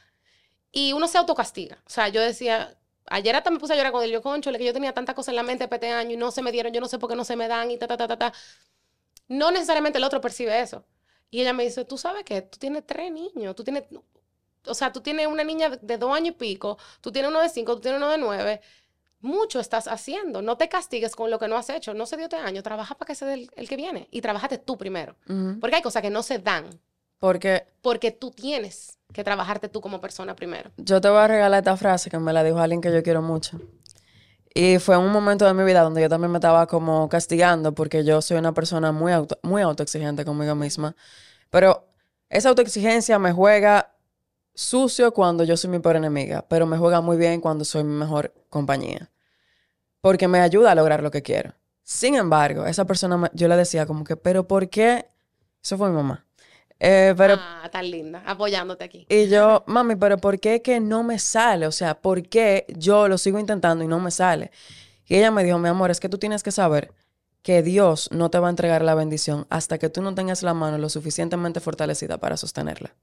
Y 0.72 0.92
uno 0.92 1.08
se 1.08 1.18
autocastiga. 1.18 1.82
O 1.86 1.90
sea, 1.90 2.08
yo 2.08 2.20
decía, 2.20 2.76
ayer 3.06 3.36
hasta 3.36 3.50
me 3.50 3.58
puse 3.58 3.72
a 3.74 3.76
llorar 3.76 3.92
con 3.92 4.02
él, 4.02 4.10
yo, 4.10 4.22
concho, 4.22 4.52
que 4.52 4.64
yo 4.64 4.72
tenía 4.72 4.92
tantas 4.92 5.14
cosas 5.14 5.30
en 5.30 5.36
la 5.36 5.42
mente 5.42 5.68
para 5.68 5.76
este 5.76 5.90
año 5.90 6.12
y 6.12 6.16
no 6.16 6.30
se 6.30 6.42
me 6.42 6.52
dieron, 6.52 6.72
yo 6.72 6.80
no 6.80 6.88
sé 6.88 6.98
por 6.98 7.10
qué 7.10 7.16
no 7.16 7.24
se 7.24 7.36
me 7.36 7.48
dan 7.48 7.70
y 7.70 7.78
ta, 7.78 7.86
ta, 7.86 7.96
ta, 7.96 8.08
ta, 8.08 8.18
ta. 8.18 8.32
No 9.28 9.50
necesariamente 9.50 9.98
el 9.98 10.04
otro 10.04 10.20
percibe 10.20 10.60
eso. 10.60 10.84
Y 11.30 11.40
ella 11.40 11.52
me 11.52 11.64
dice, 11.64 11.84
tú 11.84 11.98
sabes 11.98 12.24
que 12.24 12.42
tú 12.42 12.58
tienes 12.58 12.86
tres 12.86 13.10
niños, 13.12 13.54
tú 13.56 13.64
tienes, 13.64 13.84
o 14.66 14.74
sea, 14.74 14.92
tú 14.92 15.00
tienes 15.00 15.26
una 15.26 15.44
niña 15.44 15.70
de 15.70 15.98
dos 15.98 16.14
años 16.14 16.34
y 16.34 16.38
pico, 16.38 16.78
tú 17.00 17.12
tienes 17.12 17.30
uno 17.30 17.40
de 17.40 17.48
cinco, 17.48 17.74
tú 17.74 17.80
tienes 17.82 17.98
uno 17.98 18.10
de 18.10 18.18
nueve. 18.18 18.60
Mucho 19.24 19.58
estás 19.58 19.88
haciendo. 19.88 20.42
No 20.42 20.58
te 20.58 20.68
castigues 20.68 21.16
con 21.16 21.30
lo 21.30 21.38
que 21.38 21.48
no 21.48 21.56
has 21.56 21.70
hecho. 21.70 21.94
No 21.94 22.04
se 22.04 22.18
dio 22.18 22.26
este 22.26 22.36
año. 22.36 22.62
Trabaja 22.62 22.94
para 22.94 23.06
que 23.06 23.14
se 23.14 23.24
dé 23.24 23.32
el, 23.32 23.50
el 23.56 23.66
que 23.70 23.76
viene. 23.76 24.06
Y 24.10 24.20
trabajate 24.20 24.58
tú 24.58 24.76
primero. 24.76 25.16
Porque 25.62 25.76
hay 25.76 25.80
cosas 25.80 26.02
que 26.02 26.10
no 26.10 26.22
se 26.22 26.40
dan. 26.40 26.66
Porque 27.20 27.64
Porque 27.80 28.10
tú 28.10 28.30
tienes 28.30 28.98
que 29.14 29.24
trabajarte 29.24 29.70
tú 29.70 29.80
como 29.80 29.98
persona 29.98 30.36
primero. 30.36 30.70
Yo 30.76 31.00
te 31.00 31.08
voy 31.08 31.20
a 31.20 31.26
regalar 31.26 31.60
esta 31.60 31.74
frase 31.78 32.10
que 32.10 32.18
me 32.18 32.34
la 32.34 32.44
dijo 32.44 32.58
alguien 32.58 32.82
que 32.82 32.92
yo 32.92 33.02
quiero 33.02 33.22
mucho. 33.22 33.58
Y 34.52 34.78
fue 34.78 34.98
un 34.98 35.10
momento 35.10 35.46
de 35.46 35.54
mi 35.54 35.64
vida 35.64 35.80
donde 35.80 36.02
yo 36.02 36.10
también 36.10 36.30
me 36.30 36.36
estaba 36.36 36.66
como 36.66 37.08
castigando 37.08 37.74
porque 37.74 38.04
yo 38.04 38.20
soy 38.20 38.36
una 38.36 38.52
persona 38.52 38.92
muy, 38.92 39.10
auto, 39.10 39.38
muy 39.42 39.62
autoexigente 39.62 40.26
conmigo 40.26 40.54
misma. 40.54 40.94
Pero 41.48 41.88
esa 42.28 42.50
autoexigencia 42.50 43.18
me 43.18 43.32
juega 43.32 43.94
sucio 44.54 45.14
cuando 45.14 45.44
yo 45.44 45.56
soy 45.56 45.70
mi 45.70 45.78
peor 45.78 45.96
enemiga, 45.96 46.44
pero 46.46 46.66
me 46.66 46.76
juega 46.76 47.00
muy 47.00 47.16
bien 47.16 47.40
cuando 47.40 47.64
soy 47.64 47.84
mi 47.84 47.94
mejor 47.94 48.34
compañía. 48.50 49.10
Porque 50.04 50.28
me 50.28 50.40
ayuda 50.40 50.72
a 50.72 50.74
lograr 50.74 51.02
lo 51.02 51.10
que 51.10 51.22
quiero. 51.22 51.54
Sin 51.82 52.14
embargo, 52.14 52.66
esa 52.66 52.84
persona, 52.84 53.30
yo 53.32 53.48
le 53.48 53.56
decía 53.56 53.86
como 53.86 54.04
que, 54.04 54.16
pero 54.16 54.46
¿por 54.46 54.68
qué? 54.68 55.06
Eso 55.62 55.78
fue 55.78 55.88
mi 55.88 55.96
mamá. 55.96 56.26
Eh, 56.78 57.14
pero 57.16 57.36
ah, 57.40 57.66
tan 57.72 57.90
linda. 57.90 58.22
Apoyándote 58.26 58.84
aquí. 58.84 59.06
y 59.08 59.28
yo, 59.28 59.64
mami, 59.66 59.96
pero 59.96 60.18
¿por 60.18 60.38
qué 60.38 60.60
que 60.60 60.78
no 60.78 61.04
me 61.04 61.18
sale? 61.18 61.66
O 61.66 61.72
sea, 61.72 61.94
¿por 62.02 62.22
qué 62.28 62.66
yo 62.76 63.08
lo 63.08 63.16
sigo 63.16 63.38
intentando 63.38 63.82
y 63.82 63.86
no 63.86 63.98
me 63.98 64.10
sale? 64.10 64.50
Y 65.06 65.16
ella 65.16 65.30
me 65.30 65.42
dijo, 65.42 65.58
mi 65.58 65.70
amor, 65.70 65.90
es 65.90 66.00
que 66.00 66.10
tú 66.10 66.18
tienes 66.18 66.42
que 66.42 66.50
saber 66.50 66.92
que 67.40 67.62
Dios 67.62 68.10
no 68.12 68.30
te 68.30 68.38
va 68.38 68.48
a 68.48 68.50
entregar 68.50 68.82
la 68.82 68.94
bendición 68.94 69.46
hasta 69.48 69.78
que 69.78 69.88
tú 69.88 70.02
no 70.02 70.14
tengas 70.14 70.42
la 70.42 70.52
mano 70.52 70.76
lo 70.76 70.90
suficientemente 70.90 71.60
fortalecida 71.60 72.18
para 72.18 72.36
sostenerla. 72.36 72.94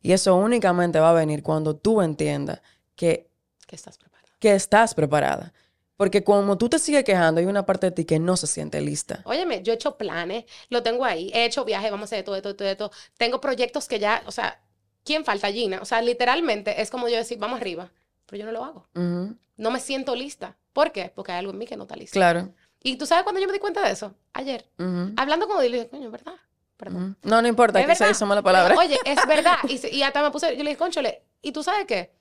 Y 0.00 0.12
eso 0.12 0.36
únicamente 0.36 1.00
va 1.00 1.10
a 1.10 1.14
venir 1.14 1.42
cuando 1.42 1.74
tú 1.74 2.02
entiendas 2.02 2.60
que, 2.94 3.28
Que 3.66 3.74
estás 3.74 3.98
preparada. 3.98 4.28
que 4.38 4.54
estás 4.54 4.94
preparada. 4.94 5.52
Porque 5.96 6.22
como 6.24 6.58
tú 6.58 6.68
te 6.68 6.78
sigues 6.78 7.04
quejando, 7.04 7.40
hay 7.40 7.46
una 7.46 7.64
parte 7.64 7.86
de 7.86 7.92
ti 7.92 8.04
que 8.04 8.18
no 8.18 8.36
se 8.36 8.46
siente 8.46 8.80
lista. 8.80 9.22
Óyeme, 9.24 9.62
yo 9.62 9.72
he 9.72 9.76
hecho 9.76 9.96
planes, 9.96 10.44
lo 10.68 10.82
tengo 10.82 11.04
ahí, 11.04 11.30
he 11.34 11.44
hecho 11.46 11.64
viajes, 11.64 11.90
vamos 11.90 12.04
a 12.04 12.06
hacer 12.06 12.18
esto, 12.20 12.36
esto, 12.36 12.50
esto, 12.50 12.64
esto. 12.64 12.90
Tengo 13.16 13.40
proyectos 13.40 13.88
que 13.88 13.98
ya, 13.98 14.22
o 14.26 14.32
sea, 14.32 14.60
¿quién 15.04 15.24
falta, 15.24 15.50
Gina? 15.50 15.80
O 15.80 15.84
sea, 15.86 16.02
literalmente 16.02 16.82
es 16.82 16.90
como 16.90 17.08
yo 17.08 17.16
decir, 17.16 17.38
vamos 17.38 17.60
arriba, 17.60 17.90
pero 18.26 18.40
yo 18.40 18.46
no 18.46 18.52
lo 18.52 18.64
hago. 18.64 18.88
Ujú, 18.94 19.36
No 19.56 19.70
me 19.70 19.80
siento 19.80 20.14
lista. 20.14 20.56
¿Por 20.74 20.92
qué? 20.92 21.10
Porque 21.14 21.32
hay 21.32 21.38
algo 21.38 21.52
en 21.52 21.58
mí 21.58 21.66
que 21.66 21.76
no 21.76 21.84
está 21.84 21.96
listo. 21.96 22.12
Claro. 22.12 22.52
Y 22.82 22.96
tú 22.96 23.06
sabes 23.06 23.24
cuándo 23.24 23.40
yo 23.40 23.46
me 23.46 23.54
di 23.54 23.58
cuenta 23.58 23.82
de 23.82 23.92
eso? 23.92 24.14
Ayer. 24.34 24.68
Ujú, 24.78 25.12
Hablando 25.16 25.48
con 25.48 25.62
le 25.62 25.70
dije, 25.70 25.88
coño, 25.88 26.10
¿verdad? 26.10 26.34
Perdón. 26.76 27.16
ujú. 27.22 27.28
No, 27.30 27.40
no 27.40 27.48
importa, 27.48 27.84
que 27.86 27.94
se 27.96 28.10
hizo 28.10 28.26
mala 28.26 28.42
palabra. 28.42 28.76
Oye, 28.78 28.98
es 29.06 29.26
verdad. 29.26 29.56
Y, 29.68 29.96
y 29.96 30.02
hasta 30.02 30.22
me 30.22 30.30
puse, 30.30 30.50
yo 30.56 30.62
le 30.62 30.70
dije, 30.70 30.76
conchole, 30.76 31.22
¿y 31.40 31.52
tú 31.52 31.62
sabes 31.62 31.86
qué? 31.86 32.12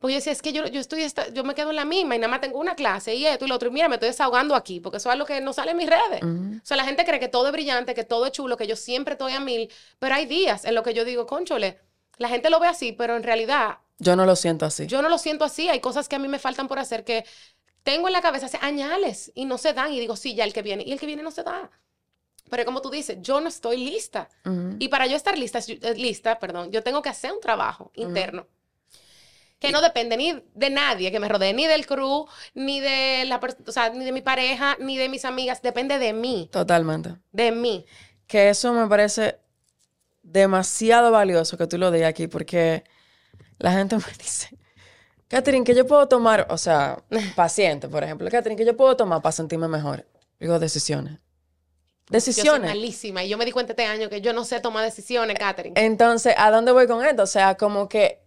Porque 0.00 0.14
yo 0.14 0.18
decía, 0.18 0.32
es 0.32 0.40
que 0.42 0.52
yo, 0.52 0.66
yo 0.66 0.80
estoy, 0.80 1.02
esta- 1.02 1.28
yo 1.28 1.44
me 1.44 1.54
quedo 1.54 1.70
en 1.70 1.76
la 1.76 1.84
misma 1.84 2.16
y 2.16 2.18
nada 2.18 2.30
más 2.30 2.40
tengo 2.40 2.58
una 2.58 2.74
clase 2.74 3.14
y 3.14 3.26
esto 3.26 3.44
y 3.44 3.48
lo 3.48 3.54
otro. 3.54 3.68
Y 3.68 3.72
mira, 3.72 3.88
me 3.88 3.96
estoy 3.96 4.08
desahogando 4.08 4.54
aquí, 4.54 4.80
porque 4.80 4.96
eso 4.96 5.12
es 5.12 5.18
lo 5.18 5.26
que 5.26 5.40
no 5.42 5.52
sale 5.52 5.72
en 5.72 5.76
mis 5.76 5.88
redes. 5.90 6.22
O 6.22 6.60
sea, 6.64 6.76
la 6.78 6.84
gente 6.84 7.04
cree 7.04 7.20
que 7.20 7.28
todo 7.28 7.46
es 7.46 7.52
brillante, 7.52 7.94
que 7.94 8.04
todo 8.04 8.24
es 8.26 8.32
chulo, 8.32 8.56
que 8.56 8.66
yo 8.66 8.76
siempre 8.76 9.12
estoy 9.12 9.34
a 9.34 9.40
mil, 9.40 9.70
pero 9.98 10.14
hay 10.14 10.24
días 10.26 10.64
en 10.64 10.74
los 10.74 10.82
que 10.84 10.94
yo 10.94 11.04
digo, 11.04 11.26
conchole, 11.26 11.78
la 12.16 12.28
gente 12.28 12.48
lo 12.50 12.58
ve 12.60 12.66
así, 12.68 12.92
pero 12.92 13.14
en 13.16 13.22
realidad 13.22 13.78
Yo 13.98 14.16
no 14.16 14.24
lo 14.24 14.36
siento 14.36 14.64
así. 14.64 14.86
yo 14.86 15.02
no 15.02 15.08
lo 15.10 15.18
siento 15.18 15.44
así. 15.44 15.68
Hay 15.68 15.80
cosas 15.80 16.08
que 16.08 16.16
a 16.16 16.18
mí 16.18 16.28
me 16.28 16.38
faltan 16.38 16.66
por 16.66 16.78
hacer 16.78 17.04
que 17.04 17.26
tengo 17.82 18.08
en 18.08 18.14
la 18.14 18.22
cabeza 18.22 18.46
hace 18.46 18.58
añales 18.62 19.30
y 19.34 19.44
no 19.44 19.58
se 19.58 19.74
dan. 19.74 19.92
Y 19.92 20.00
digo, 20.00 20.16
sí, 20.16 20.34
ya 20.34 20.44
el 20.44 20.54
que 20.54 20.62
viene. 20.62 20.82
Y 20.86 20.92
el 20.92 20.98
que 21.00 21.04
viene 21.06 21.22
no 21.22 21.30
se 21.30 21.42
da. 21.42 21.70
Pero 22.48 22.64
como 22.64 22.80
tú 22.80 22.88
dices, 22.90 23.18
yo 23.20 23.40
no 23.40 23.48
estoy 23.48 23.76
lista. 23.76 24.28
Ujú. 24.46 24.76
Y 24.78 24.88
para 24.88 25.06
yo 25.06 25.16
estar 25.16 25.36
lista, 25.38 25.58
eh, 25.68 25.94
lista, 25.96 26.38
perdón, 26.38 26.72
yo 26.72 26.82
tengo 26.82 27.00
que 27.02 27.10
hacer 27.10 27.32
un 27.32 27.40
trabajo 27.40 27.90
interno. 27.94 28.46
Que 29.60 29.70
no 29.70 29.80
depende 29.82 30.16
ni 30.16 30.42
de 30.54 30.70
nadie 30.70 31.12
que 31.12 31.20
me 31.20 31.28
rodee, 31.28 31.52
ni 31.52 31.66
del 31.66 31.86
crew, 31.86 32.26
ni 32.54 32.80
de 32.80 33.24
la 33.26 33.38
o 33.66 33.72
sea, 33.72 33.90
ni 33.90 34.04
de 34.04 34.10
mi 34.12 34.22
pareja, 34.22 34.76
ni 34.80 34.96
de 34.96 35.08
mis 35.08 35.24
amigas. 35.24 35.60
Depende 35.62 35.98
de 35.98 36.12
mí. 36.12 36.48
Totalmente. 36.50 37.16
De 37.30 37.52
mí. 37.52 37.84
Que 38.26 38.48
eso 38.48 38.72
me 38.72 38.86
parece 38.88 39.38
demasiado 40.22 41.10
valioso 41.10 41.56
que 41.58 41.66
tú 41.66 41.78
lo 41.78 41.90
digas 41.90 42.10
aquí 42.10 42.26
porque 42.26 42.84
la 43.58 43.72
gente 43.72 43.96
me 43.96 44.02
dice, 44.18 44.48
Catherine, 45.28 45.64
que 45.64 45.74
yo 45.74 45.86
puedo 45.86 46.08
tomar, 46.08 46.46
o 46.50 46.58
sea, 46.58 47.02
paciente, 47.36 47.88
por 47.88 48.02
ejemplo, 48.02 48.28
Catherine, 48.30 48.56
que 48.58 48.64
yo 48.66 48.76
puedo 48.76 48.96
tomar 48.96 49.20
para 49.22 49.32
sentirme 49.32 49.68
mejor. 49.68 50.06
Digo, 50.38 50.58
decisiones. 50.58 51.14
Yo 51.14 52.18
soy 52.18 52.32
Decisiones. 52.32 52.70
malísima. 52.70 53.22
Y 53.22 53.28
yo 53.28 53.38
me 53.38 53.44
di 53.44 53.52
cuenta 53.52 53.72
este 53.72 53.84
año 53.86 54.08
que 54.08 54.20
yo 54.20 54.32
no 54.32 54.44
sé 54.44 54.58
tomar 54.60 54.84
decisiones, 54.84 55.38
Katherine. 55.38 55.80
Entonces, 55.80 56.34
¿a 56.36 56.50
dónde 56.50 56.72
voy 56.72 56.88
con 56.88 57.04
esto? 57.04 57.22
O 57.22 57.26
sea, 57.26 57.56
como 57.56 57.88
que 57.88 58.19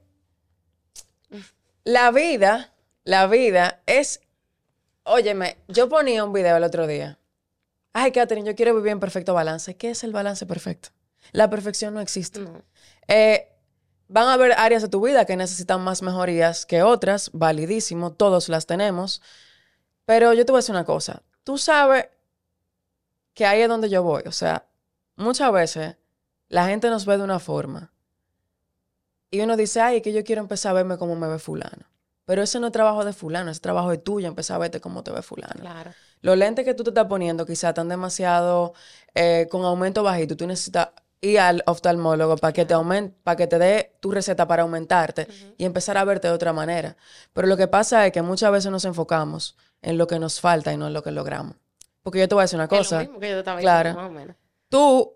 la 1.84 2.12
vida, 2.12 2.74
la 3.04 3.28
vida 3.28 3.82
es, 3.86 4.22
óyeme, 5.04 5.58
yo 5.68 5.90
ponía 5.90 6.24
un 6.24 6.34
video 6.34 6.58
el 6.58 6.64
otro 6.64 6.88
día. 6.88 7.20
Ay, 7.94 8.12
Catherine, 8.12 8.48
yo 8.48 8.56
quiero 8.56 8.76
vivir 8.76 8.92
en 8.92 9.00
perfecto 9.00 9.34
balance. 9.34 9.76
¿Qué 9.78 9.92
es 9.92 10.04
el 10.04 10.12
balance 10.12 10.46
perfecto? 10.46 10.90
La 11.32 11.50
perfección 11.50 11.94
no 11.94 12.02
existe. 12.02 12.40
No. 12.40 12.64
Eh, 13.08 13.50
van 14.08 14.28
a 14.28 14.34
haber 14.34 14.54
áreas 14.54 14.82
de 14.82 14.88
tu 14.90 15.06
vida 15.06 15.26
que 15.26 15.36
necesitan 15.36 15.82
más 15.82 16.02
mejorías 16.02 16.66
que 16.66 16.82
otras, 16.82 17.30
validísimo, 17.34 18.12
todos 18.14 18.50
las 18.50 18.66
tenemos. 18.66 19.22
Pero 20.06 20.34
yo 20.34 20.46
te 20.46 20.52
voy 20.52 20.60
a 20.60 20.62
decir 20.62 20.74
una 20.74 20.86
cosa. 20.86 21.22
Tú 21.44 21.58
sabes 21.58 22.08
que 23.34 23.46
ahí 23.46 23.62
es 23.62 23.70
donde 23.70 23.90
yo 23.90 24.04
voy. 24.04 24.24
O 24.26 24.32
sea, 24.32 24.66
muchas 25.16 25.52
veces 25.52 25.98
la 26.50 26.68
gente 26.68 26.90
nos 26.90 27.06
ve 27.06 27.18
de 27.18 27.24
una 27.24 27.40
forma 27.40 27.93
y 29.36 29.42
uno 29.42 29.58
dice, 29.58 29.82
ay, 29.82 29.98
es 29.98 30.02
que 30.04 30.14
yo 30.14 30.24
quiero 30.24 30.42
empezar 30.42 30.70
a 30.72 30.74
verme 30.74 30.98
como 30.98 31.16
me 31.16 31.28
ve 31.28 31.40
fulano. 31.40 31.86
Pero 32.26 32.42
ese 32.44 32.60
no 32.60 32.68
es 32.68 32.74
trabajo 32.74 33.04
de 33.04 33.14
fulano, 33.14 33.50
es 33.52 33.60
trabajo 33.62 33.90
de 33.90 33.98
tuyo, 33.98 34.28
empezar 34.28 34.56
a 34.56 34.60
verte 34.60 34.80
como 34.80 35.04
te 35.04 35.12
ve 35.12 35.22
fulano. 35.24 35.60
Claro. 35.60 35.92
Los 36.22 36.38
lentes 36.38 36.64
que 36.64 36.74
tú 36.74 36.84
te 36.84 36.92
estás 36.92 37.08
poniendo 37.08 37.46
quizás 37.46 37.70
están 37.70 37.90
demasiado 37.90 38.74
eh, 39.16 39.48
con 39.50 39.66
aumento 39.66 40.04
bajito. 40.04 40.38
Tú 40.38 40.48
necesitas 40.48 40.90
ir 41.20 41.40
al 41.40 41.64
oftalmólogo 41.66 42.38
para 42.38 42.54
que 42.54 42.66
te 42.66 42.74
aumente, 42.74 43.18
para 43.24 43.36
que 43.36 43.48
te 43.48 43.58
dé 43.58 43.96
tu 44.00 44.12
receta 44.12 44.48
para 44.48 44.62
aumentarte 44.64 45.28
y 45.58 45.66
empezar 45.66 45.98
a 45.98 46.04
verte 46.06 46.28
de 46.28 46.34
otra 46.34 46.54
manera. 46.54 46.96
Pero 47.34 47.48
lo 47.48 47.58
que 47.58 47.68
pasa 47.68 48.06
es 48.06 48.14
que 48.14 48.22
muchas 48.22 48.52
veces 48.52 48.72
nos 48.72 48.86
enfocamos 48.86 49.58
en 49.82 49.98
lo 49.98 50.06
que 50.08 50.20
nos 50.20 50.40
falta 50.40 50.72
y 50.72 50.78
no 50.78 50.88
en 50.88 50.94
lo 50.94 51.02
que 51.04 51.12
logramos. 51.12 51.56
Porque 52.04 52.20
yo 52.20 52.28
te 52.28 52.36
voy 52.36 52.42
a 52.42 52.46
decir 52.46 52.58
una 52.58 52.66
Es 52.66 52.72
lo 52.72 52.78
cosa. 52.78 53.00
mismo 53.00 53.20
que 53.20 53.30
yo 53.30 53.34
te 53.36 53.40
estaba 53.40 53.60
Claro. 53.60 53.90
diciendo, 53.90 54.02
más 54.02 54.10
o 54.12 54.14
menos. 54.14 54.36
Tú 54.70 55.14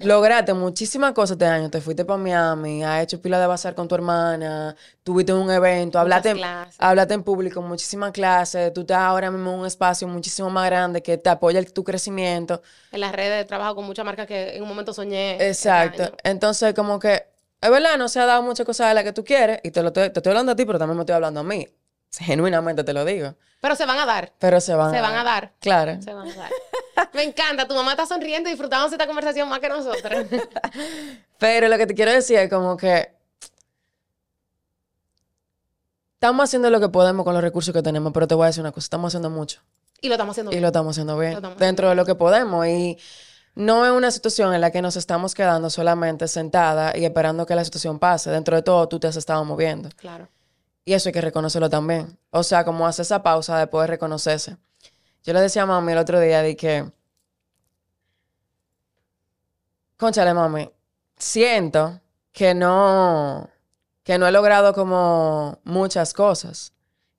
lograste 0.00 0.54
muchísimas 0.54 1.12
cosas 1.12 1.32
este 1.32 1.46
año. 1.46 1.70
Te 1.70 1.80
fuiste 1.80 2.04
para 2.04 2.16
Miami, 2.18 2.82
has 2.84 3.02
hecho 3.02 3.20
pila 3.20 3.38
de 3.40 3.46
bazar 3.46 3.74
con 3.74 3.86
tu 3.88 3.94
hermana, 3.94 4.74
tuviste 5.02 5.32
un 5.32 5.50
evento, 5.50 5.98
hablaste, 5.98 6.30
hablaste 6.78 7.14
en 7.14 7.22
público, 7.22 7.62
muchísimas 7.62 8.12
clases. 8.12 8.72
Tú 8.72 8.82
estás 8.82 8.98
ahora 8.98 9.30
mismo 9.30 9.52
en 9.52 9.60
un 9.60 9.66
espacio 9.66 10.08
muchísimo 10.08 10.50
más 10.50 10.66
grande 10.66 11.02
que 11.02 11.18
te 11.18 11.28
apoya 11.30 11.58
el- 11.58 11.72
tu 11.72 11.84
crecimiento. 11.84 12.62
En 12.92 13.00
las 13.00 13.12
redes 13.12 13.46
trabajo 13.46 13.74
con 13.76 13.84
muchas 13.84 14.04
marcas 14.04 14.26
que 14.26 14.56
en 14.56 14.62
un 14.62 14.68
momento 14.68 14.92
soñé. 14.92 15.34
este 15.34 15.48
Exacto. 15.48 16.16
Entonces, 16.24 16.74
como 16.74 16.98
que, 16.98 17.24
es 17.60 17.70
verdad, 17.70 17.96
no 17.98 18.08
se 18.08 18.20
ha 18.20 18.26
dado 18.26 18.42
muchas 18.42 18.66
cosas 18.66 18.88
de 18.88 18.94
las 18.94 19.04
que 19.04 19.12
tú 19.12 19.24
quieres 19.24 19.60
y 19.62 19.70
te 19.70 19.82
lo 19.82 19.88
estoy, 19.88 20.10
te 20.10 20.18
estoy 20.18 20.30
hablando 20.30 20.52
a 20.52 20.56
ti, 20.56 20.64
pero 20.64 20.78
también 20.78 20.96
me 20.96 21.02
estoy 21.02 21.14
hablando 21.14 21.40
a 21.40 21.44
mí. 21.44 21.66
Genuinamente 22.18 22.84
te 22.84 22.92
lo 22.92 23.04
digo. 23.04 23.34
Pero 23.60 23.76
se 23.76 23.86
van 23.86 23.98
a 23.98 24.06
dar. 24.06 24.32
Pero 24.38 24.60
se 24.60 24.74
van 24.74 24.92
Se 24.92 25.00
van 25.00 25.14
a 25.14 25.24
dar. 25.24 25.52
Claro. 25.60 26.00
Se 26.02 26.12
van 26.12 26.28
a 26.28 26.34
dar. 26.34 26.50
Me 27.12 27.22
encanta. 27.22 27.68
Tu 27.68 27.74
mamá 27.74 27.92
está 27.92 28.06
sonriendo 28.06 28.48
y 28.48 28.52
disfrutamos 28.52 28.90
esta 28.92 29.06
conversación 29.06 29.48
más 29.48 29.60
que 29.60 29.68
nosotros. 29.68 30.26
Pero 31.38 31.68
lo 31.68 31.78
que 31.78 31.86
te 31.86 31.94
quiero 31.94 32.12
decir 32.12 32.38
es 32.38 32.50
como 32.50 32.76
que 32.76 33.12
estamos 36.14 36.44
haciendo 36.44 36.68
lo 36.70 36.80
que 36.80 36.88
podemos 36.88 37.24
con 37.24 37.34
los 37.34 37.42
recursos 37.42 37.72
que 37.72 37.82
tenemos, 37.82 38.12
pero 38.12 38.28
te 38.28 38.34
voy 38.34 38.44
a 38.44 38.46
decir 38.48 38.60
una 38.60 38.72
cosa, 38.72 38.84
estamos 38.84 39.10
haciendo 39.10 39.30
mucho 39.30 39.62
y 40.02 40.08
lo 40.08 40.14
estamos 40.14 40.34
haciendo 40.34 40.50
y 40.50 40.54
bien. 40.56 40.62
lo 40.62 40.68
estamos 40.68 40.90
haciendo 40.92 41.18
bien 41.18 41.32
estamos 41.32 41.58
dentro 41.58 41.88
de 41.88 41.94
lo 41.94 42.04
que 42.04 42.14
podemos 42.14 42.66
y 42.66 42.98
no 43.54 43.84
es 43.84 43.92
una 43.92 44.10
situación 44.10 44.54
en 44.54 44.60
la 44.60 44.70
que 44.70 44.80
nos 44.82 44.96
estamos 44.96 45.34
quedando 45.34 45.70
solamente 45.70 46.28
sentada 46.28 46.96
y 46.96 47.04
esperando 47.04 47.46
que 47.46 47.54
la 47.54 47.64
situación 47.64 47.98
pase. 47.98 48.30
Dentro 48.30 48.56
de 48.56 48.62
todo, 48.62 48.88
tú 48.88 49.00
te 49.00 49.08
has 49.08 49.16
estado 49.16 49.44
moviendo. 49.44 49.88
Claro. 49.96 50.28
Y 50.84 50.94
eso 50.94 51.08
hay 51.08 51.12
que 51.12 51.20
reconocerlo 51.20 51.68
también. 51.70 52.18
O 52.30 52.42
sea, 52.42 52.64
como 52.64 52.86
hacer 52.86 53.02
esa 53.04 53.22
pausa 53.22 53.58
de 53.58 53.66
poder 53.66 53.90
reconocerse. 53.90 54.56
Yo 55.22 55.32
le 55.32 55.40
decía 55.40 55.62
a 55.62 55.66
mami 55.66 55.92
el 55.92 55.98
otro 55.98 56.18
día 56.20 56.42
de 56.42 56.56
que, 56.56 56.90
conchale 59.96 60.32
mami, 60.34 60.70
siento 61.16 62.00
que 62.32 62.54
no, 62.54 63.48
que 64.02 64.18
no 64.18 64.26
he 64.26 64.32
logrado 64.32 64.72
como 64.72 65.58
muchas 65.64 66.14
cosas. 66.14 66.72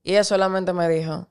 Y 0.04 0.12
ella 0.14 0.24
solamente 0.24 0.74
me 0.74 0.90
dijo, 0.90 1.28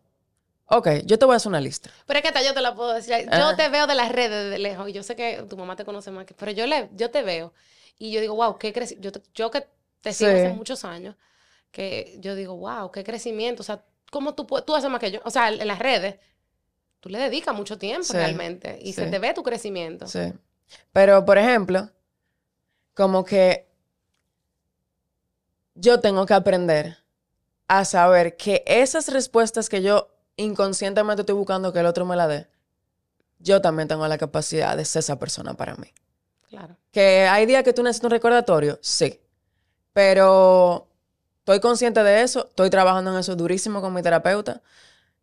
ok, 0.66 0.88
yo 1.04 1.18
te 1.18 1.24
voy 1.24 1.34
a 1.34 1.36
hacer 1.38 1.48
una 1.50 1.60
lista. 1.60 1.90
Pero 2.06 2.18
es 2.18 2.22
que 2.22 2.28
hasta 2.28 2.42
yo 2.42 2.54
te 2.54 2.60
la 2.60 2.74
puedo 2.74 2.92
decir. 2.92 3.28
Yo 3.36 3.56
te 3.56 3.68
veo 3.68 3.86
de 3.88 3.94
las 3.96 4.12
redes 4.12 4.50
de 4.50 4.58
lejos 4.58 4.88
y 4.88 4.92
yo 4.92 5.02
sé 5.02 5.16
que 5.16 5.44
tu 5.48 5.56
mamá 5.56 5.74
te 5.74 5.84
conoce 5.84 6.10
más 6.12 6.24
que... 6.26 6.34
Pero 6.34 6.52
yo, 6.52 6.66
le, 6.66 6.88
yo 6.94 7.10
te 7.10 7.22
veo 7.22 7.52
y 7.98 8.12
yo 8.12 8.20
digo, 8.20 8.36
wow, 8.36 8.56
qué 8.58 8.72
crecimiento. 8.72 9.18
Yo, 9.18 9.20
te- 9.20 9.30
yo 9.34 9.50
que 9.50 9.66
te 10.00 10.12
sigo 10.12 10.30
Sí. 10.30 10.36
hace 10.36 10.48
muchos 10.50 10.84
años, 10.84 11.16
que 11.70 12.16
yo 12.20 12.34
digo, 12.34 12.56
wow, 12.56 12.90
qué 12.90 13.04
crecimiento. 13.04 13.62
O 13.62 13.64
sea, 13.64 13.84
¿cómo 14.10 14.34
tú, 14.34 14.46
tú 14.66 14.74
haces 14.74 14.90
más 14.90 15.00
que 15.00 15.10
yo? 15.10 15.20
O 15.24 15.30
sea, 15.30 15.48
en 15.48 15.66
las 15.66 15.78
redes, 15.78 16.16
tú 17.00 17.08
le 17.08 17.18
dedicas 17.18 17.54
mucho 17.54 17.78
tiempo 17.78 18.04
Sí, 18.04 18.12
realmente 18.14 18.78
y 18.82 18.92
se 18.92 19.06
te 19.06 19.18
ve 19.18 19.34
tu 19.34 19.42
crecimiento. 19.42 20.06
Sí. 20.06 20.32
Pero, 20.92 21.24
por 21.24 21.38
ejemplo, 21.38 21.90
como 22.94 23.24
que 23.24 23.68
yo 25.74 26.00
tengo 26.00 26.26
que 26.26 26.34
aprender 26.34 26.98
a 27.68 27.84
saber 27.84 28.36
que 28.36 28.62
esas 28.66 29.08
respuestas 29.08 29.68
que 29.68 29.82
yo 29.82 30.08
inconscientemente 30.36 31.22
estoy 31.22 31.34
buscando 31.34 31.72
que 31.72 31.80
el 31.80 31.86
otro 31.86 32.04
me 32.04 32.16
la 32.16 32.26
dé, 32.26 32.48
yo 33.38 33.60
también 33.60 33.88
tengo 33.88 34.06
la 34.06 34.18
capacidad 34.18 34.76
de 34.76 34.84
ser 34.84 35.00
esa 35.00 35.18
persona 35.18 35.54
para 35.54 35.76
mí. 35.76 35.88
Claro. 36.48 36.76
Que 36.90 37.26
hay 37.26 37.46
días 37.46 37.62
que 37.62 37.72
tú 37.72 37.82
necesitas 37.82 38.06
un 38.06 38.10
recordatorio, 38.10 38.78
sí. 38.82 39.20
Pero 39.92 40.89
estoy 41.40 41.60
consciente 41.60 42.02
de 42.02 42.22
eso, 42.22 42.46
estoy 42.48 42.70
trabajando 42.70 43.12
en 43.12 43.18
eso 43.18 43.36
durísimo 43.36 43.80
con 43.80 43.92
mi 43.92 44.02
terapeuta, 44.02 44.62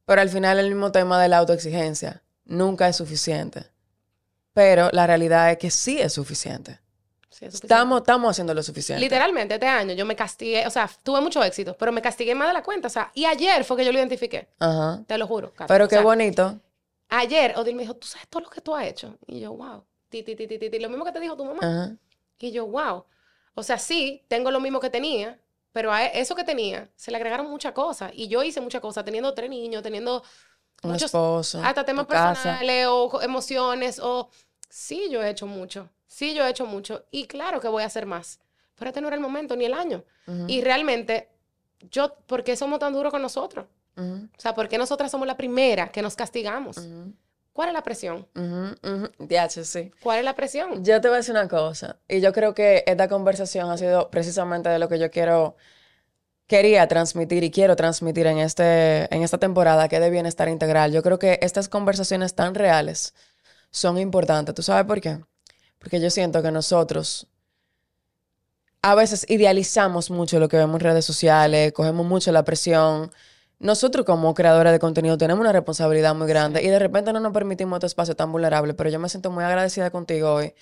pero 0.06 0.22
al 0.22 0.30
final 0.30 0.60
el 0.60 0.68
mismo 0.68 0.92
tema 0.92 1.22
de 1.22 1.30
la 1.30 1.38
autoexigencia 1.40 2.22
nunca 2.46 2.88
es 2.88 2.96
suficiente. 2.98 3.66
Pero 4.54 4.90
la 4.92 5.06
realidad 5.06 5.52
es 5.52 5.58
que 5.58 5.70
sí 5.70 6.00
es 6.00 6.14
suficiente. 6.14 6.80
Sí, 7.30 7.46
es 7.46 7.54
suficiente. 7.54 7.66
Estamos, 7.68 8.00
estamos 8.02 8.32
haciendo 8.32 8.54
lo 8.56 8.64
suficiente. 8.64 9.00
Literalmente, 9.04 9.54
este 9.54 9.68
año 9.68 9.94
yo 9.94 10.06
me 10.06 10.16
castigué, 10.16 10.66
o 10.66 10.70
sea, 10.72 10.90
tuve 11.04 11.22
mucho 11.22 11.44
éxito, 11.44 11.76
pero 11.78 11.92
me 11.92 12.02
castigué 12.02 12.34
más 12.34 12.48
de 12.48 12.54
la 12.56 12.64
cuenta. 12.64 12.88
O 12.88 12.90
sea, 12.90 13.12
y 13.14 13.26
ayer 13.26 13.64
fue 13.64 13.78
que 13.78 13.86
yo 13.86 13.92
lo 13.92 14.00
identifiqué, 14.00 14.48
Ajá. 14.60 15.04
te 15.06 15.18
lo 15.18 15.28
juro. 15.28 15.52
Carlos. 15.52 15.68
Pero 15.68 15.86
O 15.86 15.88
qué 15.88 15.96
sea, 15.98 16.04
bonito. 16.04 16.60
Ayer 17.10 17.54
Odil 17.58 17.76
me 17.76 17.84
dijo, 17.84 17.96
¿tú 17.96 18.08
sabes 18.08 18.28
todo 18.28 18.42
lo 18.42 18.50
que 18.50 18.60
tú 18.62 18.76
has 18.76 18.86
hecho? 18.88 19.16
Y 19.28 19.40
yo, 19.42 19.54
wow. 19.54 19.84
Ti, 20.10 20.24
ti, 20.24 20.36
ti, 20.36 20.48
ti, 20.48 20.58
ti, 20.58 20.70
ti. 20.70 20.80
Lo 20.80 20.90
mismo 20.90 21.06
que 21.06 21.12
te 21.12 21.20
dijo 21.20 21.38
tu 21.38 21.46
mamá. 21.46 21.60
Ajá. 21.62 21.96
Y 22.40 22.52
yo, 22.52 22.66
wow. 22.66 23.06
O 23.54 23.62
sea, 23.64 23.78
sí, 23.78 24.24
tengo 24.28 24.50
lo 24.50 24.60
mismo 24.60 24.80
que 24.80 24.90
tenía, 24.90 25.40
pero 25.72 25.92
a 25.92 26.06
eso 26.06 26.36
que 26.36 26.44
tenía 26.44 26.90
se 26.96 27.12
le 27.12 27.18
agregaron 27.18 27.50
muchas 27.50 27.74
cosas. 27.74 28.12
Y 28.14 28.28
yo 28.28 28.44
hice 28.44 28.62
muchas 28.62 28.82
cosas, 28.82 29.06
teniendo 29.06 29.34
tres 29.34 29.50
niños, 29.50 29.84
teniendo 29.84 30.24
Un 30.84 30.92
muchos, 30.92 31.06
esposo. 31.06 31.62
hasta 31.64 31.84
temas 31.86 32.08
tu 32.08 32.14
casa. 32.14 32.34
personales 32.34 32.88
o 32.90 33.22
emociones. 33.22 34.00
O 34.00 34.30
sí, 34.70 35.10
yo 35.10 35.24
he 35.24 35.30
hecho 35.30 35.48
mucho. 35.48 35.90
Sí, 36.08 36.34
yo 36.34 36.46
he 36.46 36.50
hecho 36.50 36.66
mucho. 36.66 37.06
Y 37.12 37.26
claro 37.28 37.60
que 37.60 37.68
voy 37.68 37.84
a 37.84 37.88
hacer 37.88 38.06
más. 38.06 38.40
Pero 38.76 38.90
este 38.90 39.02
no 39.02 39.08
era 39.08 39.16
el 39.16 39.22
momento 39.22 39.56
ni 39.56 39.66
el 39.66 39.74
año. 39.74 40.04
Y 40.48 40.62
realmente, 40.62 41.30
yo, 41.92 42.16
¿por 42.28 42.44
qué 42.44 42.56
somos 42.56 42.80
tan 42.80 42.94
duros 42.94 43.12
con 43.12 43.22
nosotros? 43.22 43.66
ujú, 43.96 44.30
O 44.38 44.40
sea, 44.42 44.54
¿por 44.54 44.68
qué 44.70 44.78
nosotras 44.78 45.10
somos 45.12 45.28
la 45.28 45.38
primera 45.38 45.90
que 45.92 46.02
nos 46.02 46.16
castigamos? 46.16 46.78
ujú, 46.78 47.14
¿Cuál 47.58 47.70
es 47.70 47.74
la 47.74 47.82
presión? 47.82 48.28
ujú, 48.36 48.76
ujú. 48.84 49.10
DH, 49.18 49.66
sí. 49.66 49.92
¿Cuál 50.04 50.20
es 50.20 50.26
la 50.26 50.36
presión? 50.36 50.86
Yo 50.86 51.02
te 51.02 51.08
voy 51.08 51.16
a 51.16 51.18
decir 51.18 51.32
una 51.32 51.48
cosa, 51.48 51.98
y 52.08 52.22
yo 52.22 52.32
creo 52.32 52.54
que 52.54 52.84
esta 52.86 53.08
conversación 53.08 53.72
ha 53.72 53.78
sido 53.80 54.12
precisamente 54.12 54.70
de 54.70 54.78
lo 54.78 54.88
que 54.88 55.00
yo 55.00 55.10
quiero, 55.10 55.56
quería 56.46 56.88
transmitir 56.88 57.44
y 57.44 57.50
quiero 57.50 57.76
transmitir 57.76 58.28
en, 58.28 58.38
este, 58.38 59.12
en 59.12 59.24
esta 59.24 59.40
temporada 59.40 59.90
que 59.90 59.96
es 59.96 60.02
de 60.04 60.12
bienestar 60.12 60.50
integral. 60.50 60.92
Yo 60.92 61.02
creo 61.02 61.18
que 61.18 61.40
estas 61.42 61.68
conversaciones 61.68 62.36
tan 62.36 62.54
reales 62.54 63.16
son 63.72 63.98
importantes. 63.98 64.54
¿Tú 64.54 64.62
sabes 64.62 64.86
por 64.86 65.02
qué? 65.02 65.18
Porque 65.80 66.00
yo 66.00 66.12
siento 66.12 66.44
que 66.44 66.52
nosotros 66.52 67.26
a 68.84 68.94
veces 68.94 69.26
idealizamos 69.30 70.12
mucho 70.12 70.40
lo 70.40 70.48
que 70.48 70.58
vemos 70.58 70.76
en 70.76 70.82
redes 70.82 71.06
sociales, 71.06 71.74
cogemos 71.74 72.06
mucho 72.06 72.32
la 72.32 72.46
presión. 72.46 73.12
Nosotros 73.60 74.06
como 74.06 74.34
creadores 74.34 74.72
de 74.72 74.80
contenido 74.80 75.18
tenemos 75.18 75.42
una 75.42 75.52
responsabilidad 75.52 76.14
muy 76.16 76.28
grande 76.28 76.64
y 76.64 76.68
de 76.68 76.80
repente 76.80 77.12
no 77.14 77.20
nos 77.20 77.34
permitimos 77.34 77.78
este 77.78 77.88
espacio 77.88 78.16
tan 78.16 78.32
vulnerable, 78.32 78.74
pero 78.74 78.90
yo 78.90 79.00
me 79.00 79.10
siento 79.10 79.32
muy 79.32 79.44
agradecida 79.44 79.90
contigo 79.90 80.34
hoy 80.34 80.54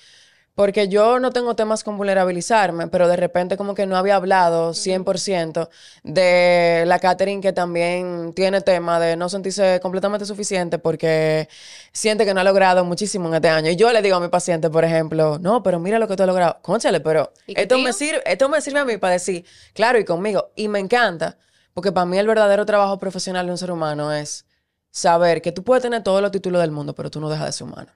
porque 0.56 0.88
yo 0.88 1.20
no 1.20 1.32
tengo 1.32 1.56
temas 1.56 1.84
con 1.84 1.98
vulnerabilizarme, 1.98 2.88
pero 2.88 3.10
de 3.10 3.18
repente 3.18 3.58
como 3.58 3.76
que 3.76 3.86
no 3.86 3.98
había 3.98 4.16
hablado 4.16 4.74
100% 4.74 5.70
de 6.04 6.86
la 6.88 7.00
Catherine 7.00 7.42
que 7.42 7.52
también 7.52 8.34
tiene 8.34 8.62
tema 8.62 9.00
de 9.00 9.18
no 9.18 9.28
sentirse 9.28 9.80
completamente 9.82 10.26
suficiente 10.26 10.80
porque 10.80 11.50
siente 11.92 12.26
que 12.26 12.34
no 12.34 12.40
ha 12.40 12.46
logrado 12.46 12.86
muchísimo 12.86 13.28
en 13.28 13.36
este 13.36 13.50
año. 13.50 13.70
Y 13.70 13.76
yo 13.76 13.92
le 13.92 14.02
digo 14.02 14.16
a 14.16 14.22
mi 14.22 14.30
paciente, 14.30 14.70
por 14.70 14.86
ejemplo, 14.86 15.38
no, 15.40 15.62
pero 15.62 15.78
mira 15.78 16.00
lo 16.00 16.08
que 16.08 16.16
tú 16.16 16.24
has 16.24 16.28
logrado. 16.28 16.58
Conchale, 16.62 17.02
pero 17.02 17.34
esto 17.48 17.78
me, 17.78 17.92
sirve, 17.92 18.22
esto 18.26 18.48
me 18.48 18.62
sirve 18.62 18.80
a 18.80 18.86
mí 18.86 18.98
para 18.98 19.14
decir, 19.14 19.46
claro, 19.74 20.00
y 20.00 20.06
conmigo. 20.06 20.52
Y 20.56 20.70
me 20.70 20.80
encanta, 20.80 21.38
porque 21.76 21.92
para 21.92 22.06
mí 22.06 22.18
el 22.18 22.26
verdadero 22.26 22.66
trabajo 22.66 22.98
profesional 22.98 23.46
de 23.46 23.52
un 23.52 23.58
ser 23.58 23.70
humano 23.70 24.12
es 24.14 24.46
saber 24.92 25.42
que 25.42 25.52
tú 25.52 25.62
puedes 25.62 25.84
tener 25.84 26.02
todos 26.04 26.22
los 26.22 26.32
títulos 26.32 26.62
del 26.62 26.72
mundo, 26.72 26.96
pero 26.96 27.12
tú 27.12 27.20
no 27.20 27.30
dejas 27.30 27.48
de 27.48 27.52
ser 27.52 27.68
humano. 27.68 27.92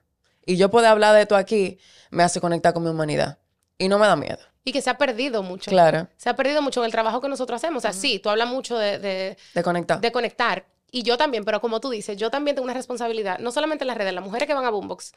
Y 0.46 0.58
yo 0.58 0.70
poder 0.70 0.90
hablar 0.90 1.16
de 1.16 1.22
esto 1.22 1.38
aquí 1.38 1.80
me 2.12 2.24
hace 2.24 2.42
conectar 2.42 2.74
con 2.74 2.84
mi 2.84 2.90
humanidad. 2.90 3.40
Y 3.78 3.88
no 3.88 3.98
me 3.98 4.06
da 4.06 4.18
miedo. 4.18 4.40
Y 4.66 4.74
que 4.74 4.82
se 4.82 4.90
ha 4.90 4.98
perdido 4.98 5.44
mucho. 5.44 5.72
Claro. 5.72 6.10
Se 6.18 6.28
ha 6.30 6.36
perdido 6.36 6.62
mucho 6.62 6.82
en 6.82 6.88
el 6.88 6.92
trabajo 6.92 7.22
que 7.22 7.30
nosotros 7.30 7.56
hacemos. 7.56 7.80
O 7.80 7.82
sea, 7.82 7.94
sí, 7.94 8.20
tú 8.20 8.30
hablas 8.30 8.50
mucho 8.50 8.78
de, 8.78 9.00
de, 9.00 9.38
De 9.56 9.64
conectar. 9.64 10.02
de 10.02 10.12
conectar. 10.12 10.66
Y 10.92 11.04
yo 11.04 11.18
también, 11.18 11.46
pero 11.46 11.62
como 11.62 11.80
tú 11.80 11.90
dices, 11.90 12.18
yo 12.18 12.30
también 12.30 12.56
tengo 12.56 12.66
una 12.66 12.74
responsabilidad, 12.74 13.40
no 13.40 13.52
solamente 13.54 13.86
en 13.86 13.88
las 13.88 13.98
redes, 13.98 14.14
las 14.14 14.24
mujeres 14.24 14.46
que 14.46 14.54
van 14.54 14.66
a 14.66 14.70
Boombox. 14.72 15.14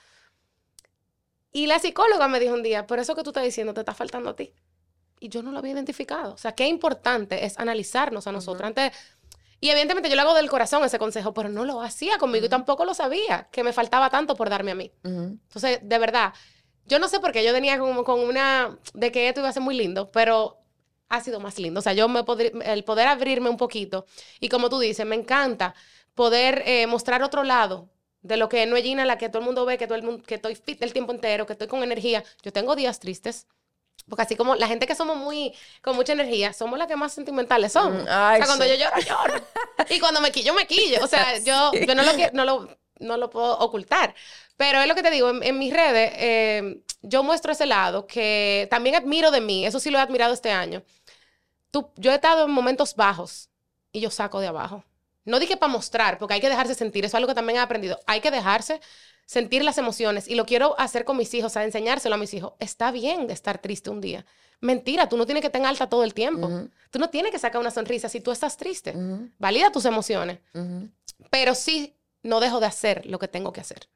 Y 1.50 1.66
la 1.66 1.80
psicóloga 1.80 2.28
me 2.28 2.38
dijo 2.38 2.54
un 2.54 2.62
día, 2.62 2.86
por 2.86 3.00
eso 3.00 3.16
que 3.16 3.24
tú 3.24 3.30
estás 3.30 3.42
diciendo 3.42 3.74
te 3.74 3.80
está 3.80 3.92
faltando 3.92 4.30
a 4.30 4.36
ti. 4.36 4.54
Y 5.22 5.28
yo 5.28 5.42
no 5.42 5.52
lo 5.52 5.58
había 5.58 5.72
identificado. 5.72 6.34
O 6.34 6.38
sea, 6.38 6.52
qué 6.52 6.66
importante 6.66 7.44
es 7.44 7.58
analizarnos 7.58 8.26
a 8.26 8.32
nosotros. 8.32 8.66
Antes, 8.66 8.92
y 9.60 9.70
evidentemente 9.70 10.08
yo 10.08 10.16
le 10.16 10.22
hago 10.22 10.34
del 10.34 10.50
corazón 10.50 10.82
ese 10.84 10.98
consejo, 10.98 11.32
pero 11.32 11.48
no 11.48 11.64
lo 11.64 11.80
hacía 11.80 12.18
conmigo 12.18 12.46
y 12.46 12.48
tampoco 12.48 12.84
lo 12.84 12.94
sabía, 12.94 13.48
que 13.52 13.62
me 13.62 13.72
faltaba 13.72 14.10
tanto 14.10 14.34
por 14.34 14.50
darme 14.50 14.72
a 14.72 14.74
mí. 14.74 14.90
Ujú. 15.04 15.38
Entonces, 15.44 15.78
de 15.82 15.98
verdad, 15.98 16.34
yo 16.86 16.98
no 16.98 17.06
sé 17.06 17.20
por 17.20 17.30
qué 17.30 17.44
yo 17.44 17.52
tenía 17.52 17.78
como 17.78 18.02
con 18.02 18.18
una 18.18 18.76
de 18.94 19.12
que 19.12 19.28
esto 19.28 19.40
iba 19.40 19.48
a 19.48 19.52
ser 19.52 19.62
muy 19.62 19.76
lindo, 19.76 20.10
pero 20.10 20.58
ha 21.08 21.20
sido 21.20 21.38
más 21.38 21.58
lindo. 21.60 21.78
O 21.78 21.82
sea, 21.82 21.92
yo 21.92 22.08
me 22.08 22.24
el 22.64 22.84
poder 22.84 23.06
abrirme 23.06 23.48
un 23.48 23.56
poquito 23.56 24.06
y 24.40 24.48
como 24.48 24.68
tú 24.68 24.80
dices, 24.80 25.06
me 25.06 25.14
encanta 25.14 25.74
poder 26.14 26.64
eh, 26.66 26.86
mostrar 26.88 27.22
otro 27.22 27.44
lado 27.44 27.88
de 28.22 28.36
lo 28.36 28.48
que 28.48 28.64
no 28.66 28.76
es 28.76 28.82
Gina, 28.82 29.04
la 29.04 29.18
que 29.18 29.28
todo 29.28 29.40
el 29.40 29.44
mundo 29.44 29.64
ve, 29.64 29.78
que 29.78 29.86
todo 29.86 29.96
el 29.96 30.02
mundo, 30.02 30.24
que 30.26 30.36
estoy 30.36 30.54
fit 30.54 30.82
el 30.82 30.92
tiempo 30.92 31.12
entero, 31.12 31.46
que 31.46 31.52
estoy 31.52 31.68
con 31.68 31.82
energía. 31.82 32.24
Yo 32.42 32.52
tengo 32.52 32.74
días 32.76 32.98
tristes. 33.00 33.46
Porque 34.08 34.22
así 34.22 34.36
como 34.36 34.54
la 34.56 34.66
gente 34.66 34.86
que 34.86 34.94
somos 34.94 35.16
muy, 35.16 35.54
con 35.80 35.96
mucha 35.96 36.12
energía, 36.12 36.52
somos 36.52 36.78
las 36.78 36.88
que 36.88 36.96
más 36.96 37.12
sentimentales 37.12 37.72
somos. 37.72 38.04
Mm, 38.04 38.06
ay, 38.08 38.40
o 38.40 38.44
sea, 38.44 38.46
cuando 38.46 38.64
sí. 38.64 38.70
yo 38.70 38.76
lloro, 38.76 39.00
lloro. 39.00 39.46
y 39.90 40.00
cuando 40.00 40.20
me 40.20 40.32
quillo, 40.32 40.54
me 40.54 40.66
quillo. 40.66 40.98
O 41.02 41.06
sea, 41.06 41.38
yo, 41.38 41.72
yo 41.86 41.94
no, 41.94 42.02
lo, 42.02 42.12
no, 42.32 42.44
lo, 42.44 42.78
no 42.98 43.16
lo 43.16 43.30
puedo 43.30 43.58
ocultar. 43.58 44.14
Pero 44.56 44.80
es 44.80 44.86
lo 44.86 44.94
que 44.94 45.02
te 45.02 45.10
digo, 45.10 45.30
en, 45.30 45.42
en 45.42 45.58
mis 45.58 45.72
redes, 45.72 46.12
eh, 46.16 46.82
yo 47.02 47.22
muestro 47.22 47.52
ese 47.52 47.66
lado 47.66 48.06
que 48.06 48.68
también 48.70 48.96
admiro 48.96 49.30
de 49.30 49.40
mí. 49.40 49.66
Eso 49.66 49.80
sí 49.80 49.90
lo 49.90 49.98
he 49.98 50.02
admirado 50.02 50.34
este 50.34 50.50
año. 50.50 50.82
Tú, 51.70 51.90
yo 51.96 52.12
he 52.12 52.14
estado 52.14 52.44
en 52.44 52.50
momentos 52.50 52.94
bajos 52.94 53.48
y 53.92 54.00
yo 54.00 54.10
saco 54.10 54.40
de 54.40 54.48
abajo. 54.48 54.84
No 55.24 55.38
dije 55.38 55.56
para 55.56 55.72
mostrar, 55.72 56.18
porque 56.18 56.34
hay 56.34 56.40
que 56.40 56.48
dejarse 56.48 56.74
sentir. 56.74 57.04
Eso 57.04 57.12
es 57.12 57.14
algo 57.16 57.28
que 57.28 57.34
también 57.34 57.58
he 57.58 57.60
aprendido. 57.60 57.98
Hay 58.06 58.20
que 58.20 58.30
dejarse 58.30 58.80
sentir 59.24 59.64
las 59.64 59.78
emociones. 59.78 60.26
Y 60.28 60.34
lo 60.34 60.44
quiero 60.46 60.74
hacer 60.78 61.04
con 61.04 61.16
mis 61.16 61.32
hijos, 61.34 61.52
o 61.52 61.54
sea, 61.54 61.64
enseñárselo 61.64 62.16
a 62.16 62.18
mis 62.18 62.34
hijos. 62.34 62.54
Está 62.58 62.90
bien 62.90 63.30
estar 63.30 63.58
triste 63.58 63.88
un 63.90 64.00
día. 64.00 64.26
Mentira, 64.60 65.08
tú 65.08 65.16
no 65.16 65.24
tienes 65.26 65.40
que 65.40 65.46
estar 65.48 65.60
en 65.60 65.66
alta 65.66 65.88
todo 65.88 66.04
el 66.04 66.14
tiempo. 66.14 66.48
Tú 66.90 66.98
no 66.98 67.08
tienes 67.10 67.32
que 67.32 67.38
sacar 67.38 67.60
una 67.60 67.70
sonrisa 67.70 68.08
si 68.08 68.20
tú 68.20 68.30
estás 68.32 68.56
triste. 68.56 68.94
Valida 69.38 69.70
tus 69.72 69.84
emociones. 69.84 70.38
Pero 71.30 71.54
sí, 71.54 71.96
no 72.22 72.40
dejo 72.40 72.60
de 72.60 72.66
hacer 72.66 73.06
lo 73.06 73.18
que 73.18 73.28
tengo 73.28 73.52
que 73.52 73.60
hacer. 73.60 73.88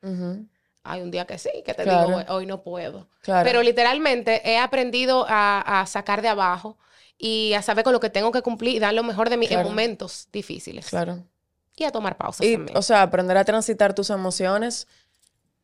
Hay 0.89 1.01
un 1.03 1.11
día 1.11 1.25
que 1.27 1.37
sí, 1.39 1.51
que 1.65 1.75
te 1.75 1.83
Claro. 1.83 2.07
digo, 2.07 2.19
hoy, 2.19 2.25
hoy 2.29 2.47
no 2.47 2.63
puedo. 2.63 3.09
Claro. 3.23 3.45
Pero 3.45 3.63
literalmente 3.63 4.49
he 4.49 4.57
aprendido 4.59 5.27
a, 5.29 5.81
a 5.81 5.87
sacar 5.87 6.23
de 6.23 6.29
abajo 6.29 6.79
y 7.19 7.55
a 7.55 7.63
saber 7.63 7.85
con 7.85 7.93
lo 7.93 8.01
que 8.01 8.11
tengo 8.11 8.31
que 8.33 8.43
cumplir 8.43 8.77
y 8.77 8.79
dar 8.79 8.93
lo 8.95 9.03
mejor 9.03 9.31
de 9.31 9.37
mí 9.37 9.47
Claro. 9.47 9.63
en 9.63 9.69
momentos 9.69 10.29
difíciles. 10.33 10.87
Claro. 10.89 11.25
Y 11.77 11.85
a 11.85 11.91
tomar 11.93 12.17
pausas 12.17 12.47
Y, 12.47 12.55
también. 12.55 12.77
o 12.77 12.83
sea, 12.83 13.03
aprender 13.03 13.37
a 13.37 13.45
transitar 13.45 13.95
tus 13.95 14.11
emociones 14.11 14.87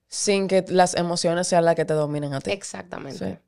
sin 0.08 0.46
que 0.48 0.64
las 0.68 0.94
emociones 0.94 1.46
sean 1.48 1.64
las 1.64 1.74
que 1.74 1.84
te 1.84 1.94
dominen 1.94 2.34
a 2.34 2.40
ti. 2.40 2.50
Exactamente. 2.50 3.18
Sí. 3.32 3.38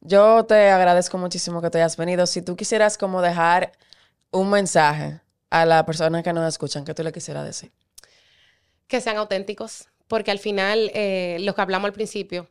Yo 0.00 0.44
te 0.44 0.70
agradezco 0.70 1.18
muchísimo 1.18 1.60
que 1.62 1.70
te 1.70 1.78
hayas 1.78 1.96
venido. 1.96 2.26
Si 2.26 2.42
tú 2.42 2.54
quisieras 2.54 2.96
como 2.98 3.22
dejar 3.22 3.72
un 4.30 4.50
mensaje 4.50 5.20
a 5.50 5.64
las 5.64 5.82
personas 5.84 6.22
que 6.22 6.32
nos 6.32 6.46
escuchan, 6.46 6.84
¿qué 6.84 6.94
tú 6.94 7.02
le 7.02 7.12
quisieras 7.12 7.44
decir? 7.44 7.72
Que 8.86 9.00
sean 9.00 9.16
auténticos, 9.16 9.88
porque 10.06 10.30
al 10.30 10.38
final, 10.38 10.90
eh, 10.94 11.38
lo 11.40 11.54
que 11.54 11.60
hablamos 11.60 11.86
al 11.86 11.92
principio, 11.92 12.48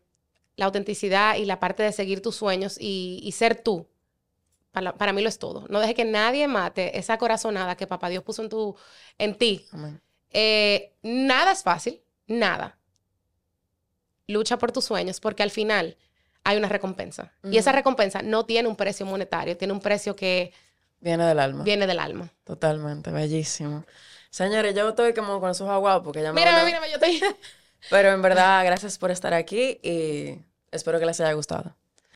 la 0.57 0.65
autenticidad 0.65 1.35
y 1.37 1.45
la 1.45 1.59
parte 1.59 1.83
de 1.83 1.91
seguir 1.93 2.21
tus 2.21 2.35
sueños 2.35 2.77
y, 2.79 3.19
y 3.23 3.31
ser 3.33 3.55
tú, 3.55 3.87
para, 4.75 4.93
para 4.93 5.11
mí 5.13 5.23
lo 5.23 5.29
es 5.29 5.39
todo. 5.39 5.65
No 5.69 5.79
deje 5.79 5.95
que 5.95 6.05
nadie 6.05 6.47
mate 6.47 6.99
esa 6.99 7.17
corazonada 7.17 7.75
que 7.75 7.87
papá 7.87 8.09
Dios 8.09 8.23
puso 8.23 8.43
en, 8.43 8.49
tu, 8.49 8.75
en 9.17 9.33
ti. 9.35 9.65
Amén. 9.71 9.99
Eh, 10.31 10.93
nada 11.01 11.51
es 11.53 11.63
fácil, 11.63 12.01
nada. 12.27 12.77
Lucha 14.27 14.57
por 14.57 14.71
tus 14.71 14.85
sueños 14.85 15.19
porque 15.19 15.43
al 15.43 15.51
final 15.51 15.97
hay 16.43 16.57
una 16.57 16.67
recompensa. 16.67 17.31
Y 17.43 17.57
esa 17.57 17.71
recompensa 17.71 18.21
no 18.21 18.45
tiene 18.45 18.67
un 18.67 18.75
precio 18.75 19.05
monetario, 19.05 19.57
tiene 19.57 19.73
un 19.73 19.79
precio 19.79 20.15
que 20.15 20.53
Viene 20.99 21.25
del 21.25 21.39
alma. 21.39 21.63
viene 21.63 21.87
del 21.87 21.99
alma. 21.99 22.29
Totalmente, 22.43 23.11
bellísimo. 23.11 23.85
Señores, 24.29 24.75
yo 24.75 24.89
estoy 24.89 25.13
como 25.13 25.39
con 25.39 25.49
ojos 25.51 25.61
aguados 25.61 26.03
porque 26.03 26.21
ya 26.21 26.33
me 26.33 26.41
Mírame, 26.41 26.59
a- 26.61 26.65
mírame, 26.65 26.87
yo 26.89 26.95
estoy... 26.95 27.21
Pero 27.89 28.09
en 28.11 28.21
verdad, 28.21 28.65
gracias 28.65 28.97
por 28.97 29.11
estar 29.11 29.33
aquí 29.33 29.79
y 29.83 30.39
espero 30.71 30.99
que 30.99 31.05
les 31.05 31.19
haya 31.21 31.33
gustado. 31.33 31.75